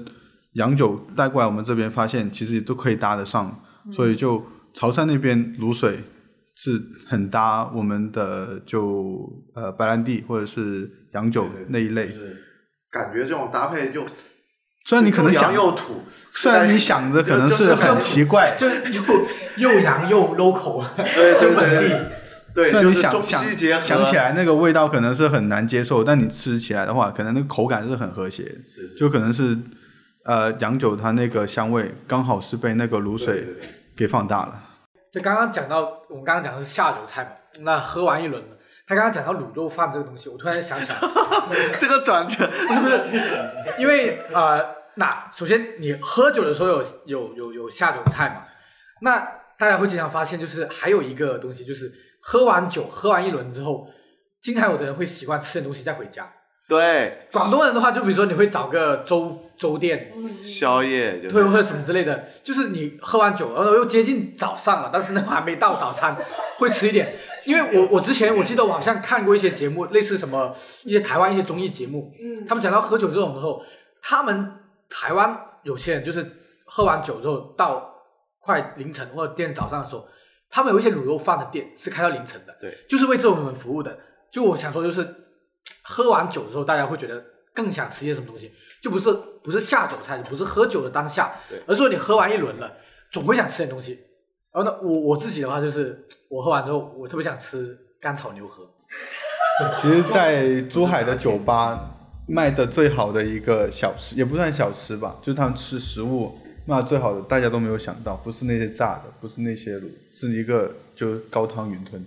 [0.55, 3.61] 洋酒带过来我们这边，发现其实都可以搭得上，
[3.93, 6.01] 所以就潮汕那边卤水
[6.55, 12.09] 是很搭我们的就呃白兰地或者是洋酒那一类。
[12.09, 12.37] 就是
[12.91, 14.05] 感觉这种搭配就
[14.85, 16.03] 虽然你可能想又，土，
[16.35, 19.03] 虽然你想着可能是很奇怪，就又
[19.57, 22.23] 又洋又 local，对对又本地对。
[22.55, 28.45] 对，虽然你就想想西结合，想起来那个味道可能是很难接受，但你吃起来的话，可能那个口感是很和谐，
[28.99, 29.57] 就可能是
[30.25, 33.47] 呃洋酒它那个香味刚好是被那个卤水
[33.97, 34.63] 给放大了。
[35.13, 37.31] 就刚刚讲到，我们刚刚讲的是下酒菜嘛，
[37.61, 38.57] 那喝完一轮了。
[38.87, 40.97] 他刚刚讲到卤肉饭这个东西，我突然想起来，
[41.79, 43.19] 这个转折，不是不是，
[43.79, 48.45] 因为呃，那首先你喝酒的时候有有有有下酒菜嘛，
[49.03, 49.21] 那
[49.59, 53.87] 大家会经常发现，就是还有一个东西，就是喝完酒喝完一轮之后，
[54.41, 56.31] 经常有的人会习惯吃点东西再回家。
[56.73, 60.11] 对，广东人的话，就比如说你会找个粥粥店，
[60.43, 66.17] 宵夜就对，或者什么之类的，就是你喝完酒，然后又接近早上了，但是呢还没到早餐，
[66.57, 67.15] 会吃一点。
[67.45, 70.55] 因为我我之前我记得我好像看过一些节目，类似什么
[70.85, 72.47] 一些台湾一些综艺节目，嗯。
[72.47, 73.63] 他们讲到喝酒这种的时候，
[74.01, 74.53] 他们
[74.89, 76.27] 台湾有些人就是
[76.65, 77.93] 喝完酒之后到
[78.41, 80.07] 快凌晨或者第二天早上的时候，
[80.49, 83.99] 他们有一些卤肉饭的店是开到凌晨的，对，就是为这种人服务的。
[84.31, 85.03] 就我想说，就是
[85.83, 87.23] 喝完酒之后，大家会觉得
[87.55, 88.53] 更想吃些什么东西，
[88.83, 92.73] 就不是不是下酒菜，不是喝酒的当下，对而是说你喝完一轮了，
[93.11, 93.99] 总会想吃点东西。
[94.53, 98.69] 然后呢，我我自己的话就是，我喝完之后，我特别想吃干炒牛河。
[99.81, 101.91] 其实，在珠海的酒吧
[102.27, 112.05] 卖的最好的一个小吃，也不算小吃吧，就是他们吃食物卖的最好的，大家都没有想到，不是那些炸的，不是那些卤，是一个就是高汤云吞，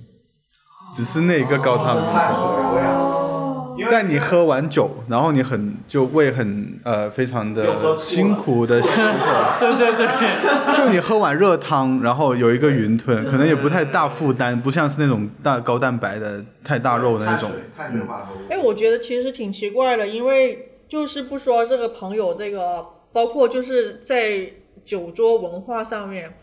[0.95, 3.34] 只是那一个高汤。
[3.83, 7.65] 在你喝完酒，然后你很就胃很呃非常的
[7.99, 17.51] 辛苦的时候，对对对，就你喝碗热汤，然后有一个云吞，可能也不太大负担，不像是那种大高蛋白的太大肉的那种。
[18.49, 24.47] 哎，我觉得其实挺奇怪的，因为就是不说这个朋友这个，包括就是在
[24.83, 26.33] 酒桌文化上面，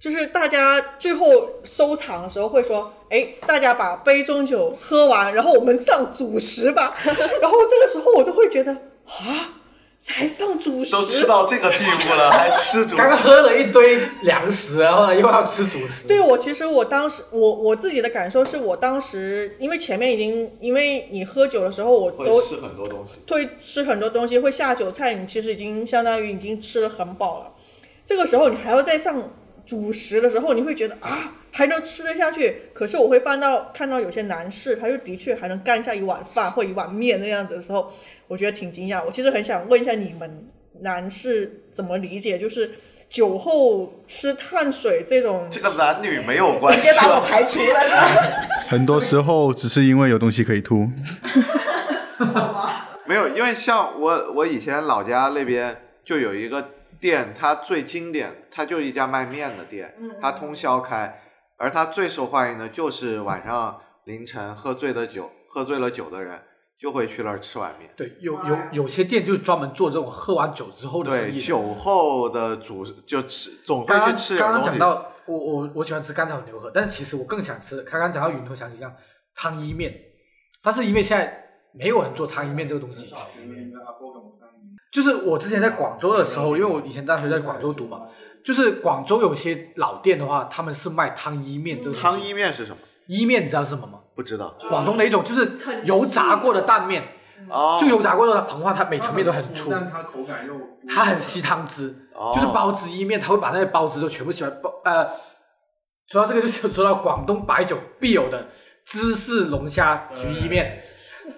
[0.00, 1.26] 就是大家最后
[1.64, 6.94] 收场的时候会说，哎，大家把杯中酒喝完，然后我们上主食吧。
[7.42, 9.58] 然后这个时候我都会觉得啊，
[9.98, 16.06] 才上主食，都吃到这个地步了，还吃主食刚刚喝了一堆粮食，然后呢又要吃主食。
[16.06, 23.18] 对我，其实我当时我我自己的感受是我当时因为前面已经因为你喝酒的时候我都会吃很多东西。
[23.28, 27.52] 会吃很多东西，会下酒菜，你其实已经相当于已经吃的很饱了。
[28.06, 29.20] 这个时候你还要再上
[29.68, 32.62] 主食的时候，你会觉得啊还能吃得下去。
[32.72, 37.92] 可是我会翻到看到有些男士，他就的确还能干下一碗饭或一碗面那样子的时候，
[38.26, 39.04] 我觉得挺惊讶。
[39.04, 40.46] 我其实很想问一下你们
[40.80, 42.70] 男士怎么理解，就是
[43.10, 47.20] 酒后吃碳水这种这个男女没有关系直接把我。
[47.26, 48.06] 排除了是吧？
[48.68, 50.88] 很多时候只是因为有东西可以吐。
[53.06, 56.70] 没有，因为像我我以前老家那边就有一个
[57.00, 61.20] 店，它最经典，它就一家卖面的店，它通宵开，
[61.56, 66.40] 而它最受欢迎的就是晚上凌晨喝醉的酒，喝醉了酒的人
[66.78, 67.90] 就会去那儿吃碗面。
[67.96, 71.40] 对，有有有些店就专门做这种喝完酒之后的生对，意的。
[71.40, 74.62] 酒后的主就吃，总会去吃点刚刚。
[74.62, 77.82] 讲到我我我喜欢吃干炒牛河，但是其实我更想吃。
[77.82, 78.94] 刚刚讲到云吞，想起一样
[79.34, 79.94] 汤伊面，
[80.62, 83.12] 但是因为现在没有人做汤伊面这个东西，
[84.92, 88.02] 就是我之前在广州的时候，因为我以前大学在广州读嘛，
[88.44, 92.78] 就是广州有些老店的话，他们是卖汤伊面这个汤伊面是什么？
[93.06, 94.00] 伊面，你知道是什么吗？
[94.14, 94.54] 不知道。
[94.68, 95.52] 广东的一种就是
[95.84, 97.02] 油炸过的蛋面，
[97.48, 100.54] 哦，就油炸过的膨化，它每条面都很粗，但它口感又
[100.86, 104.60] 它很吸汤汁，哦就是包汁意面，它会把那些包汁都全部吸完。
[104.60, 105.06] 包呃，
[106.08, 108.48] 说到这个，就是说到广东白酒必有的
[108.84, 110.82] 芝士龙虾焗伊面，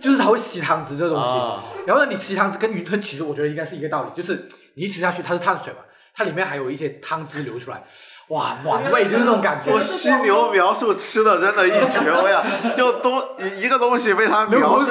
[0.01, 1.31] 就是它会吸汤汁这个东西。
[1.31, 5.79] 啊然后呢，你吸汤汁跟云吞其实我觉得应该是一个道理，就是你一吃下去它是碳水嘛，
[6.15, 7.83] 它里面还有一些汤汁流出来，
[8.31, 9.73] 哇，暖胃就是那种感觉。
[9.73, 9.81] 我。
[9.81, 12.45] 犀牛描述吃的真的一绝，我呀，
[12.77, 14.87] 就东一一个东西被他描述，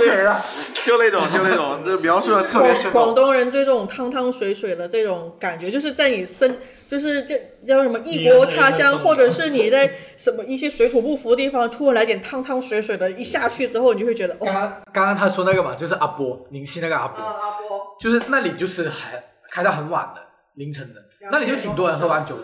[0.86, 3.02] 就那种就那种，就描述的特别生动。
[3.02, 6.58] 广东人对这种汤汤水水的这种感觉，就是在你身，
[6.90, 20.22] 就是这叫什么异国他乡，或者是你在什么一些水土不服的地方，突然来点汤汤水水的，一下去之后，你就会觉得哦，刚刚刚他说那个嘛，就是阿波宁溪那个阿波，阿波，就是那里就是很开到很晚的
[20.56, 21.02] 凌晨的，
[21.32, 22.36] 那里就挺多人喝完酒，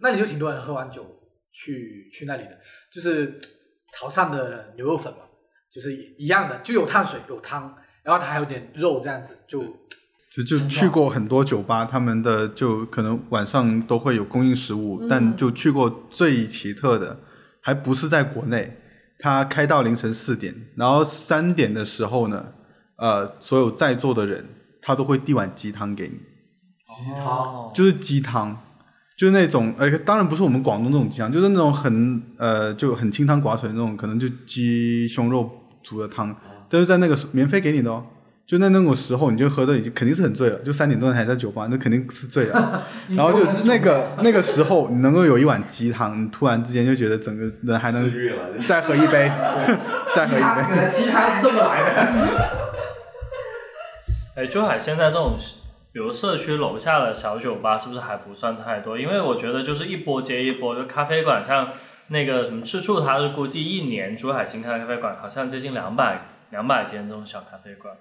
[0.00, 1.04] 那里就挺多人喝完酒
[1.50, 2.58] 去去那里的，
[2.92, 3.38] 就是
[3.92, 5.20] 潮汕的牛肉粉嘛，
[5.72, 9.62] 就是一样的，就有碳水有汤，然后它还有点肉这样子，就
[10.30, 17.18] 就就去过很多酒吧，他们的就可能晚上都会有供应食物，但就去过最奇特的，
[17.62, 18.76] 还不是在国内，
[19.18, 22.52] 它开到凌晨四点，然后三点的时候呢，
[22.96, 24.46] 呃，所有在座的人
[24.82, 26.18] 他都会递碗鸡汤给你，
[26.84, 27.26] 鸡汤。
[27.26, 28.65] 哦，就是鸡汤，
[29.16, 35.50] 就是那种呃，当然不是我们广东这种鸡汤，就是那种很呃就很清汤寡水的那种，可能就鸡胸肉
[35.82, 36.36] 煮的汤，
[36.68, 38.04] 但是在那个时免费给你的哦。
[38.46, 42.86] 就在那种时候，你就喝的已经肯定是很醉了，就三点钟还在酒吧，那肯定是醉了。
[43.16, 48.08] 然后就那个 那个时候，你能够有一碗鸡汤，你突然之间就觉得整个人还能
[48.64, 49.28] 再喝一杯，
[50.14, 50.62] 再喝一杯。
[50.70, 51.96] 原来鸡汤是这么来的。
[54.36, 55.36] 哎，珠海现在这种，
[55.96, 58.98] 比如社区楼下的小酒吧，是不是还不算太多？
[58.98, 61.72] 因为我觉得就是一波接一波，就咖啡馆，像
[62.08, 67.96] 那个什么吃醋，它是估计一年珠海新开的咖啡馆好像接近两百两百间这种小咖啡馆，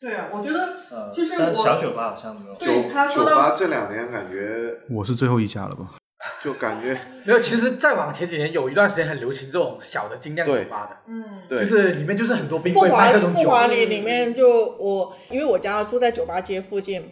[0.00, 2.54] 对啊，我觉得呃，就是小酒吧好像没有。
[2.56, 5.86] 对他说到酒吧这两年感觉我是最后一家了吧？
[6.42, 11.24] 就感觉 没有，其实再往前几年有一段时间很流行这种小的精酿酒吧的，嗯。
[11.48, 13.42] 对，就是里面就是很多冰柜富华卖各种酒。
[13.44, 17.02] 富华里里面就我，因为我家住在酒吧街附近，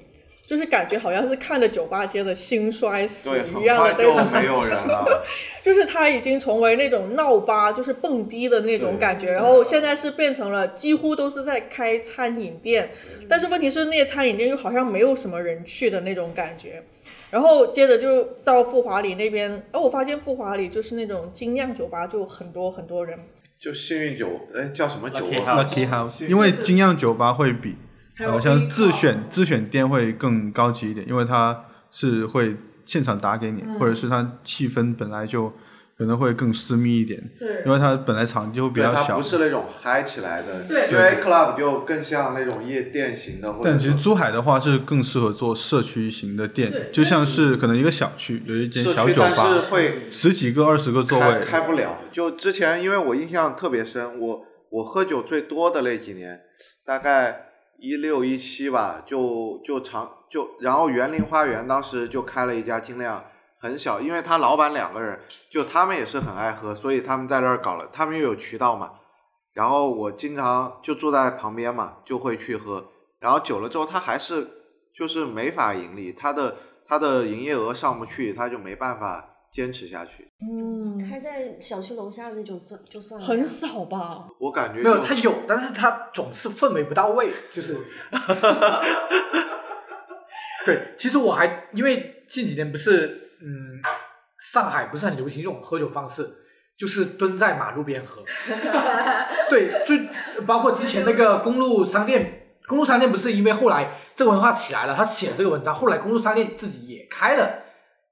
[0.48, 3.28] 就是感觉好像是看着酒吧街的兴衰死，
[3.60, 5.22] 一样的那种，没有人了。
[5.62, 12.90] 就是它已经成为那种闹吧，就是蹦迪的那种感觉，然后现在是变成了几乎都是在开餐饮店，
[13.28, 16.82] 但是问题是那些餐饮店又好像没有什么人去的那种感觉。
[17.30, 23.18] 然后接着就到富华里那边，哦，我发现富华里就是那种精酿酒吧，就很多很多人。
[23.58, 24.26] 就幸运酒，
[24.56, 27.76] 哎，叫什么酒 Lucky 啊 House Lucky House，因为精酿酒吧会比
[28.26, 35.52] 好像自选自选店会更高级一点，因为它是会现场打给你，或者是它气氛本来就
[35.96, 39.22] 可能会更私密一点，对因为它本来场地就比较小不。
[39.22, 51.98] 是那种嗨起来的，对因为 club 就更像那种夜店型的，但其实珠海的话是更适合做社区型的店，就像是可能一个小区有一间，小酒但是吧，会十几个、二十个座开位，开不了。
[52.12, 56.40] 就之前，因为我印象特别深，我我喝酒最多的那几年，
[56.86, 57.47] 大概
[57.78, 63.24] 一六一七吧，就就长就然后园林花园当时就开了一家精酿，
[63.60, 65.18] 很小，因为他老板两个人，
[65.50, 68.94] 就他们也是很爱喝，所以他们在那儿搞了，他们又有渠道嘛。
[69.54, 72.92] 然后我经常就住在旁边嘛，就会去喝。
[73.20, 74.46] 然后久了之后，他还是
[74.94, 76.56] 就是没法盈利，他的
[76.86, 80.30] 他的营业额上不去，他就没办法坚持下去。
[80.40, 84.26] 嗯，开在小区楼下的那种算就算了很少吧？
[84.38, 87.76] 我感觉没有，就它有，但是他总是氛围不到位，就是。
[90.66, 93.80] 对，其实我还因为近几年不是，嗯，
[94.38, 96.28] 上海不是很流行这种喝酒方式，
[96.76, 98.22] 就是蹲在马路边喝。
[99.48, 100.10] 对，最
[100.46, 107.64] 包括之前那个公路商店，公路商店不是因为后来这个文化起来了，他写了这个文章，后来公路商店自己也开了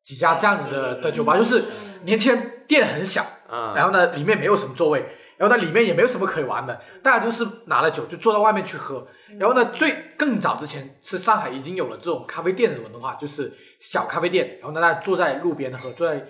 [0.06, 1.64] 几家这样子的的酒吧，就是
[2.04, 5.04] 年轻人店很小，嗯，然后呢，里面没有什么座位，
[5.36, 9.04] 然后呢，里面也没有什么可以玩的，大家就是拿了酒就坐到外面去喝。
[9.40, 16.24] 然后呢，最更早之前是上海已经有了这种咖啡店的文化，就是小咖啡店，然后呢，大家坐在路边喝，坐在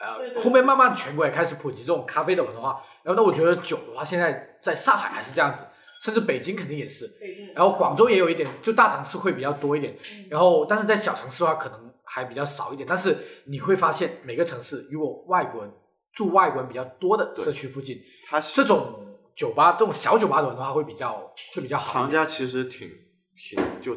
[0.00, 2.82] 呃后面慢慢全国也开始普及这种咖啡的文化。
[3.04, 5.62] 然后呢，我觉得酒的话，现在在上海还是这样子，
[6.02, 7.08] 甚至北京肯定也是。
[7.54, 9.96] 然后广州也有一点，就大城市会比较多一点，
[10.28, 12.84] 然后但是在小城市的话可能还比较少一点。
[12.88, 13.16] 但是
[13.46, 15.72] 你会发现每个城市，如果外国人
[16.12, 17.96] 住外国人比较多的社区附近，
[18.26, 21.92] 他这种酒吧这种小酒吧的文化会比较会比较好。
[21.92, 22.90] 唐家其实挺
[23.36, 23.96] 挺就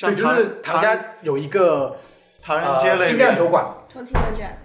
[0.00, 1.98] 对，就是唐唐家有一个
[2.40, 4.56] 唐人街类呃精酿酒馆，Twenty One Jack，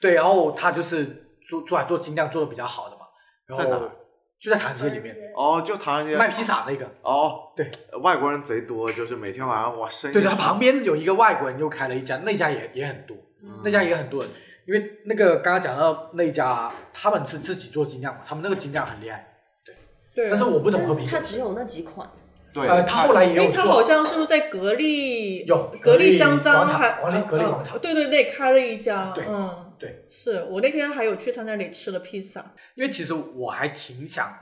[0.00, 3.02] 对，然后他就是做出来做精酿做的比较好的嘛，
[3.46, 3.90] 然在哪后
[4.38, 7.70] 就在唐人街里面哦，就唐人街卖披萨那个，哦，对，
[8.02, 13.16] 外国人贼多，就是每天晚上哇生意对，他旁边有一个外国人又开了一家，那家也也很多，
[13.64, 14.30] 那家也很多人，
[14.66, 19.26] 因为那个刚刚讲到那家，他们是自己做精酿嘛，他们那个精酿很厉害，
[19.64, 19.74] 对，
[20.14, 22.08] 对但是我不怎么喝啤酒他，只有那几款，
[22.52, 34.32] 对，呃，他后来也有因为他好，像是不是在格力有格力力香樟还格力格力呃广场对对对，开了一家，对嗯，对，是我那天还有去他那里吃了披萨，因为其实我还挺想，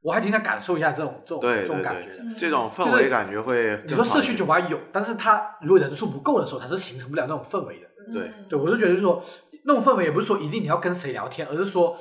[0.00, 2.22] 我还挺想感受一下这种这种这种感觉的。
[2.36, 7.86] 这种氛围感觉会你说社区酒吧有，但是它如果人数不够的时候，它是形成不了那种氛围的。
[8.12, 9.24] 对对，我就觉得就是说，
[9.64, 11.98] 那种氛围也不是说一定你要跟谁聊天，而是说，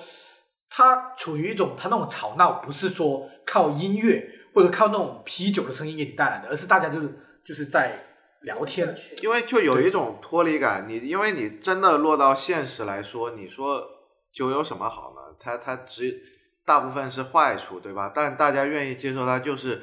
[0.69, 7.09] 它处于一种它那种吵闹，不是说靠音乐或者靠那种啤酒的声音给你带来的，而是大家就是
[7.45, 8.03] 就是在
[8.43, 8.95] 聊天。
[9.21, 13.85] 因为就有一种脱离感，你因为你真的落到现实来说，你说
[14.31, 15.35] 酒有什么好呢？
[15.39, 16.21] 它它只
[16.65, 18.11] 大部分是坏处，对吧？
[18.13, 19.81] 但大家愿意接受它，就是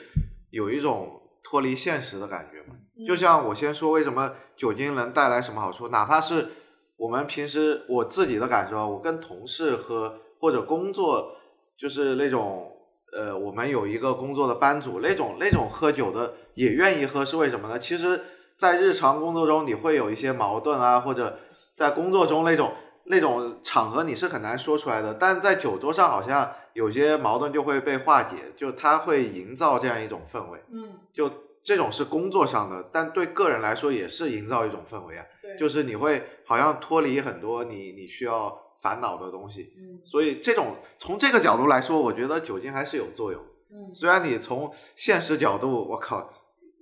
[0.51, 2.77] 有一种脱离现实的感觉嘛。
[3.07, 6.49] 就像我先说为什么酒精能带来什么好处，哪怕是
[6.97, 11.35] 我们平时我自己的感受，我跟同事喝或者工作，
[11.79, 12.71] 就是那种
[13.13, 17.79] 呃，我们有一个工作的班组，那种那种喝酒的也愿意喝，是为什么呢？
[17.79, 18.21] 其实，
[18.61, 21.39] 在日常工作中你会有一些矛盾啊，或者
[21.75, 22.75] 在工作中那种
[23.05, 30.63] 那种场合你是很难说出来的，但在酒桌上好像有些矛盾就会被化解，就它会营造这样一种氛围。
[30.71, 31.31] 嗯，就
[31.65, 35.25] 这种是工作上的，但对个人来说也是营造一种氛围啊。
[35.41, 39.73] 对就是你会好像脱离很多你你需要烦恼的东西。
[39.79, 43.41] 嗯所以这种从这个角度来说，我觉得酒精还是有作用。
[43.73, 46.29] 嗯虽然你从现实角度，我靠，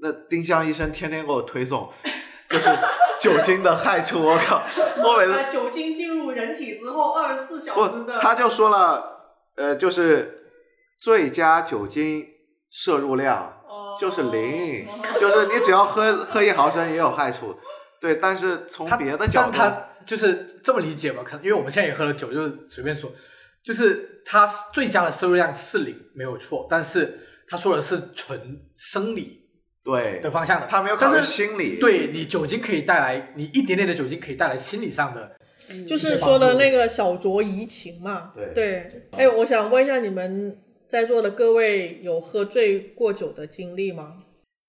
[0.01, 1.91] 那丁香医生天天给我推送，
[2.49, 2.69] 就是
[3.21, 4.63] 酒精的害处，我靠，
[5.03, 10.51] 我每次呃酒精进入人体之后，二十四小时不，的，他就说了，呃，就是
[10.99, 12.27] 最佳酒精
[12.71, 14.87] 摄入量哦就是零，
[15.21, 17.57] 就是你只要喝喝一毫升也有害处。
[18.01, 21.25] 对，但是从别的角度，但他就是这么理解吧？
[21.25, 23.11] 可能因为我们现在也喝了酒，就是随便说，
[23.65, 26.69] 就是他最佳的摄入量是零，没有错。
[26.71, 27.19] 但是
[27.49, 29.48] 他说的是纯生理
[29.89, 31.79] 对的方向的，他没有考虑心理。
[31.81, 35.35] 对你酒精可以带来，你一点点的酒精可以带来心理上的，
[35.87, 38.31] 就是说的那个小酌怡情嘛。
[38.35, 44.25] 对对，哎，我想问一下，你们在座的各位有喝醉过酒的经历吗？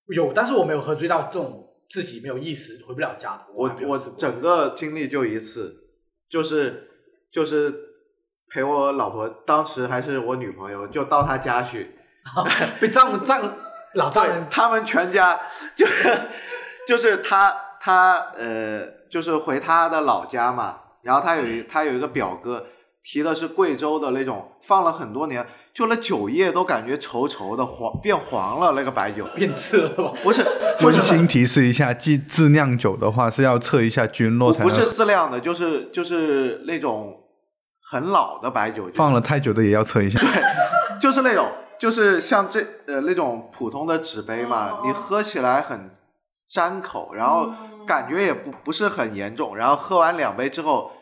[0.08, 3.44] 有，但是我没有喝醉到这种自己没有意识回不了家的。
[3.54, 5.84] 我我整个经历就一次，
[6.30, 6.88] 就是
[7.30, 7.74] 就是
[8.48, 11.90] 陪我老婆，当时还是我女朋友，就到她家去，
[12.80, 13.54] 被丈丈
[13.94, 15.38] 老丈人对他们全家
[15.76, 16.20] 就是
[16.86, 22.66] 就是他他呃就是回他的老家嘛，然后他有一他有一个表哥
[23.02, 30.12] 提的是贵州的那种放了很多年，就那酒液都感觉稠稠的黄变黄了那个白酒，变质了吧？
[30.22, 30.44] 不是
[30.78, 34.68] 就是温馨提示一下，自自酿酒的话是要测一下菌落才能。
[34.68, 37.16] 不是自酿的，就是就是那种
[37.90, 40.20] 很老的白酒，就是放了太久的也要测一下。
[40.20, 40.28] 对
[41.00, 41.50] 就是那种，
[41.80, 45.96] 就是像这呃那种普通的纸杯嘛，哦你喝起来很
[46.54, 47.50] 粘口，然后
[47.86, 50.92] 感觉也不不是很严重，然后喝完两杯之后，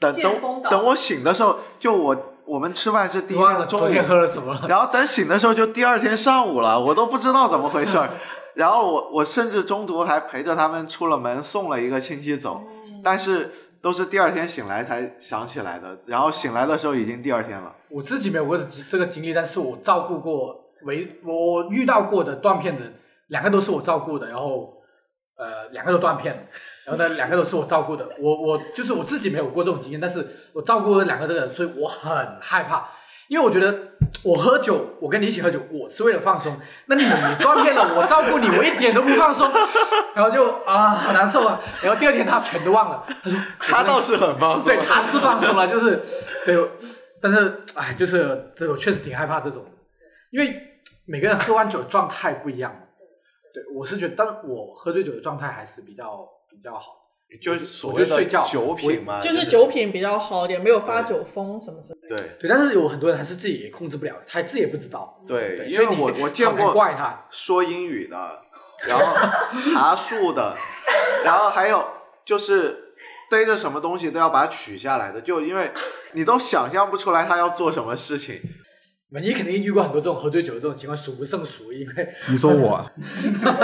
[0.00, 4.66] 等等等我醒的时候，就我我们吃饭是第一天中午喝午，了什么了？
[4.68, 8.10] 然后等醒的时候就第二天上午了，我都不知道怎么回事儿。
[8.54, 12.60] 然后我我甚至中途还陪着他们出了门，送了一个亲戚走，
[13.04, 15.96] 但是都是第二天醒来才想起来的。
[16.06, 17.72] 然后醒来的时候已经第二天了。
[17.90, 22.82] 我自己没有过这这个经历，但是我照顾过为我遇到过的断片的
[23.28, 24.74] 两个都是我照顾的，然后
[25.36, 26.34] 呃两个都断片。
[26.34, 26.42] 了，
[26.84, 32.88] 然后呢两个都是我照顾的，我我就是我自己没有过这种经验，但是我照顾了两个这个人，所以我很害怕，
[33.28, 33.74] 因为我觉得
[34.22, 37.02] 我喝酒，我跟你一起喝酒，我是为了放松，那你
[37.40, 39.50] 断片了，我照顾你，我一点都不放松，
[40.14, 46.02] 然后就啊好难受啊，然后第二天他全都忘了，他说他倒是很放松，对，他是放松了，就是
[46.46, 46.56] 对，
[47.20, 49.64] 但是哎，就是这我确实挺害怕这种，
[50.30, 52.84] 因为每个人喝完酒的状态不一样。
[53.52, 56.96] 对，我是觉得，当我喝醉酒的状态还是比较比较好。
[57.42, 62.16] 就是所我谓的睡觉酒品嘛，就是酒品比较好点，没有发酒疯什么之类的。
[62.16, 65.22] 对对，但是有很多人还是自己也控制不了，他自己也不知道。
[65.26, 68.42] 对，因所以你为我我见过怪他，说英语的，
[68.86, 69.04] 然后
[69.74, 70.56] 爬树的，
[71.22, 71.84] 然后还有
[72.24, 72.87] 就是
[73.30, 75.70] 逮着什么东西都要把它取下来的，就因为
[76.12, 78.40] 你都想象不出来他要做什么事情。
[79.22, 81.72] 你肯定遇过很多这种喝醉酒的这种情况，数不胜数。
[81.72, 82.92] 因为 你说我啊，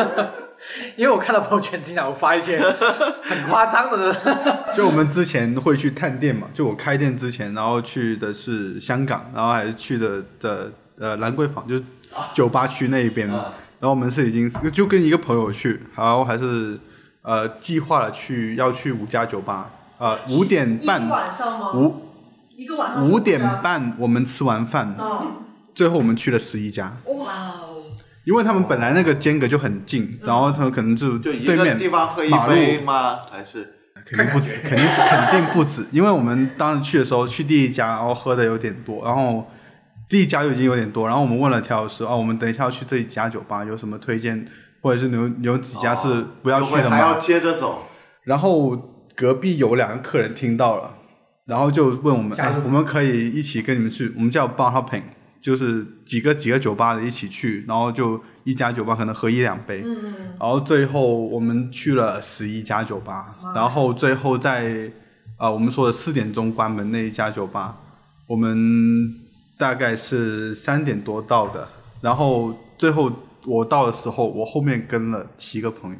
[0.96, 11.84] 因为我看到朋友圈经常会发一些很夸张的，就我们之前会去探店嘛，就我开店之前，然后去的是香港，然后还是去的的呃兰桂坊，就是
[12.32, 13.52] 酒吧区那一边嘛。
[13.80, 16.78] 然后我们是已经就跟一个朋友去，然后还是
[17.24, 21.72] 呃计划了去要去五家酒吧，呃五点一半晚上吗？
[21.72, 22.12] 五
[22.54, 23.40] 一个晚上五点。
[23.62, 25.32] 半我们吃完饭，嗯，
[25.74, 27.32] 最后我们去了十一家，哇
[27.62, 27.82] 哦，
[28.24, 33.20] 因为他们本来那个间隔就很近，然后他们可能就就一个对面地方喝一马路杯吗？
[33.30, 33.74] 还是
[34.04, 39.50] 肯定不止，肯定肯定不止，因为我们当时去的时候去第一家，然后喝的有点多，然后
[40.08, 44.46] 第一家就已经有点多，然后我们问了调酒师，哦，我们等一下要去这一家酒吧，有什么推荐，
[44.84, 47.18] 或者是有有几家是不要就去的会还要？
[47.18, 47.84] 接着走？
[48.24, 48.76] 然后
[49.16, 50.90] 隔壁有两个客人听到了，
[51.46, 55.04] 然后就问我们，哎我们可以一起跟你们去，我们叫 bar hopping，
[55.40, 64.92] 就是几个几个酒吧的一起去，然后就一家酒吧可能喝一两杯，嗯，然后最后我们去了十一家酒吧，然后最后在
[65.38, 67.76] 啊、我们说的四点钟关门那一家酒吧，
[68.26, 69.14] 我们
[69.56, 71.66] 大概是三点多到的，
[72.02, 73.10] 然后最后
[73.46, 75.98] 我到的时候，我后面跟了七个朋友，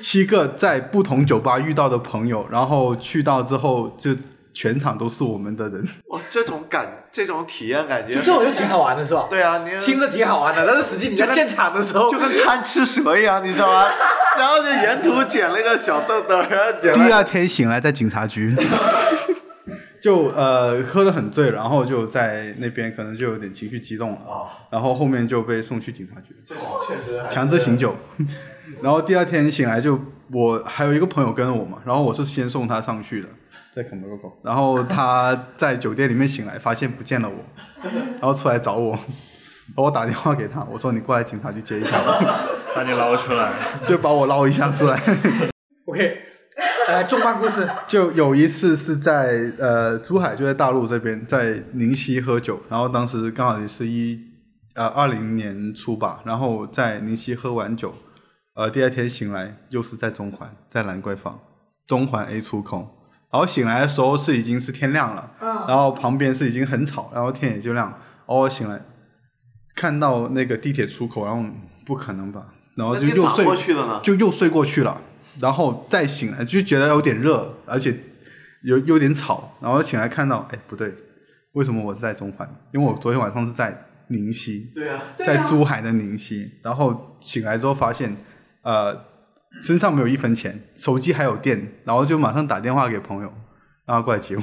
[0.00, 4.10] 七个在不同酒吧遇到的朋友，然后去到之后就
[4.52, 5.86] 全场都是我们的人。
[6.08, 9.26] 哇，这种感，这种体验感觉就，这种就挺好玩的，是吧？
[9.28, 13.86] 对啊，你听着挺好玩的，但是实际你在现场的时候就，跟贪吃蛇一样，你知道吗？
[14.36, 16.92] 然后就沿途捡了一个小豆豆，然后捡。
[16.92, 18.52] 第二天醒来在警察局，
[20.04, 24.20] 就呃喝得很醉，然后就在那边可能就有点情绪激动了，
[24.68, 26.36] 然后后面就被送去警察局，
[26.86, 27.96] 确实强制醒酒。
[28.82, 29.98] 然后第二天醒来就
[30.30, 33.28] 我还有一个朋友跟着我嘛，然后我是先送他上去的，
[33.74, 37.36] 在 c o m o g o 然后他在酒店里面醒来发现不见了我，
[38.20, 42.44] 然后出来找我，然后我打电话给他，我说你过来警察局接一下我，
[42.76, 43.50] 把你捞出来。
[43.86, 45.00] 就把我捞一下出来。
[45.86, 46.18] OK，
[46.86, 54.20] 呃，纵观故事， 就有一次是在呃珠海，就在大陆这边，在宁溪喝酒，然后当时刚好也是一
[54.74, 57.94] 呃二零年初吧，然后在宁溪喝完酒，
[58.54, 61.38] 呃第二天醒来又是在中环，在兰桂坊
[61.86, 62.88] 中环 A 出口，
[63.32, 65.30] 然后醒来的时候是已经是天亮了，
[65.66, 67.98] 然后旁边是已经很吵，然后天也就亮，然
[68.28, 68.80] 后我醒来
[69.74, 71.44] 看到那个地铁出口，然后
[71.84, 74.00] 不可能吧，然后就又睡过去的呢？
[74.04, 75.00] 就又睡过去了，
[75.40, 77.94] 然后再醒来就觉得有点热，而且
[78.62, 80.92] 有有点吵，然后醒来看到，哎，不对，
[81.52, 82.48] 为什么我是在中环？
[82.72, 88.16] 因为我昨天晚上是在宁溪，对啊，在珠海的宁溪，然后醒来之后发现，
[88.62, 88.94] 呃，
[89.60, 93.32] 身上没有一分钱，手机还有电，然后就马上打电话给朋友，
[93.86, 94.42] 让他过来接我。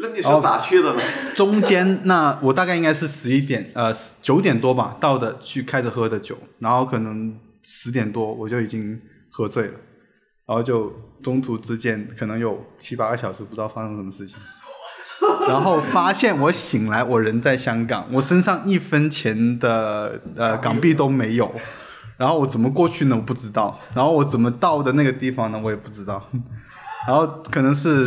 [0.00, 1.02] 那你是咋去的呢？
[1.34, 3.92] 中间那我大概应该是十一点呃
[4.22, 9.72] 九点多吧到的去开着喝的酒，然后可能十点多我就已经喝醉了，
[10.48, 10.90] 然后就
[11.22, 14.38] 中途之间可能有七八个小时不知道发生什么事情，
[15.46, 21.52] 然后发现我醒来我人在香港，我身上一分钱的呃港币都没有，
[22.16, 23.16] 然后我怎么过去呢？
[23.16, 25.60] 我不知道，然后我怎么到的那个地方呢？
[25.62, 26.26] 我也不知道，
[27.06, 28.06] 然后可能是？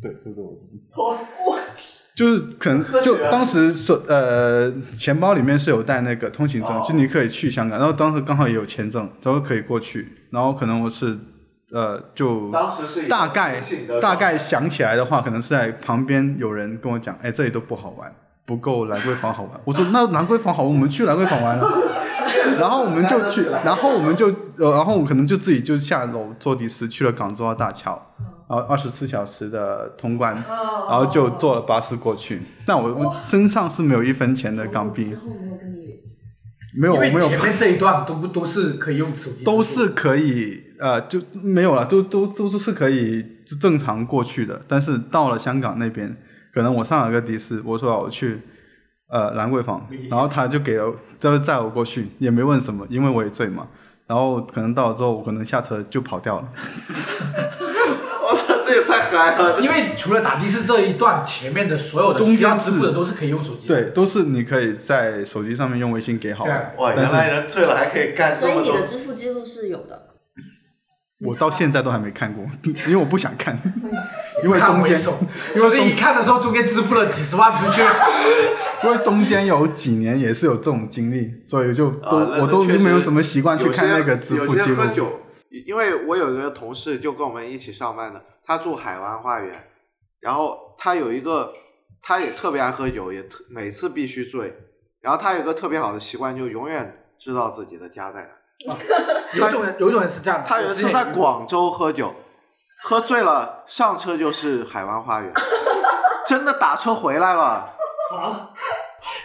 [0.00, 0.80] 对，就是我自己。
[2.14, 11.18] 就是可能就当时手呃钱包里面是有带那个通行证，就你可以去香港，然后当时刚好也有签证，然后可以过去，然后可能我是
[11.72, 13.60] 呃就当时是大概
[14.00, 18.12] 大概想起来的话，可能是在旁边有人跟我讲，哎这里都不好玩，
[18.44, 19.52] 不够兰桂坊好玩。
[19.64, 21.68] 我说那兰桂坊好玩，我们去兰桂坊玩了。
[22.60, 24.26] 然后我们就去， 然后我们就
[24.58, 28.00] 呃，然后我可能就自己就下楼坐的士去了港珠澳大桥，
[28.48, 30.34] 然后二十四小时的通关，
[30.88, 32.42] 然后就坐了巴士过去。
[32.66, 35.04] 但我我身上是没有一分钱的港币，
[36.78, 43.24] 没有没有，我没有因为前面这一段都不都是可以用手机，都是可以呃，就没有了，都都都是可以
[43.60, 44.60] 正常过去的。
[44.66, 46.16] 但是到了香港那边，
[46.54, 48.40] 可能我上了个的士，我说我去
[49.08, 53.68] 呃兰桂坊，然后他就给了，就载我过去，也没问什么，因为我也醉嘛。
[54.06, 56.48] 然后可能到了之后，我可能下车就跑掉了。
[56.48, 59.60] 我操，这也太嗨了！
[59.60, 63.74] 因为除了打的士这一段，前面的所有的中间需要支付的是都是可以用手机的。
[63.74, 66.44] 对，都是你可以在手机上面用微信给好。
[66.78, 68.82] 哇，原来人醉了还可以干所以你的。
[68.82, 70.09] 支付记录是有的。
[71.20, 72.44] 我到现在都还没看过，
[72.86, 73.60] 因为我不想看，
[74.42, 75.18] 因为中间因为中
[75.56, 77.82] 所以一看的时候，中间支付了几十万出去。
[78.82, 84.86] 因为中间有几年也是有这种经历，所以就都、啊我都那确实没有什么习惯去看那个支付有些记录喝。
[84.86, 85.20] 酒，
[85.66, 89.66] 因为我有一个同事就跟我们一起上班的，他住海湾花园，
[90.20, 91.52] 然后他有一个，
[92.00, 94.54] 他也特别爱喝酒，也特每次必须醉。
[95.02, 98.30] 然后他有一个特别好的习惯，就永远知道自己的家在哪。
[99.34, 100.48] 有一种人，有一种人是这样的。
[100.48, 102.14] 他有一次在广州喝酒，
[102.82, 105.32] 喝醉了，上车就是海湾花园，
[106.26, 107.42] 真的打车回来了。
[107.42, 108.50] 啊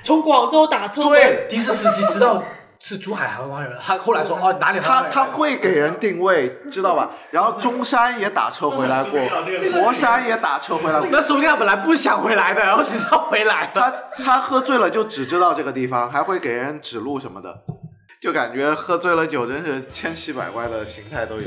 [0.03, 2.41] 从广州打车对，的士司机知道
[2.79, 7.09] 是珠海海湾花园，他后来说哦哪里他他会给人定位，知道吧？
[7.31, 9.19] 然后中山也打车回来过，
[9.73, 11.09] 佛山也打车回来过。
[11.11, 13.81] 那说不定他本来不想回来的，然后谁知道回来的。
[13.81, 17.53] 他他喝醉了就只知道这个地方，还会给人指路什么的，
[18.21, 21.43] 就感觉喝醉了酒，真是千奇百怪的形态都有。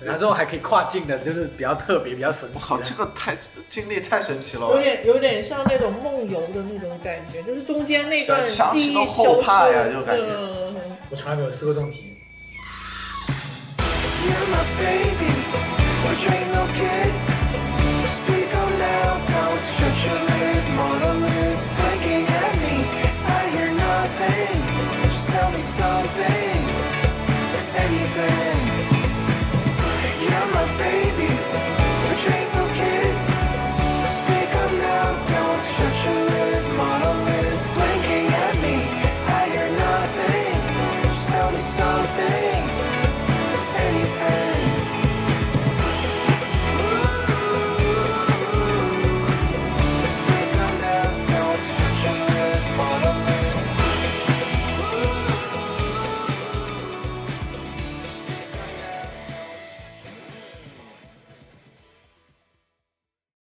[0.00, 2.74] 然后还可以跨境的，就是比较特别、比较神奇。
[2.84, 3.34] 这个太
[3.70, 4.66] 经历太神奇了。
[4.68, 9.42] 有点有点像那种梦游的那种感觉，就是中间那段记忆消失。
[9.42, 10.24] 怕呀，就感觉、
[11.08, 12.14] 我从来没有试过这种体验。
[14.24, 15.32] You're my baby,